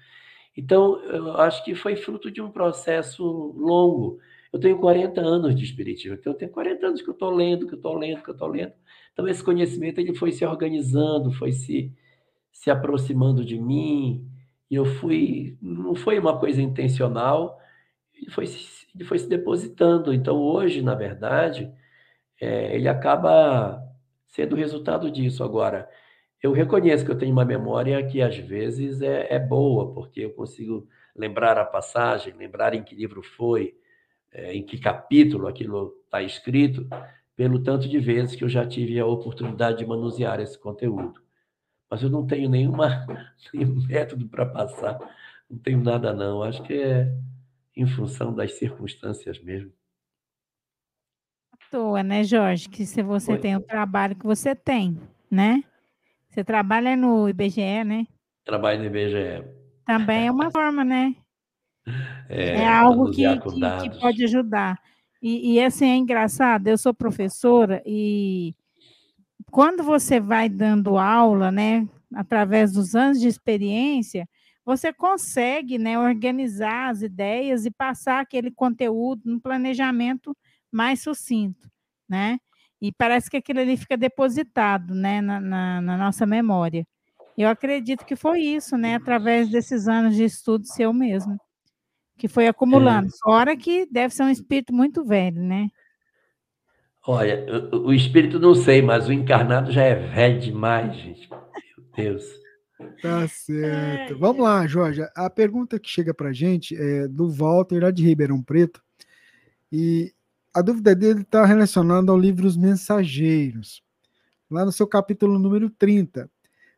[0.56, 3.24] Então, eu acho que foi fruto de um processo
[3.56, 4.18] longo.
[4.52, 7.66] Eu tenho 40 anos de espiritismo, então eu tenho 40 anos que eu estou lendo,
[7.66, 8.72] que eu estou lendo, que eu estou lendo.
[9.12, 11.92] Então, esse conhecimento ele foi se organizando, foi se,
[12.52, 14.28] se aproximando de mim,
[14.70, 17.58] e eu fui, não foi uma coisa intencional,
[18.14, 18.44] ele foi,
[18.94, 20.12] ele foi se depositando.
[20.12, 21.72] Então, hoje, na verdade,
[22.40, 23.82] é, ele acaba
[24.26, 25.44] sendo resultado disso.
[25.44, 25.88] Agora,
[26.42, 30.32] eu reconheço que eu tenho uma memória que às vezes é, é boa, porque eu
[30.34, 33.74] consigo lembrar a passagem, lembrar em que livro foi,
[34.32, 36.86] é, em que capítulo aquilo está escrito,
[37.36, 41.22] pelo tanto de vezes que eu já tive a oportunidade de manusear esse conteúdo.
[41.90, 43.06] Mas eu não tenho nenhuma,
[43.54, 44.98] nenhum método para passar,
[45.48, 46.42] não tenho nada não.
[46.42, 47.12] Acho que é
[47.76, 49.72] em função das circunstâncias mesmo.
[51.74, 54.96] Toa, né, Jorge, que se você tem o trabalho que você tem,
[55.28, 55.64] né?
[56.28, 58.06] Você trabalha no IBGE, né?
[58.44, 59.44] Trabalho no IBGE.
[59.84, 61.16] Também é uma forma, né?
[62.28, 64.80] É, É algo que, que, que pode ajudar.
[65.20, 68.54] E, e, assim, é engraçado, eu sou professora e
[69.50, 74.28] quando você vai dando aula, né, através dos anos de experiência,
[74.64, 80.36] você consegue, né, organizar as ideias e passar aquele conteúdo no planejamento
[80.74, 81.70] mais sucinto,
[82.08, 82.38] né?
[82.82, 86.86] E parece que aquilo ali fica depositado, né, na, na, na nossa memória.
[87.38, 91.38] Eu acredito que foi isso, né, através desses anos de estudo seu mesmo
[92.16, 93.08] que foi acumulando.
[93.22, 95.68] Fora que deve ser um espírito muito velho, né?
[97.06, 101.28] Olha, o, o espírito não sei, mas o encarnado já é velho demais, gente.
[101.28, 102.24] Meu Deus.
[103.02, 104.18] Tá certo.
[104.18, 105.02] Vamos lá, Jorge.
[105.14, 108.82] A pergunta que chega para gente é do Walter, lá de Ribeirão Preto.
[109.70, 110.12] E
[110.54, 113.82] a dúvida dele está relacionada ao livro Os Mensageiros,
[114.48, 116.30] lá no seu capítulo número 30.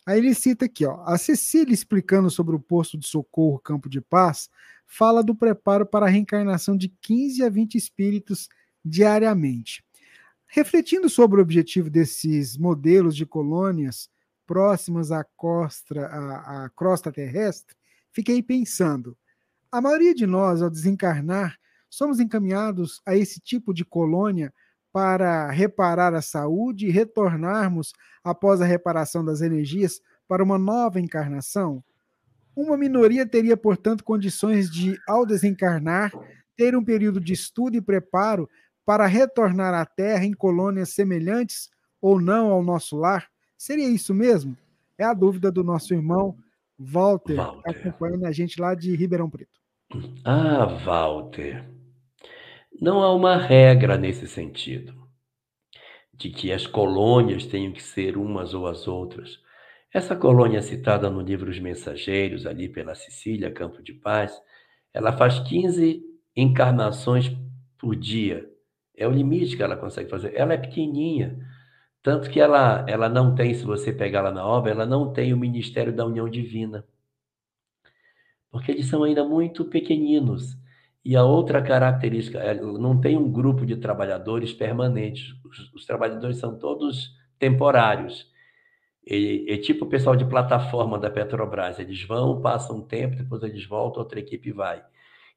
[0.07, 4.01] Aí ele cita aqui, ó, a Cecília explicando sobre o posto de socorro Campo de
[4.01, 4.49] Paz,
[4.87, 8.49] fala do preparo para a reencarnação de 15 a 20 espíritos
[8.83, 9.85] diariamente.
[10.47, 14.09] Refletindo sobre o objetivo desses modelos de colônias
[14.47, 17.77] próximas à costa, à, à crosta terrestre,
[18.11, 19.19] fiquei pensando:
[19.71, 21.59] a maioria de nós, ao desencarnar,
[21.97, 24.53] somos encaminhados a esse tipo de colônia
[24.93, 31.83] para reparar a saúde e retornarmos, após a reparação das energias, para uma nova encarnação?
[32.55, 36.13] Uma minoria teria, portanto, condições de, ao desencarnar,
[36.55, 38.47] ter um período de estudo e preparo
[38.85, 43.27] para retornar à Terra em colônias semelhantes ou não ao nosso lar?
[43.57, 44.55] Seria isso mesmo?
[44.99, 46.37] É a dúvida do nosso irmão
[46.79, 47.71] Walter, Walter.
[47.71, 49.59] acompanhando a gente lá de Ribeirão Preto.
[50.25, 51.76] Ah, Walter.
[52.81, 54.95] Não há uma regra nesse sentido,
[56.13, 59.39] de que as colônias tenham que ser umas ou as outras.
[59.93, 64.39] Essa colônia citada no livro Os Mensageiros, ali pela Sicília, Campo de Paz,
[64.93, 66.03] ela faz 15
[66.37, 67.35] encarnações
[67.79, 68.47] por dia.
[68.95, 70.35] É o limite que ela consegue fazer.
[70.35, 71.39] Ela é pequenininha,
[72.03, 75.33] tanto que ela, ela não tem, se você pegar lá na obra, ela não tem
[75.33, 76.85] o Ministério da União Divina.
[78.51, 80.57] Porque eles são ainda muito pequeninos.
[81.07, 85.37] E a outra característica, não tem um grupo de trabalhadores permanentes.
[85.45, 88.29] Os, os trabalhadores são todos temporários.
[89.07, 91.79] É tipo o pessoal de plataforma da Petrobras.
[91.79, 94.83] Eles vão, passam um tempo, depois eles voltam, outra equipe vai.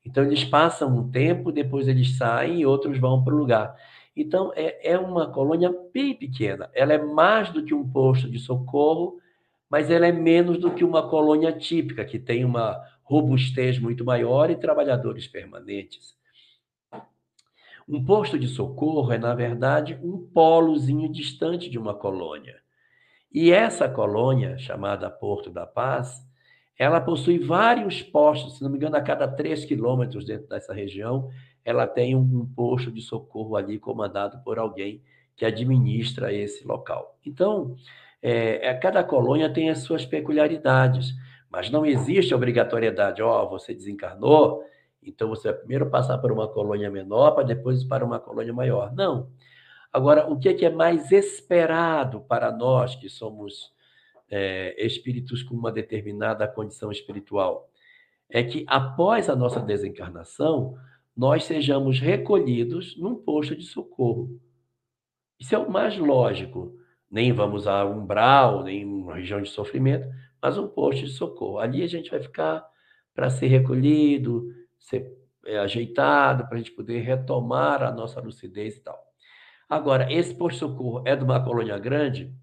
[0.03, 3.75] Então, eles passam um tempo, depois eles saem e outros vão para o lugar.
[4.17, 6.67] Então, é, é uma colônia bem pequena.
[6.73, 9.19] Ela é mais do que um posto de socorro,
[9.69, 14.51] mas ela é menos do que uma colônia típica, que tem uma robustez muito maior
[14.51, 16.15] e trabalhadores permanentes.
[17.87, 22.61] Um posto de socorro é, na verdade, um polozinho distante de uma colônia.
[23.33, 26.23] E essa colônia, chamada Porto da Paz,
[26.77, 31.31] ela possui vários postos, se não me engano, a cada três quilômetros dentro dessa região,
[31.65, 35.01] ela tem um posto de socorro ali comandado por alguém
[35.35, 37.17] que administra esse local.
[37.25, 37.75] Então,
[38.21, 41.15] é, é cada colônia tem as suas peculiaridades,
[41.49, 43.21] mas não existe obrigatoriedade.
[43.21, 44.63] Ó, oh, você desencarnou,
[45.01, 48.93] então você vai primeiro passar por uma colônia menor para depois para uma colônia maior.
[48.93, 49.29] Não.
[49.91, 53.73] Agora, o que é, que é mais esperado para nós que somos
[54.29, 57.69] é, espíritos com uma determinada condição espiritual?
[58.29, 60.77] É que após a nossa desencarnação,
[61.17, 64.39] nós sejamos recolhidos num posto de socorro.
[65.39, 66.77] Isso é o mais lógico.
[67.09, 70.07] Nem vamos a umbral, nem uma região de sofrimento,
[70.41, 71.59] mas um posto de socorro.
[71.59, 72.65] Ali a gente vai ficar
[73.13, 74.47] para ser recolhido,
[74.77, 78.97] ser é, ajeitado, para a gente poder retomar a nossa lucidez e tal.
[79.67, 82.33] Agora, esse posto-socorro é de uma colônia grande?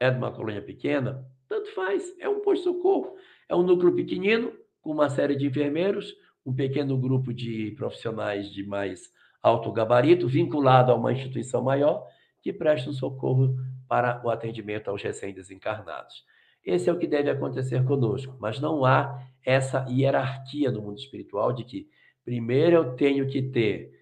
[0.00, 1.26] É de uma colônia pequena?
[1.48, 3.16] Tanto faz, é um posto-socorro.
[3.48, 8.64] É um núcleo pequenino, com uma série de enfermeiros, um pequeno grupo de profissionais de
[8.64, 9.12] mais
[9.42, 12.06] alto gabarito, vinculado a uma instituição maior,
[12.40, 13.56] que prestam socorro
[13.88, 16.24] para o atendimento aos recém-desencarnados.
[16.66, 21.52] Esse é o que deve acontecer conosco, mas não há essa hierarquia no mundo espiritual
[21.52, 21.88] de que
[22.24, 23.92] primeiro eu tenho que ter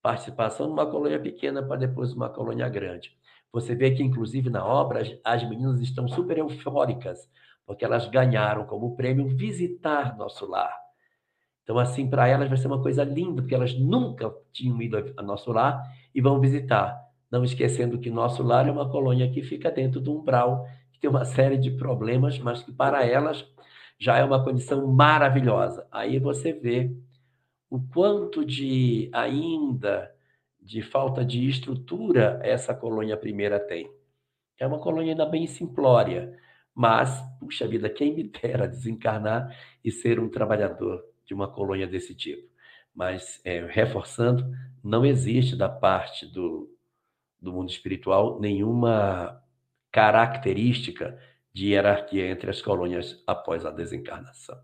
[0.00, 3.12] participação numa colônia pequena para depois uma colônia grande.
[3.52, 7.28] Você vê que, inclusive, na obra, as meninas estão super eufóricas,
[7.66, 10.74] porque elas ganharam como prêmio visitar nosso lar.
[11.62, 15.22] Então, assim, para elas vai ser uma coisa linda, porque elas nunca tinham ido a
[15.22, 15.82] nosso lar
[16.14, 16.98] e vão visitar.
[17.30, 20.66] Não esquecendo que nosso lar é uma colônia que fica dentro do umbral,
[21.04, 23.46] tem uma série de problemas, mas que para elas
[23.98, 25.86] já é uma condição maravilhosa.
[25.92, 26.96] Aí você vê
[27.68, 30.10] o quanto de ainda
[30.58, 33.90] de falta de estrutura essa colônia primeira tem.
[34.58, 36.38] É uma colônia ainda bem simplória,
[36.74, 39.54] mas, puxa vida, quem me dera desencarnar
[39.84, 42.48] e ser um trabalhador de uma colônia desse tipo.
[42.94, 44.42] Mas, é, reforçando,
[44.82, 46.74] não existe da parte do,
[47.38, 49.43] do mundo espiritual nenhuma
[49.94, 51.16] característica
[51.52, 54.60] de hierarquia entre as colônias após a desencarnação.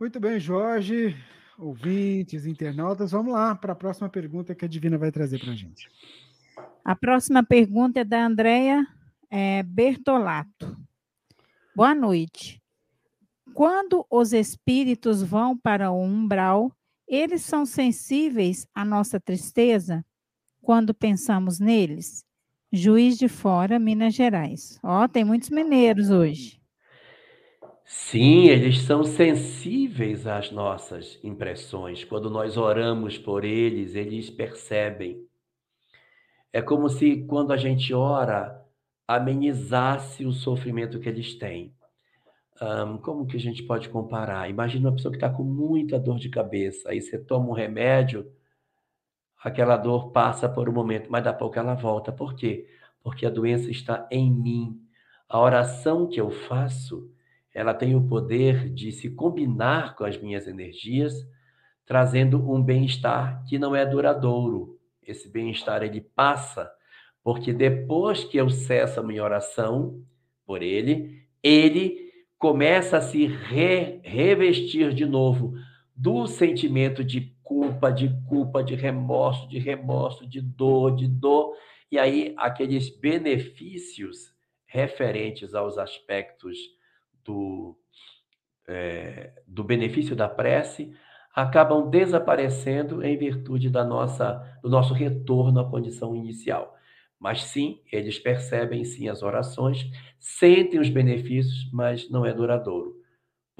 [0.00, 1.14] Muito bem, Jorge,
[1.58, 5.54] ouvintes, internautas, vamos lá para a próxima pergunta que a Divina vai trazer para a
[5.54, 5.90] gente.
[6.82, 8.86] A próxima pergunta é da Andrea
[9.28, 10.74] é, Bertolato.
[11.76, 12.58] Boa noite.
[13.52, 16.74] Quando os espíritos vão para o umbral,
[17.06, 20.02] eles são sensíveis à nossa tristeza
[20.62, 22.24] quando pensamos neles?
[22.72, 24.78] Juiz de Fora, Minas Gerais.
[24.82, 26.60] Ó, tem muitos mineiros hoje.
[27.84, 32.04] Sim, eles são sensíveis às nossas impressões.
[32.04, 35.26] Quando nós oramos por eles, eles percebem.
[36.52, 38.64] É como se, quando a gente ora,
[39.06, 41.74] amenizasse o sofrimento que eles têm.
[42.62, 44.48] Um, como que a gente pode comparar?
[44.48, 48.30] Imagina uma pessoa que está com muita dor de cabeça, aí você toma um remédio,
[49.42, 52.12] aquela dor passa por um momento, mas daqui a pouco ela volta.
[52.12, 52.66] Por quê?
[53.02, 54.80] Porque a doença está em mim.
[55.28, 57.10] A oração que eu faço
[57.52, 61.12] ela tem o poder de se combinar com as minhas energias,
[61.84, 64.78] trazendo um bem-estar que não é duradouro.
[65.02, 66.70] Esse bem-estar ele passa,
[67.24, 70.00] porque depois que eu cesso a minha oração
[70.46, 75.54] por ele, ele começa a se re revestir de novo
[76.00, 81.54] do sentimento de culpa, de culpa, de remorso, de remorso, de dor, de dor,
[81.92, 84.32] e aí aqueles benefícios
[84.64, 86.56] referentes aos aspectos
[87.22, 87.76] do,
[88.66, 90.90] é, do benefício da prece
[91.34, 96.74] acabam desaparecendo em virtude da nossa, do nosso retorno à condição inicial.
[97.18, 99.84] Mas sim, eles percebem sim as orações,
[100.18, 102.99] sentem os benefícios, mas não é duradouro.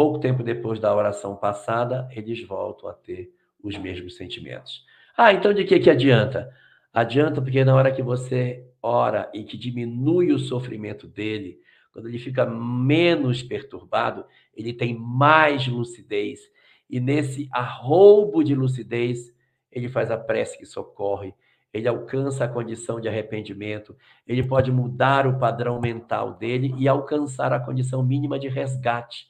[0.01, 4.83] Pouco tempo depois da oração passada, eles voltam a ter os mesmos sentimentos.
[5.15, 6.51] Ah, então de que que adianta?
[6.91, 11.61] Adianta porque na hora que você ora e que diminui o sofrimento dele,
[11.93, 14.25] quando ele fica menos perturbado,
[14.57, 16.41] ele tem mais lucidez.
[16.89, 19.31] E nesse arroubo de lucidez,
[19.71, 21.35] ele faz a prece que socorre,
[21.75, 23.95] ele alcança a condição de arrependimento,
[24.27, 29.30] ele pode mudar o padrão mental dele e alcançar a condição mínima de resgate,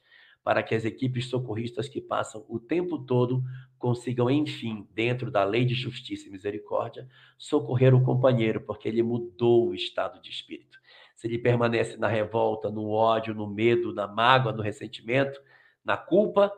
[0.51, 3.41] para que as equipes socorristas que passam o tempo todo
[3.79, 7.07] consigam, enfim, dentro da lei de justiça e misericórdia,
[7.39, 10.77] socorrer o companheiro, porque ele mudou o estado de espírito
[11.15, 15.41] se ele permanece na revolta, no ódio, no medo, na mágoa, no ressentimento,
[15.85, 16.51] na culpa,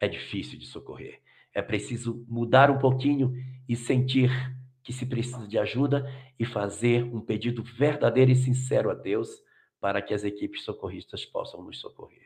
[0.00, 1.20] é difícil de socorrer.
[1.52, 3.34] É preciso mudar um pouquinho
[3.68, 4.30] e sentir
[4.82, 9.28] que se precisa de ajuda e fazer um pedido verdadeiro e sincero a Deus
[9.78, 12.23] para que as equipes socorristas possam nos socorrer.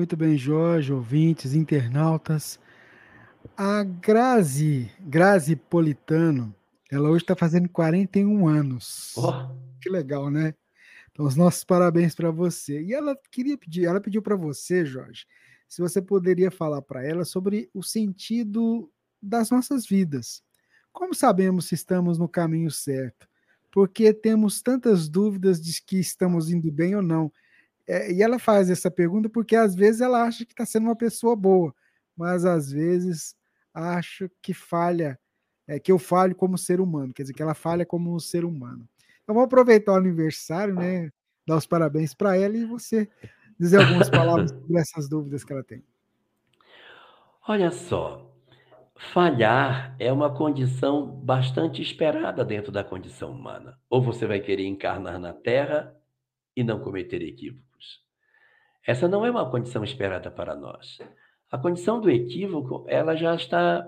[0.00, 2.58] Muito bem, Jorge, ouvintes, internautas.
[3.54, 6.54] A Grazi, Grazi Politano,
[6.90, 9.14] ela hoje está fazendo 41 anos.
[9.18, 9.54] Oh.
[9.78, 10.54] Que legal, né?
[11.12, 12.80] Então, os nossos parabéns para você.
[12.82, 15.26] E ela queria pedir, ela pediu para você, Jorge,
[15.68, 18.90] se você poderia falar para ela sobre o sentido
[19.20, 20.42] das nossas vidas.
[20.94, 23.28] Como sabemos se estamos no caminho certo?
[23.70, 27.30] Porque temos tantas dúvidas de que estamos indo bem ou não.
[27.90, 30.94] É, e ela faz essa pergunta porque às vezes ela acha que está sendo uma
[30.94, 31.74] pessoa boa,
[32.16, 33.34] mas às vezes
[33.74, 35.18] acho que falha,
[35.66, 38.44] é, que eu falho como ser humano, quer dizer, que ela falha como um ser
[38.44, 38.88] humano.
[39.24, 41.10] Então vamos aproveitar o aniversário, né?
[41.44, 43.08] Dar os parabéns para ela e você
[43.58, 45.82] dizer algumas palavras sobre essas dúvidas que ela tem.
[47.48, 48.32] Olha só,
[49.12, 53.76] falhar é uma condição bastante esperada dentro da condição humana.
[53.88, 55.92] Ou você vai querer encarnar na Terra
[56.54, 57.69] e não cometer equívocos.
[58.90, 60.98] Essa não é uma condição esperada para nós.
[61.48, 63.86] A condição do equívoco, ela já está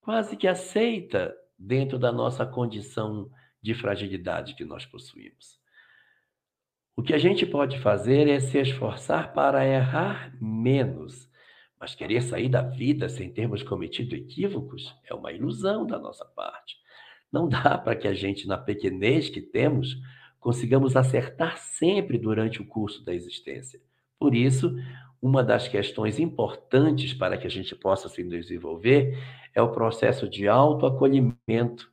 [0.00, 3.28] quase que aceita dentro da nossa condição
[3.60, 5.58] de fragilidade que nós possuímos.
[6.94, 11.28] O que a gente pode fazer é se esforçar para errar menos,
[11.76, 16.76] mas querer sair da vida sem termos cometido equívocos é uma ilusão da nossa parte.
[17.32, 19.96] Não dá para que a gente, na pequenez que temos,
[20.38, 23.84] consigamos acertar sempre durante o curso da existência.
[24.18, 24.76] Por isso,
[25.20, 29.18] uma das questões importantes para que a gente possa se desenvolver
[29.54, 31.90] é o processo de autoacolhimento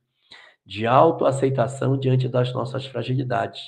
[0.65, 3.61] de autoaceitação diante das nossas fragilidades.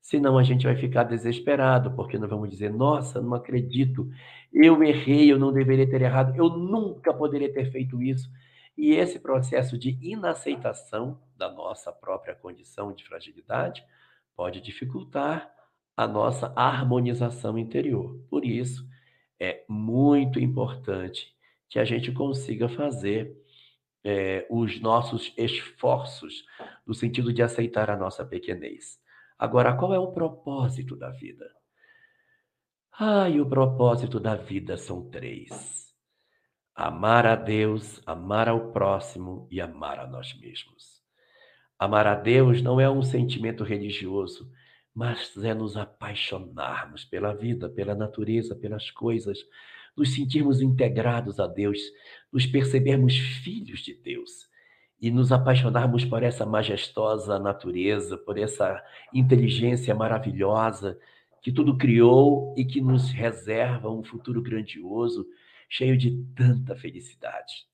[0.00, 4.08] Senão a gente vai ficar desesperado, porque nós vamos dizer: nossa, não acredito,
[4.52, 8.28] eu errei, eu não deveria ter errado, eu nunca poderia ter feito isso.
[8.76, 13.84] E esse processo de inaceitação da nossa própria condição de fragilidade
[14.34, 15.50] pode dificultar
[16.00, 18.18] a nossa harmonização interior.
[18.30, 18.88] Por isso,
[19.38, 21.36] é muito importante
[21.68, 23.36] que a gente consiga fazer
[24.02, 26.42] é, os nossos esforços
[26.86, 28.98] no sentido de aceitar a nossa pequenez.
[29.38, 31.46] Agora, qual é o propósito da vida?
[32.98, 35.94] Ah, e o propósito da vida são três:
[36.74, 41.02] amar a Deus, amar ao próximo e amar a nós mesmos.
[41.78, 44.50] Amar a Deus não é um sentimento religioso,
[45.00, 49.38] mas é nos apaixonarmos pela vida, pela natureza, pelas coisas,
[49.96, 51.78] nos sentirmos integrados a Deus,
[52.30, 54.46] nos percebermos filhos de Deus
[55.00, 58.78] e nos apaixonarmos por essa majestosa natureza, por essa
[59.10, 61.00] inteligência maravilhosa
[61.40, 65.26] que tudo criou e que nos reserva um futuro grandioso,
[65.66, 67.66] cheio de tanta felicidade.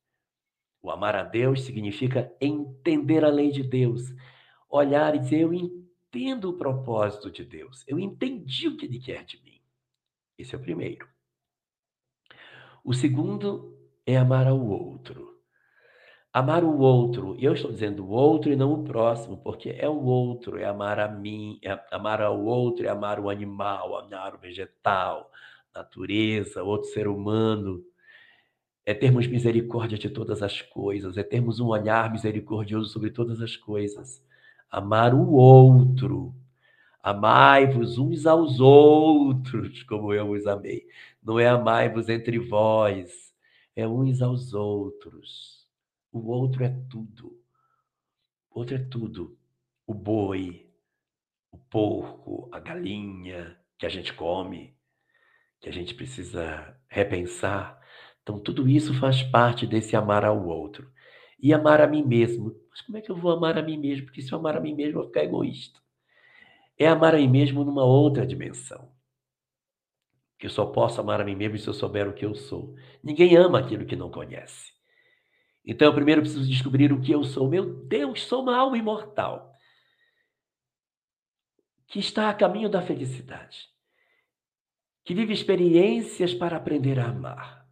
[0.80, 4.14] O amar a Deus significa entender a lei de Deus,
[4.70, 5.85] olhar e dizer: Eu entendo
[6.44, 9.60] o propósito de Deus, eu entendi o que Ele quer de mim.
[10.38, 11.08] Esse é o primeiro.
[12.84, 13.76] O segundo
[14.06, 15.40] é amar ao outro.
[16.32, 19.88] Amar o outro, e eu estou dizendo o outro e não o próximo, porque é
[19.88, 24.34] o outro, é amar a mim, é amar ao outro, é amar o animal, amar
[24.34, 25.32] o vegetal,
[25.74, 27.82] natureza, outro ser humano.
[28.84, 33.56] É termos misericórdia de todas as coisas, é termos um olhar misericordioso sobre todas as
[33.56, 34.22] coisas.
[34.70, 36.34] Amar o outro.
[37.02, 40.86] Amai-vos uns aos outros, como eu os amei.
[41.22, 43.32] Não é amai-vos entre vós,
[43.76, 45.66] é uns aos outros.
[46.12, 47.38] O outro é tudo.
[48.50, 49.38] O outro é tudo.
[49.86, 50.68] O boi,
[51.52, 54.76] o porco, a galinha que a gente come,
[55.60, 57.80] que a gente precisa repensar.
[58.22, 60.90] Então, tudo isso faz parte desse amar ao outro.
[61.38, 62.54] E amar a mim mesmo.
[62.76, 64.04] Mas como é que eu vou amar a mim mesmo?
[64.04, 65.80] Porque se eu amar a mim mesmo, eu vou ficar egoísta.
[66.78, 68.92] É amar a mim mesmo numa outra dimensão.
[70.38, 72.74] Que eu só posso amar a mim mesmo se eu souber o que eu sou.
[73.02, 74.74] Ninguém ama aquilo que não conhece.
[75.64, 77.48] Então, eu primeiro preciso descobrir o que eu sou.
[77.48, 79.54] Meu Deus, sou uma alma imortal
[81.86, 83.70] que está a caminho da felicidade,
[85.02, 87.65] que vive experiências para aprender a amar.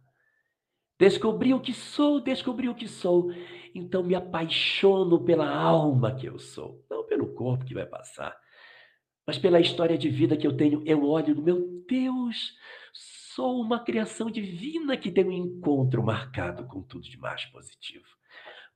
[0.97, 3.31] Descobri o que sou, descobri o que sou,
[3.73, 8.35] então me apaixono pela alma que eu sou, não pelo corpo que vai passar,
[9.27, 10.81] mas pela história de vida que eu tenho.
[10.85, 12.53] Eu olho, meu Deus,
[12.93, 18.05] sou uma criação divina que tem um encontro marcado com tudo de mais positivo.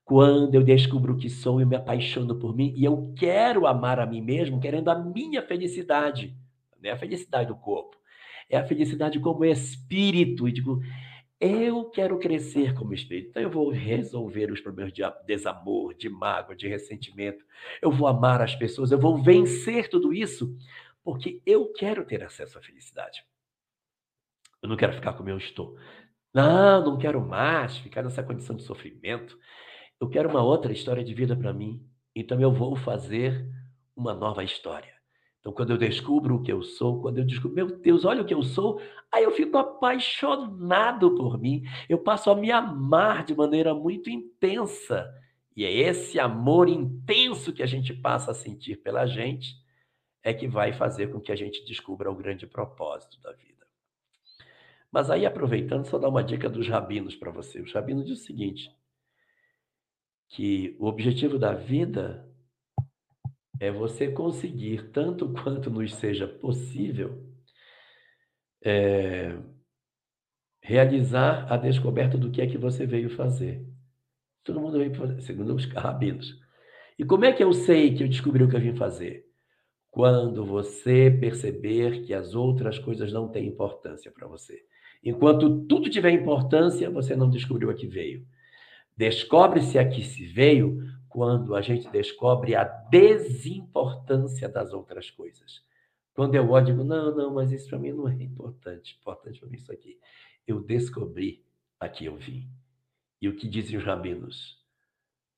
[0.04, 4.00] Quando eu descubro o que sou, eu me apaixono por mim e eu quero amar
[4.00, 6.36] a mim mesmo, querendo a minha felicidade.
[6.82, 7.96] Não é a felicidade do corpo,
[8.50, 10.48] é a felicidade como espírito.
[10.48, 10.82] E digo,
[11.40, 13.30] eu quero crescer como espírito.
[13.30, 17.46] Então eu vou resolver os problemas de desamor, de mágoa, de ressentimento.
[17.82, 20.56] Eu vou amar as pessoas, eu vou vencer tudo isso,
[21.04, 23.24] porque eu quero ter acesso à felicidade.
[24.62, 25.78] Eu não quero ficar como eu estou.
[26.34, 29.40] Não, não quero mais ficar nessa condição de sofrimento.
[30.00, 31.86] Eu quero uma outra história de vida para mim.
[32.14, 33.48] Então eu vou fazer
[33.96, 34.99] uma nova história.
[35.40, 38.26] Então, quando eu descubro o que eu sou, quando eu descubro, meu Deus, olha o
[38.26, 41.64] que eu sou, aí eu fico apaixonado por mim.
[41.88, 45.10] Eu passo a me amar de maneira muito intensa.
[45.56, 49.56] E é esse amor intenso que a gente passa a sentir pela gente
[50.22, 53.66] é que vai fazer com que a gente descubra o grande propósito da vida.
[54.92, 57.62] Mas aí, aproveitando, só dar uma dica dos rabinos para você.
[57.62, 58.76] Os rabinos dizem o seguinte:
[60.28, 62.29] que o objetivo da vida
[63.60, 67.24] é você conseguir, tanto quanto nos seja possível,
[68.64, 69.38] é,
[70.62, 73.66] realizar a descoberta do que é que você veio fazer.
[74.44, 76.40] Todo mundo veio fazer, segundo os rabinos.
[76.98, 79.26] E como é que eu sei que eu descobri o que eu vim fazer?
[79.90, 84.60] Quando você perceber que as outras coisas não têm importância para você.
[85.04, 88.26] Enquanto tudo tiver importância, você não descobriu a que veio.
[88.96, 90.78] Descobre-se a que se veio
[91.10, 95.64] quando a gente descobre a desimportância das outras coisas.
[96.14, 98.98] Quando eu olho, digo, não, não, mas isso para mim não é importante.
[99.00, 100.00] Importante para mim isso aqui.
[100.46, 101.46] Eu descobri
[101.80, 102.50] a que eu vim.
[103.22, 104.58] E o que dizem os rabinos?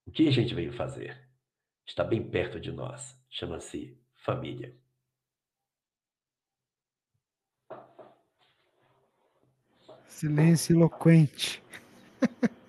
[0.06, 1.18] O que a gente veio fazer?
[1.86, 3.20] Está bem perto de nós.
[3.30, 4.76] Chama-se família.
[10.08, 11.64] Silêncio eloquente.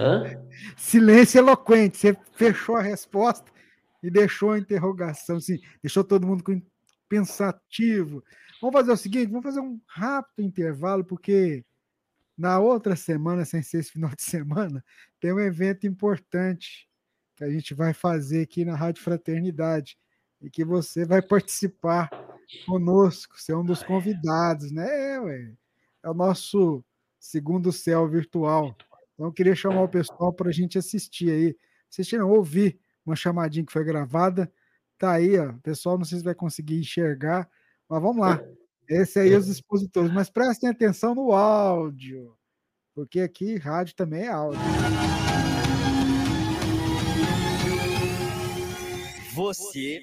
[0.00, 0.24] Hã?
[0.76, 1.98] Silêncio eloquente.
[1.98, 3.50] Você fechou a resposta
[4.02, 6.44] e deixou a interrogação, assim, deixou todo mundo
[7.08, 8.24] pensativo.
[8.60, 11.64] Vamos fazer o seguinte, vamos fazer um rápido intervalo, porque
[12.36, 14.84] Na outra semana, sem ser esse final de semana,
[15.20, 16.88] tem um evento importante
[17.36, 19.98] que a gente vai fazer aqui na Rádio Fraternidade
[20.40, 22.10] e que você vai participar
[22.66, 24.88] conosco, ser um dos convidados, né?
[24.88, 25.52] É,
[26.04, 26.84] é o nosso
[27.18, 28.74] segundo céu virtual.
[29.20, 31.56] Então, queria chamar o pessoal para a gente assistir aí.
[31.90, 34.50] Assistir, não, ouvir uma chamadinha que foi gravada.
[34.96, 35.50] Tá aí, ó.
[35.50, 37.46] O pessoal não sei se vai conseguir enxergar,
[37.86, 38.42] mas vamos lá.
[38.88, 40.10] Esse aí é os expositores.
[40.10, 42.34] Mas prestem atenção no áudio,
[42.94, 44.58] porque aqui rádio também é áudio.
[49.34, 50.00] Você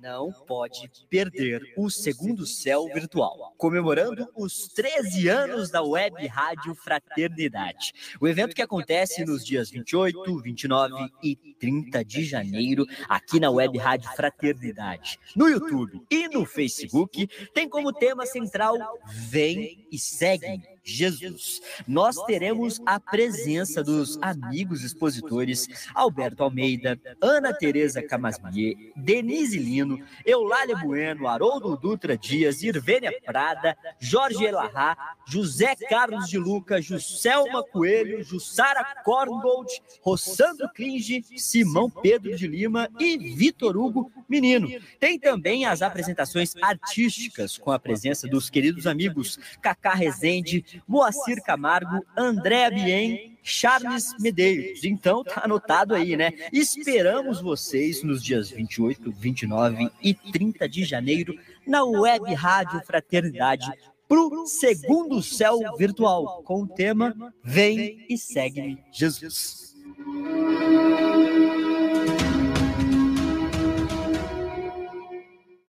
[0.00, 7.92] não pode perder o Segundo Céu Virtual, comemorando os 13 anos da Web Rádio Fraternidade.
[8.20, 13.78] O evento que acontece nos dias 28, 29 e 30 de janeiro, aqui na Web
[13.78, 15.18] Rádio Fraternidade.
[15.34, 18.76] No YouTube e no Facebook, tem como tema central
[19.06, 21.60] Vem e Segue Jesus.
[21.86, 30.76] Nós teremos a presença dos amigos expositores Alberto Almeida, Ana Tereza Camasmier, Denise Lino, Eulália
[30.76, 34.96] Bueno, Haroldo Dutra Dias, Irvênia Prada, Jorge Elahá,
[35.26, 39.70] José Carlos de Luca, Juscelma Coelho, Jussara Korngold,
[40.00, 44.68] Rossandro Klinge, Simão Pedro de Lima e Vitor Hugo Menino.
[44.98, 52.04] Tem também as apresentações artísticas com a presença dos queridos amigos Cacá Rezende, Moacir Camargo,
[52.16, 54.84] André Bien, Charles Medeiros.
[54.84, 56.32] Então tá anotado aí, né?
[56.52, 63.70] Esperamos vocês nos dias 28, 29 e 30 de janeiro na Web Rádio Fraternidade
[64.06, 69.76] pro Segundo Céu Virtual, com o tema Vem e Segue Jesus.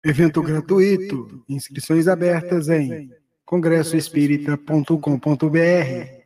[0.03, 3.11] Evento gratuito, inscrições abertas em
[3.51, 6.21] congressoespírita.com.br.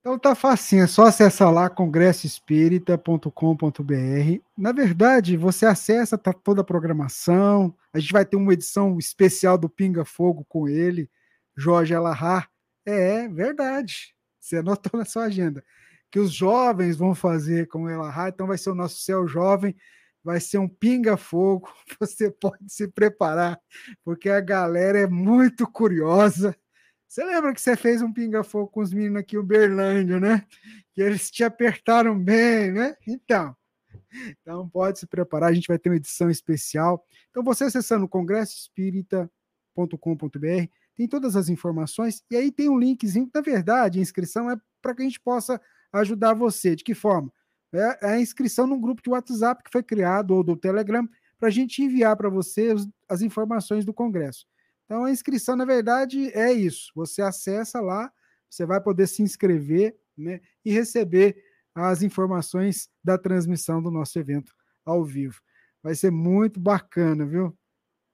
[0.00, 4.42] Então tá facinho, é só acessar lá congressoespírita.com.br.
[4.54, 7.74] Na verdade, você acessa tá toda a programação.
[7.90, 11.08] A gente vai ter uma edição especial do Pinga Fogo com ele,
[11.56, 12.50] Jorge Alahar.
[12.84, 14.14] É, verdade.
[14.38, 15.64] Você anotou na sua agenda.
[16.10, 19.74] Que os jovens vão fazer com o então vai ser o nosso céu jovem
[20.24, 21.70] vai ser um pinga-fogo.
[22.00, 23.60] Você pode se preparar,
[24.02, 26.56] porque a galera é muito curiosa.
[27.06, 30.44] Você lembra que você fez um pinga-fogo com os meninos aqui, o Berlândia, né?
[30.92, 32.96] Que eles te apertaram bem, né?
[33.06, 33.56] Então,
[34.40, 37.06] então pode se preparar, a gente vai ter uma edição especial.
[37.30, 44.00] Então, você acessando congressoespírita.com.br, tem todas as informações, e aí tem um linkzinho, na verdade,
[44.00, 45.60] a inscrição é para que a gente possa
[45.92, 46.74] ajudar você.
[46.74, 47.32] De que forma?
[47.78, 51.48] É, é a inscrição num grupo de WhatsApp que foi criado ou do Telegram para
[51.48, 52.74] a gente enviar para você
[53.08, 54.46] as informações do Congresso.
[54.84, 56.92] Então, a inscrição, na verdade, é isso.
[56.94, 58.12] Você acessa lá,
[58.48, 61.36] você vai poder se inscrever né, e receber
[61.74, 64.52] as informações da transmissão do nosso evento
[64.84, 65.40] ao vivo.
[65.82, 67.56] Vai ser muito bacana, viu?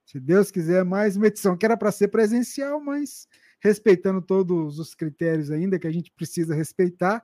[0.07, 3.29] Se Deus quiser, mais uma edição, que era para ser presencial, mas
[3.61, 7.23] respeitando todos os critérios ainda que a gente precisa respeitar,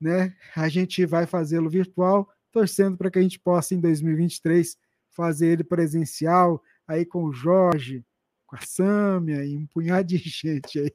[0.00, 0.34] né?
[0.54, 4.76] A gente vai fazê-lo virtual, torcendo para que a gente possa em 2023
[5.10, 8.04] fazer ele presencial, aí com o Jorge,
[8.46, 10.92] com a Sâmia e um punhado de gente aí.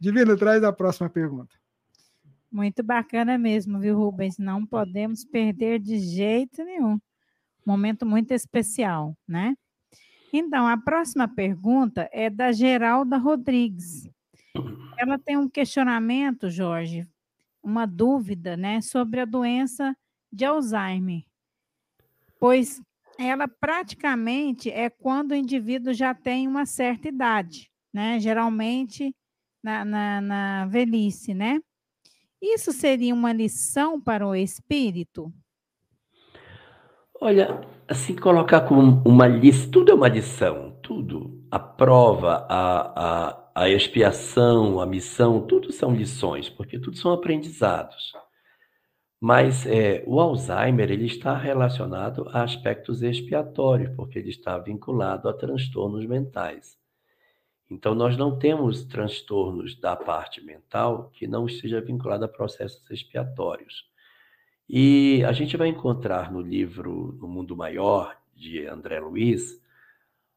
[0.00, 1.54] Divino, traz a próxima pergunta.
[2.50, 4.38] Muito bacana mesmo, viu, Rubens?
[4.38, 6.98] Não podemos perder de jeito nenhum.
[7.64, 9.54] Momento muito especial, né?
[10.32, 14.08] Então, a próxima pergunta é da Geralda Rodrigues.
[14.96, 17.06] Ela tem um questionamento, Jorge,
[17.62, 19.96] uma dúvida, né, sobre a doença
[20.32, 21.24] de Alzheimer.
[22.38, 22.80] Pois
[23.18, 28.20] ela praticamente é quando o indivíduo já tem uma certa idade, né?
[28.20, 29.14] Geralmente
[29.62, 31.60] na, na, na velhice, né?
[32.40, 35.32] Isso seria uma lição para o espírito?
[37.20, 41.44] Olha, assim, colocar como uma lição, tudo é uma lição, tudo.
[41.50, 48.12] A prova, a, a, a expiação, a missão, tudo são lições, porque tudo são aprendizados.
[49.20, 55.32] Mas é, o Alzheimer ele está relacionado a aspectos expiatórios, porque ele está vinculado a
[55.32, 56.78] transtornos mentais.
[57.68, 63.84] Então, nós não temos transtornos da parte mental que não esteja vinculado a processos expiatórios.
[64.68, 69.58] E a gente vai encontrar no livro No Mundo Maior, de André Luiz,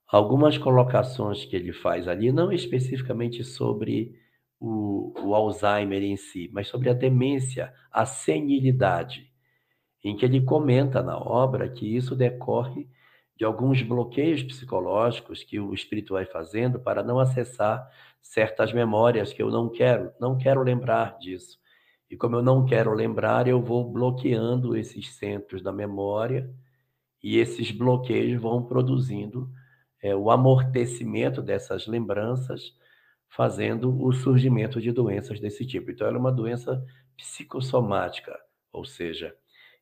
[0.08, 4.18] algumas colocações que ele faz ali, não especificamente sobre
[4.58, 9.30] o, o, Alzheimer em si, mas sobre a demência, a senilidade,
[10.02, 12.88] em que ele comenta na obra que isso decorre
[13.36, 17.86] de alguns bloqueios psicológicos que o espírito vai fazendo para não acessar
[18.22, 21.60] certas memórias que eu não quero, não quero lembrar disso.
[22.12, 26.54] E como eu não quero lembrar, eu vou bloqueando esses centros da memória
[27.24, 29.50] e esses bloqueios vão produzindo
[30.04, 32.76] é, o amortecimento dessas lembranças,
[33.30, 35.90] fazendo o surgimento de doenças desse tipo.
[35.90, 36.86] Então, ela é uma doença
[37.16, 38.38] psicossomática,
[38.74, 39.34] ou seja,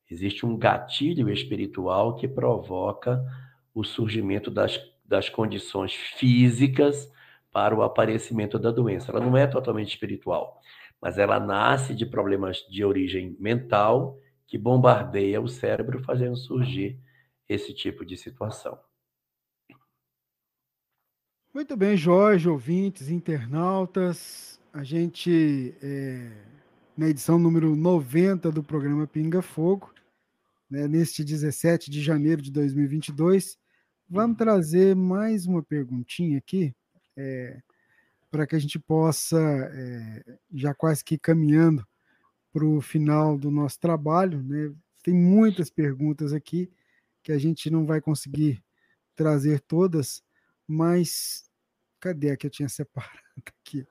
[0.07, 3.26] existe um gatilho espiritual que provoca
[3.73, 7.11] o surgimento das, das condições físicas
[7.51, 9.11] para o aparecimento da doença.
[9.11, 10.61] Ela não é totalmente espiritual,
[11.01, 14.17] mas ela nasce de problemas de origem mental
[14.47, 16.99] que bombardeia o cérebro, fazendo surgir
[17.47, 18.80] esse tipo de situação.
[21.53, 24.59] Muito bem, Jorge, ouvintes, internautas.
[24.71, 26.31] A gente, é,
[26.95, 29.91] na edição número 90 do programa Pinga Fogo,
[30.69, 33.57] né, neste 17 de janeiro de 2022,
[34.07, 36.73] vamos trazer mais uma perguntinha aqui,
[37.17, 37.59] é,
[38.31, 41.85] para que a gente possa, é, já quase que caminhando
[42.51, 44.73] para o final do nosso trabalho, né?
[45.03, 46.72] Tem muitas perguntas aqui
[47.23, 48.64] que a gente não vai conseguir
[49.15, 50.23] trazer todas,
[50.68, 51.49] mas
[51.99, 53.88] cadê a que eu tinha separado aqui?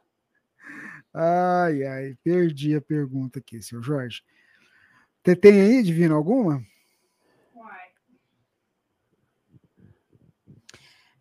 [1.13, 4.23] Ai, ai, perdi a pergunta aqui, seu Jorge.
[5.25, 6.65] Você tem aí, Divino, alguma?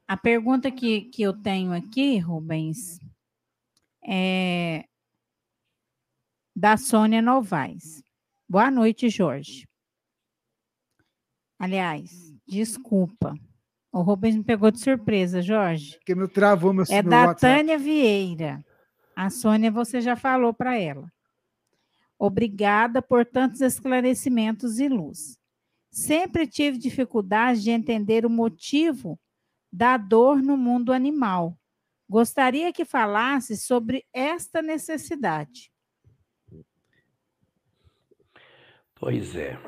[0.07, 2.97] A pergunta que, que eu tenho aqui, Rubens,
[4.07, 4.85] é
[6.55, 8.01] da Sônia Novaes.
[8.49, 9.67] Boa noite, Jorge.
[11.59, 13.35] Aliás, desculpa.
[13.91, 15.97] O Rubens me pegou de surpresa, Jorge.
[15.97, 17.41] Porque meu travou meu É meu da WhatsApp.
[17.41, 18.63] Tânia Vieira.
[19.15, 21.11] A Sônia, você já falou para ela.
[22.19, 25.37] Obrigada por tantos esclarecimentos e luz.
[25.91, 29.19] Sempre tive dificuldade de entender o motivo
[29.71, 31.57] da dor no mundo animal.
[32.09, 35.71] Gostaria que falasse sobre esta necessidade.
[38.95, 39.59] Pois é.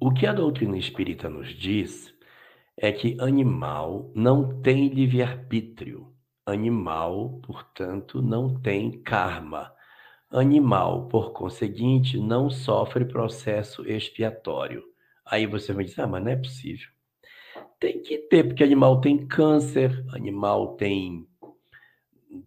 [0.00, 2.14] O que a doutrina espírita nos diz
[2.76, 6.12] é que animal não tem livre-arbítrio.
[6.46, 9.72] Animal, portanto, não tem karma.
[10.30, 14.82] Animal, por conseguinte, não sofre processo expiatório.
[15.24, 16.88] Aí você vai dizer, ah, mas não é possível.
[17.78, 21.26] Tem que ter, porque animal tem câncer, animal tem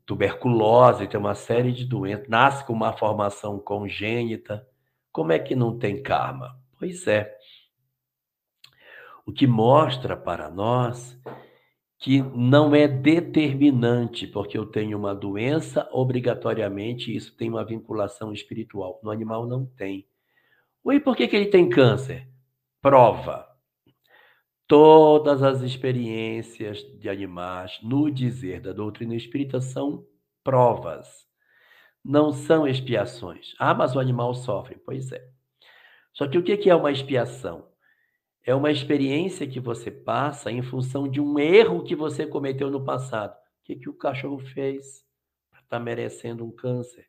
[0.06, 4.68] tuberculose, tem uma série de doenças, nasce com uma formação congênita.
[5.12, 6.60] Como é que não tem karma?
[6.78, 7.36] Pois é.
[9.26, 11.20] O que mostra para nós
[12.00, 19.00] que não é determinante, porque eu tenho uma doença, obrigatoriamente isso tem uma vinculação espiritual.
[19.04, 20.08] No animal não tem.
[20.84, 22.28] Oi, por que, que ele tem câncer?
[22.82, 23.47] Prova.
[24.68, 30.06] Todas as experiências de animais, no dizer da doutrina espírita, são
[30.44, 31.26] provas.
[32.04, 33.56] Não são expiações.
[33.58, 34.76] Ah, mas o animal sofre.
[34.86, 35.26] Pois é.
[36.12, 37.70] Só que o que é uma expiação?
[38.44, 42.84] É uma experiência que você passa em função de um erro que você cometeu no
[42.84, 43.34] passado.
[43.34, 45.06] O que, que o cachorro fez
[45.50, 47.08] para estar merecendo um câncer?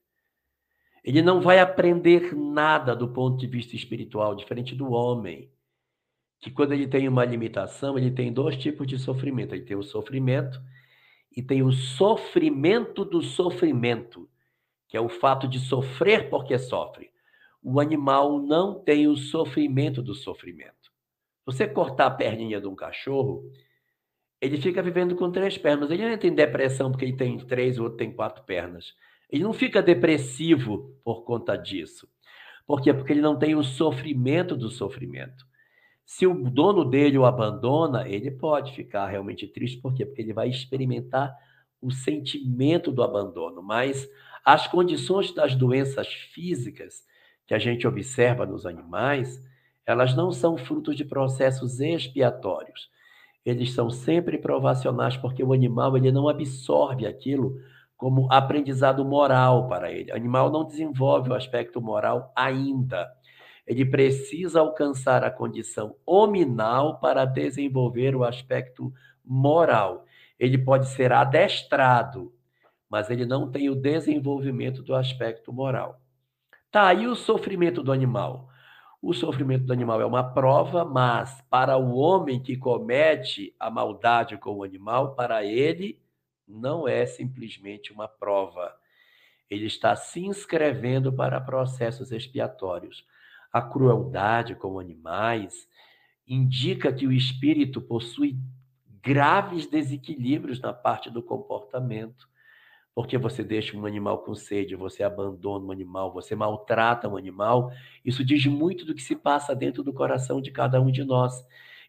[1.03, 5.51] Ele não vai aprender nada do ponto de vista espiritual, diferente do homem,
[6.41, 9.55] que quando ele tem uma limitação, ele tem dois tipos de sofrimento.
[9.55, 10.61] Ele tem o sofrimento
[11.37, 14.29] e tem o sofrimento do sofrimento,
[14.89, 17.11] que é o fato de sofrer porque sofre.
[17.63, 20.93] O animal não tem o sofrimento do sofrimento.
[21.45, 23.51] Você cortar a perninha de um cachorro,
[24.41, 25.91] ele fica vivendo com três pernas.
[25.91, 28.95] Ele não tem depressão porque ele tem três, o outro tem quatro pernas.
[29.31, 32.09] Ele não fica depressivo por conta disso.
[32.67, 32.95] Por quê?
[32.95, 35.48] Porque ele não tem o sofrimento do sofrimento.
[36.11, 39.77] Se o dono dele o abandona, ele pode ficar realmente triste.
[39.77, 40.07] Por quê?
[40.07, 41.37] Porque ele vai experimentar
[41.83, 43.63] o sentimento do abandono.
[43.63, 44.09] Mas
[44.43, 47.05] as condições das doenças físicas
[47.47, 49.39] que a gente observa nos animais,
[49.85, 52.89] elas não são frutos de processos expiatórios.
[53.45, 57.61] Eles são sempre provacionais porque o animal ele não absorve aquilo
[57.99, 60.11] como aprendizado moral para ele.
[60.11, 63.13] O animal não desenvolve o aspecto moral ainda.
[63.69, 68.91] Ele precisa alcançar a condição hominal para desenvolver o aspecto
[69.23, 70.07] moral.
[70.39, 72.33] Ele pode ser adestrado,
[72.89, 76.01] mas ele não tem o desenvolvimento do aspecto moral.
[76.71, 78.49] Tá aí o sofrimento do animal.
[79.03, 84.39] O sofrimento do animal é uma prova, mas para o homem que comete a maldade
[84.39, 86.01] com o animal, para ele
[86.47, 88.75] não é simplesmente uma prova.
[89.51, 93.05] Ele está se inscrevendo para processos expiatórios.
[93.53, 95.67] A crueldade com animais
[96.27, 98.37] indica que o espírito possui
[99.03, 102.29] graves desequilíbrios na parte do comportamento.
[102.95, 107.71] Porque você deixa um animal com sede, você abandona um animal, você maltrata um animal,
[108.05, 111.33] isso diz muito do que se passa dentro do coração de cada um de nós.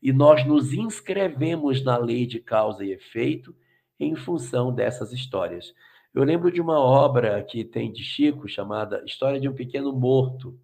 [0.01, 3.55] E nós nos inscrevemos na lei de causa e efeito
[3.99, 5.73] em função dessas histórias.
[6.13, 10.57] Eu lembro de uma obra que tem de Chico chamada História de um Pequeno Morto,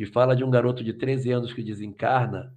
[0.00, 2.56] que fala de um garoto de 13 anos que desencarna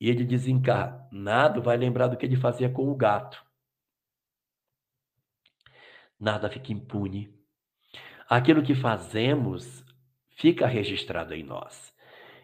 [0.00, 3.44] e ele desencarnado vai lembrar do que ele fazia com o gato.
[6.18, 7.38] Nada fica impune.
[8.26, 9.84] Aquilo que fazemos
[10.30, 11.92] fica registrado em nós.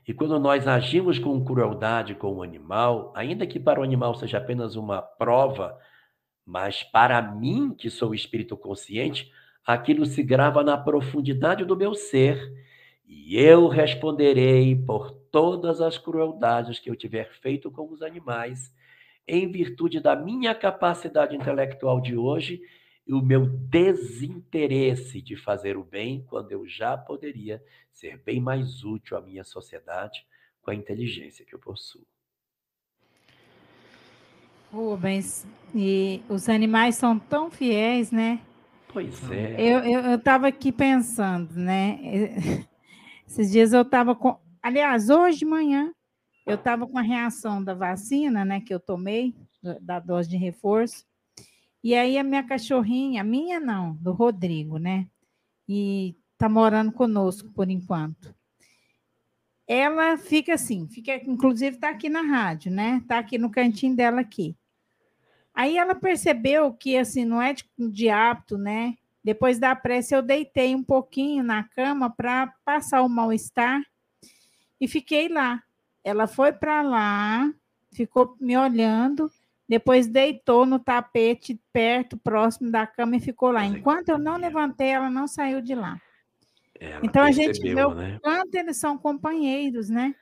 [0.06, 4.36] E quando nós agimos com crueldade com o animal, ainda que para o animal seja
[4.36, 5.80] apenas uma prova,
[6.44, 9.32] mas para mim, que sou espírito consciente,
[9.64, 12.68] aquilo se grava na profundidade do meu ser
[13.12, 18.73] e eu responderei por todas as crueldades que eu tiver feito com os animais,
[19.27, 22.62] em virtude da minha capacidade intelectual de hoje
[23.05, 27.61] e o meu desinteresse de fazer o bem, quando eu já poderia
[27.93, 30.24] ser bem mais útil à minha sociedade
[30.62, 32.07] com a inteligência que eu possuo.
[34.73, 38.41] Rubens, e os animais são tão fiéis, né?
[38.87, 39.57] Pois é.
[39.61, 41.99] Eu estava aqui pensando, né?
[43.31, 44.36] Esses dias eu estava com.
[44.61, 45.94] Aliás, hoje de manhã,
[46.44, 49.36] eu estava com a reação da vacina, né, que eu tomei,
[49.81, 51.07] da dose de reforço.
[51.82, 55.07] E aí a minha cachorrinha, a minha não, do Rodrigo, né?
[55.69, 58.35] E tá morando conosco por enquanto.
[59.65, 63.01] Ela fica assim, fica, inclusive está aqui na rádio, né?
[63.07, 64.57] Tá aqui no cantinho dela aqui.
[65.55, 68.97] Aí ela percebeu que assim não é de, de hábito, né?
[69.22, 73.82] Depois da prece, eu deitei um pouquinho na cama para passar o mal-estar
[74.80, 75.62] e fiquei lá.
[76.02, 77.52] Ela foi para lá,
[77.92, 79.30] ficou me olhando,
[79.68, 83.64] depois deitou no tapete perto, próximo da cama e ficou lá.
[83.66, 86.01] Enquanto eu não levantei, ela não saiu de lá.
[86.80, 88.18] Ela então a gente vê o né?
[88.22, 90.14] quanto eles são companheiros, né?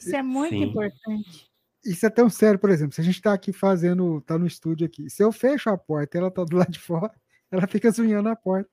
[0.00, 0.62] Isso é muito Sim.
[0.62, 1.48] importante.
[1.84, 4.86] Isso é tão sério, por exemplo, se a gente está aqui fazendo, está no estúdio
[4.86, 7.12] aqui, se eu fecho a porta e ela está do lado de fora,
[7.50, 8.70] ela fica zunhando a porta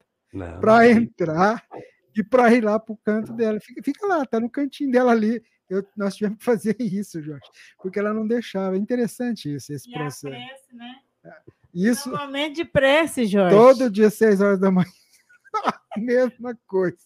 [0.59, 1.65] para entrar
[2.15, 3.59] e para ir lá para o canto dela.
[3.59, 5.41] Fica, fica lá, tá no cantinho dela ali.
[5.69, 7.45] Eu, nós tivemos que fazer isso, Jorge,
[7.81, 8.75] porque ela não deixava.
[8.75, 10.27] É interessante isso, esse e processo.
[10.27, 10.95] A prece, né?
[11.23, 11.33] É,
[11.73, 12.09] isso.
[12.09, 13.55] É um momento de prece, Jorge.
[13.55, 14.89] Todo dia, seis horas da manhã.
[15.97, 16.97] Mesma coisa.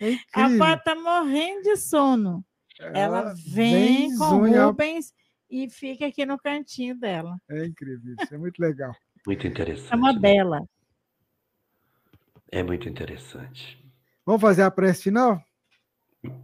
[0.00, 2.44] É a Pá tá morrendo de sono.
[2.80, 5.12] Ela, ela vem, vem com Rubens
[5.50, 7.36] e fica aqui no cantinho dela.
[7.48, 8.94] É incrível isso, é muito legal.
[9.26, 9.92] Muito interessante.
[9.92, 10.18] É uma né?
[10.18, 10.68] bela.
[12.50, 13.78] É muito interessante.
[14.24, 15.42] Vamos fazer a prece final?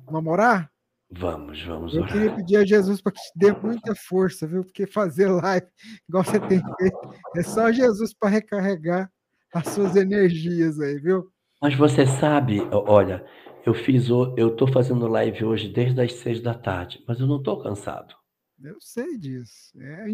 [0.06, 0.70] Vamos orar?
[1.10, 2.14] Vamos, vamos Eu orar.
[2.14, 4.64] Eu queria pedir a Jesus para que te dê muita força, viu?
[4.64, 5.66] Porque fazer live,
[6.08, 9.10] igual você tem feito, é só Jesus para recarregar
[9.54, 11.30] as suas energias aí, viu?
[11.62, 13.24] Mas você sabe, olha,
[13.64, 17.38] eu fiz, eu estou fazendo live hoje desde as seis da tarde, mas eu não
[17.38, 18.14] estou cansado.
[18.62, 19.72] Eu sei disso.
[19.78, 20.06] É,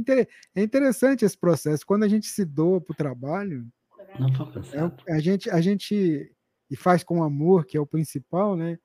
[0.56, 1.86] é interessante esse processo.
[1.86, 3.66] Quando a gente se doa para o trabalho,
[4.20, 5.02] não cansado.
[5.06, 6.34] É, a, gente, a gente
[6.70, 8.78] e faz com amor, que é o principal, né?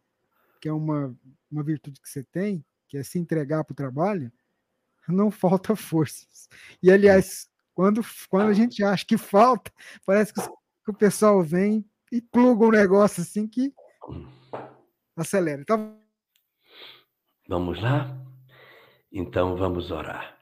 [0.60, 1.16] Que é uma,
[1.52, 4.32] uma virtude que você tem, que é se entregar para o trabalho,
[5.08, 6.50] não falta forças.
[6.82, 9.72] E, aliás, quando, quando a gente acha que falta,
[10.06, 13.74] parece que, que o pessoal vem e pluga um negócio assim que
[15.16, 15.62] acelera.
[15.62, 16.00] Então,
[17.48, 18.18] vamos lá?
[19.12, 20.38] Então vamos orar.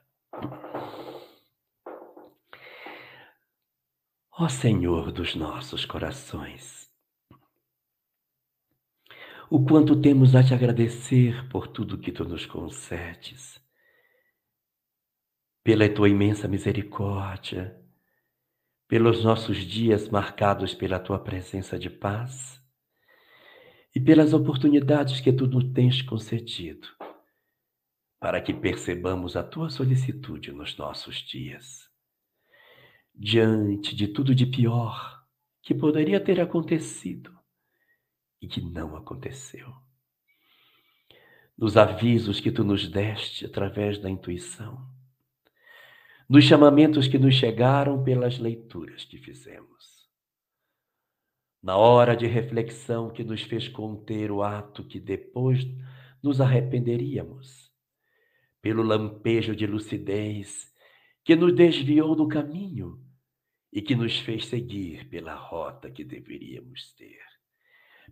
[4.43, 6.91] Ó Senhor dos nossos corações,
[9.49, 13.63] o quanto temos a te agradecer por tudo que tu nos concedes,
[15.63, 17.81] pela tua imensa misericórdia,
[18.85, 22.61] pelos nossos dias marcados pela tua presença de paz
[23.95, 26.89] e pelas oportunidades que tu nos tens concedido,
[28.19, 31.92] para que percebamos a tua solicitude nos nossos dias
[33.13, 35.23] diante de tudo de pior
[35.61, 37.31] que poderia ter acontecido
[38.41, 39.73] e que não aconteceu.
[41.57, 44.89] Nos avisos que tu nos deste através da intuição,
[46.27, 50.09] nos chamamentos que nos chegaram pelas leituras que fizemos,
[51.61, 55.65] na hora de reflexão que nos fez conter o ato que depois
[56.21, 57.71] nos arrependeríamos,
[58.61, 60.73] pelo lampejo de lucidez
[61.23, 63.02] que nos desviou do caminho
[63.73, 67.23] e que nos fez seguir pela rota que deveríamos ter,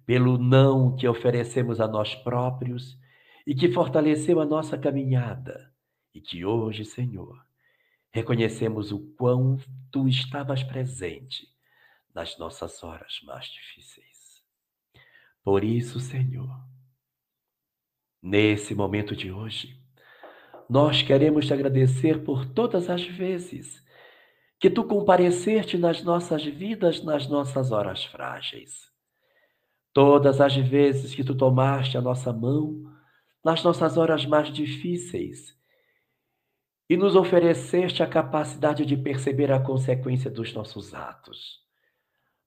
[0.08, 2.98] pelo não que oferecemos a nós próprios
[3.46, 5.72] e que fortaleceu a nossa caminhada,
[6.16, 7.40] e que hoje, Senhor,
[8.12, 9.58] reconhecemos o quão
[9.92, 11.48] tu estavas presente
[12.14, 14.44] nas nossas horas mais difíceis.
[15.44, 16.50] Por isso, Senhor,
[18.20, 19.80] nesse momento de hoje,
[20.68, 23.84] nós queremos te agradecer por todas as vezes
[24.62, 28.92] que tu compareceste nas nossas vidas, nas nossas horas frágeis.
[29.92, 32.86] Todas as vezes que tu tomaste a nossa mão
[33.44, 35.58] nas nossas horas mais difíceis
[36.88, 41.60] e nos ofereceste a capacidade de perceber a consequência dos nossos atos,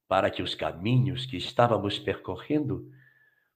[0.07, 2.89] para que os caminhos que estávamos percorrendo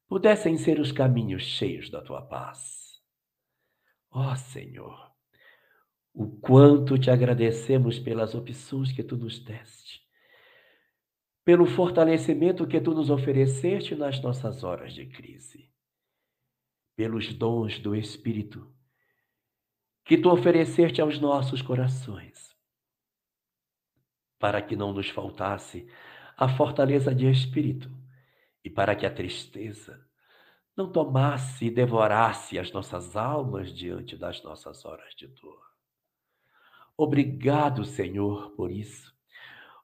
[0.09, 2.99] pudessem ser os caminhos cheios da tua paz.
[4.11, 5.08] Ó oh, Senhor,
[6.19, 10.03] o quanto te agradecemos pelas opções que tu nos deste,
[11.45, 15.71] pelo fortalecimento que tu nos ofereceste nas nossas horas de crise,
[16.97, 18.69] pelos dons do Espírito
[20.05, 22.57] que tu ofereceste aos nossos corações,
[24.41, 25.87] para que não nos faltasse
[26.37, 27.89] a fortaleza de espírito
[28.65, 30.05] e para que a tristeza
[30.77, 35.68] não tomasse e devorasse as nossas almas diante das nossas horas de dor.
[37.01, 39.15] Obrigado, Senhor, por isso.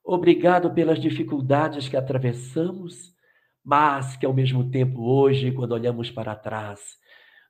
[0.03, 3.15] Obrigado pelas dificuldades que atravessamos,
[3.62, 6.99] mas que ao mesmo tempo hoje, quando olhamos para trás,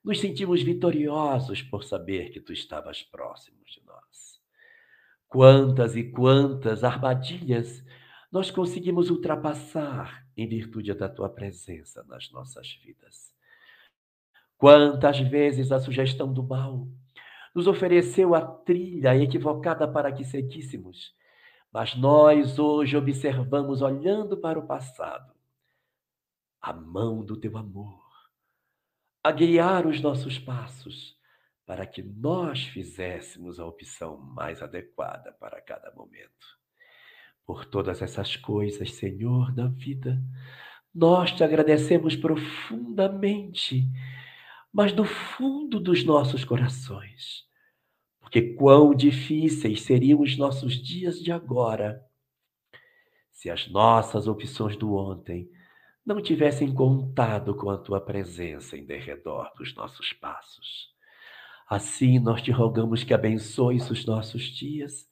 [0.04, 4.38] nos sentimos vitoriosos por saber que tu estavas próximo de nós.
[5.26, 7.82] Quantas e quantas armadilhas
[8.30, 13.32] nós conseguimos ultrapassar em virtude da tua presença nas nossas vidas.
[14.58, 16.86] Quantas vezes a sugestão do mal
[17.54, 21.14] nos ofereceu a trilha equivocada para que seguíssemos,
[21.72, 25.32] mas nós hoje observamos, olhando para o passado,
[26.60, 28.04] a mão do teu amor
[29.24, 31.16] a guiar os nossos passos
[31.64, 36.58] para que nós fizéssemos a opção mais adequada para cada momento.
[37.46, 40.22] Por todas essas coisas, Senhor da vida,
[40.94, 43.84] nós te agradecemos profundamente
[44.74, 47.44] mas do fundo dos nossos corações.
[48.18, 52.04] Porque quão difíceis seriam os nossos dias de agora
[53.30, 55.48] se as nossas opções do ontem
[56.04, 60.88] não tivessem contado com a tua presença em derredor dos nossos passos.
[61.68, 65.08] Assim, nós te rogamos que abençoes os nossos dias,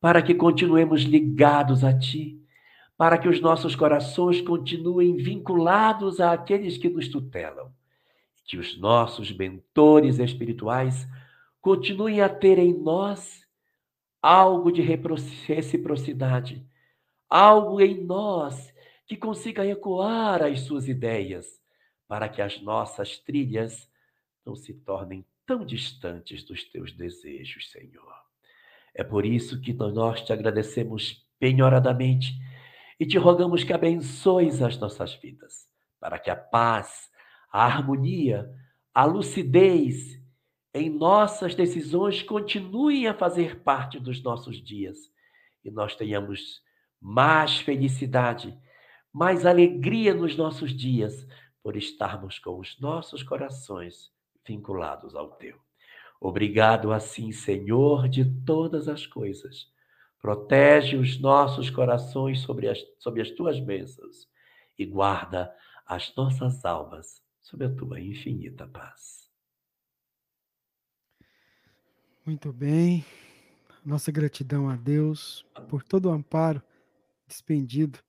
[0.00, 2.40] para que continuemos ligados a ti,
[2.96, 7.72] para que os nossos corações continuem vinculados àqueles que nos tutelam
[8.48, 11.06] que os nossos mentores espirituais
[11.60, 13.46] continuem a ter em nós
[14.22, 16.66] algo de reciprocidade,
[17.28, 18.74] algo em nós
[19.06, 21.60] que consiga ecoar as suas ideias,
[22.08, 23.86] para que as nossas trilhas
[24.44, 28.14] não se tornem tão distantes dos teus desejos, Senhor.
[28.94, 32.32] É por isso que nós te agradecemos penhoradamente
[32.98, 35.68] e te rogamos que abençoes as nossas vidas,
[36.00, 37.10] para que a paz,
[37.50, 38.50] a harmonia,
[38.94, 40.20] a lucidez
[40.74, 45.10] em nossas decisões continuem a fazer parte dos nossos dias
[45.64, 46.62] e nós tenhamos
[47.00, 48.56] mais felicidade,
[49.12, 51.26] mais alegria nos nossos dias
[51.62, 54.12] por estarmos com os nossos corações
[54.46, 55.58] vinculados ao teu.
[56.20, 59.70] Obrigado assim, Senhor de todas as coisas.
[60.20, 64.28] Protege os nossos corações sobre as, sobre as tuas bênçãos
[64.76, 65.54] e guarda
[65.86, 69.30] as nossas almas sob a tua infinita paz.
[72.26, 73.02] Muito bem.
[73.82, 76.62] Nossa gratidão a Deus por todo o amparo
[77.26, 78.00] despendido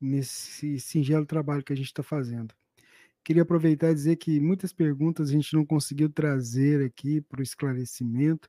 [0.00, 2.54] nesse singelo trabalho que a gente está fazendo.
[3.24, 7.42] Queria aproveitar e dizer que muitas perguntas a gente não conseguiu trazer aqui para o
[7.42, 8.48] esclarecimento,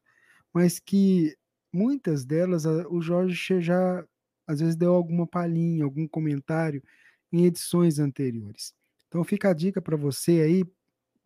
[0.53, 1.36] mas que
[1.74, 4.06] muitas delas o Jorge já
[4.45, 6.84] às vezes deu alguma palhinha, algum comentário
[7.32, 8.78] em edições anteriores.
[9.07, 10.65] Então fica a dica para você aí,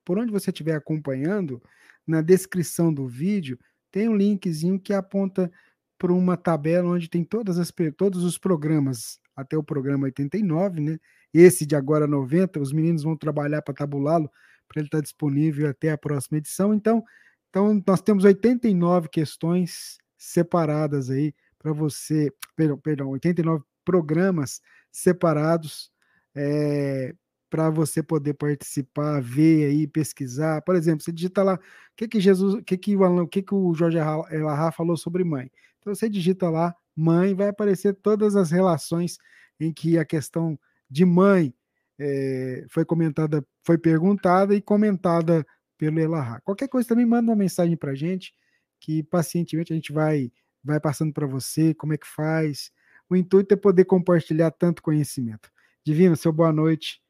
[0.05, 1.61] por onde você estiver acompanhando,
[2.05, 3.59] na descrição do vídeo
[3.91, 5.51] tem um linkzinho que aponta
[5.97, 10.99] para uma tabela onde tem todas as, todos os programas, até o programa 89, né?
[11.33, 14.29] Esse de agora 90, os meninos vão trabalhar para tabulá-lo,
[14.67, 16.73] para ele estar tá disponível até a próxima edição.
[16.73, 17.03] Então,
[17.49, 25.91] então nós temos 89 questões separadas aí para você, perdão, perdão, 89 programas separados
[26.35, 27.13] é,
[27.51, 30.61] para você poder participar, ver aí, pesquisar.
[30.61, 31.59] Por exemplo, você digita lá o
[31.97, 35.51] que que Jesus, o que que o, que que o Jorge Elahá falou sobre mãe.
[35.79, 39.17] Então você digita lá mãe, vai aparecer todas as relações
[39.59, 40.57] em que a questão
[40.89, 41.53] de mãe
[41.99, 45.45] é, foi comentada, foi perguntada e comentada
[45.77, 46.39] pelo Elahá.
[46.41, 48.33] Qualquer coisa também manda uma mensagem para gente,
[48.79, 50.31] que pacientemente a gente vai,
[50.63, 52.71] vai passando para você como é que faz.
[53.09, 55.51] O intuito é poder compartilhar tanto conhecimento.
[55.83, 57.00] Divino, seu boa noite.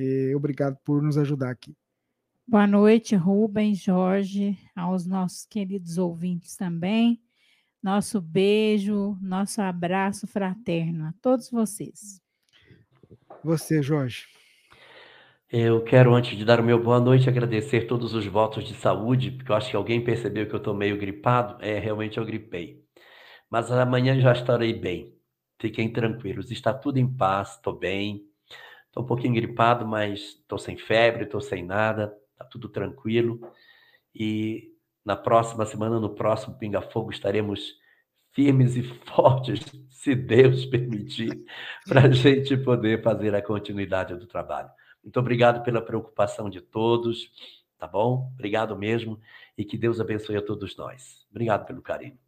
[0.00, 1.74] E obrigado por nos ajudar aqui.
[2.46, 7.20] Boa noite, Rubens, Jorge, aos nossos queridos ouvintes também.
[7.82, 12.20] Nosso beijo, nosso abraço fraterno a todos vocês.
[13.44, 14.26] Você, Jorge.
[15.50, 19.30] Eu quero, antes de dar o meu boa noite, agradecer todos os votos de saúde,
[19.30, 21.62] porque eu acho que alguém percebeu que eu estou meio gripado.
[21.62, 22.84] É, realmente eu gripei.
[23.50, 25.14] Mas amanhã já estarei bem.
[25.58, 28.27] Fiquem tranquilos, está tudo em paz, estou bem.
[28.88, 33.40] Estou um pouquinho gripado, mas estou sem febre, estou sem nada, está tudo tranquilo.
[34.14, 34.72] E
[35.04, 37.76] na próxima semana, no próximo Pinga Fogo, estaremos
[38.32, 41.44] firmes e fortes, se Deus permitir,
[41.86, 44.70] para a gente poder fazer a continuidade do trabalho.
[45.02, 47.30] Muito obrigado pela preocupação de todos,
[47.78, 48.30] tá bom?
[48.34, 49.20] Obrigado mesmo
[49.56, 51.26] e que Deus abençoe a todos nós.
[51.30, 52.18] Obrigado pelo carinho.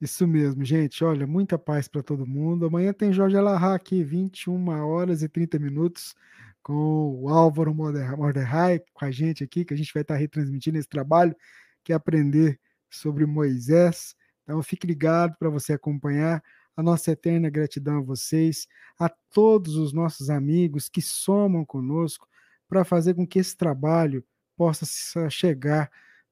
[0.00, 1.04] Isso mesmo, gente.
[1.04, 2.64] Olha, muita paz para todo mundo.
[2.64, 6.14] Amanhã tem Jorge Alahá aqui, 21 horas e 30 minutos,
[6.62, 10.88] com o Álvaro Mordecai, com a gente aqui, que a gente vai estar retransmitindo esse
[10.88, 11.36] trabalho,
[11.84, 12.58] que é aprender
[12.88, 14.16] sobre Moisés.
[14.44, 16.42] Então, fique ligado para você acompanhar.
[16.76, 18.66] A nossa eterna gratidão a vocês,
[18.98, 22.26] a todos os nossos amigos que somam conosco
[22.66, 24.24] para fazer com que esse trabalho
[24.56, 24.86] possa
[25.28, 25.90] chegar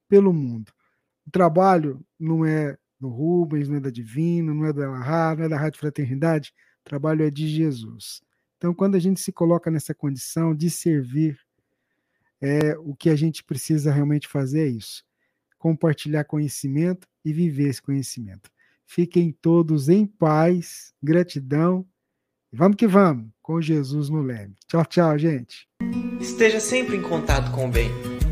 [0.08, 0.72] pelo mundo.
[1.26, 5.44] O trabalho não é do Rubens, não é da Divino, não é do Elahá, não
[5.44, 8.20] é da Rádio Fraternidade, o trabalho é de Jesus.
[8.56, 11.38] Então, quando a gente se coloca nessa condição de servir,
[12.40, 15.04] é, o que a gente precisa realmente fazer é isso:
[15.58, 18.50] compartilhar conhecimento e viver esse conhecimento.
[18.86, 21.86] Fiquem todos em paz, gratidão.
[22.50, 24.56] Vamos que vamos, com Jesus no leme.
[24.66, 25.68] Tchau, tchau, gente.
[26.18, 28.17] Esteja sempre em contato com o bem.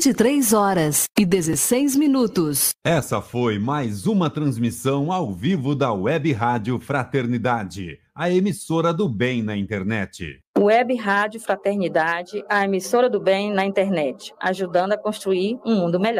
[0.00, 2.70] Vinte e três horas e dezesseis minutos.
[2.82, 9.42] Essa foi mais uma transmissão ao vivo da Web Rádio Fraternidade, a emissora do bem
[9.42, 10.40] na internet.
[10.58, 16.08] Web Rádio Fraternidade, a emissora do bem na internet, ajudando a construir um mundo melhor.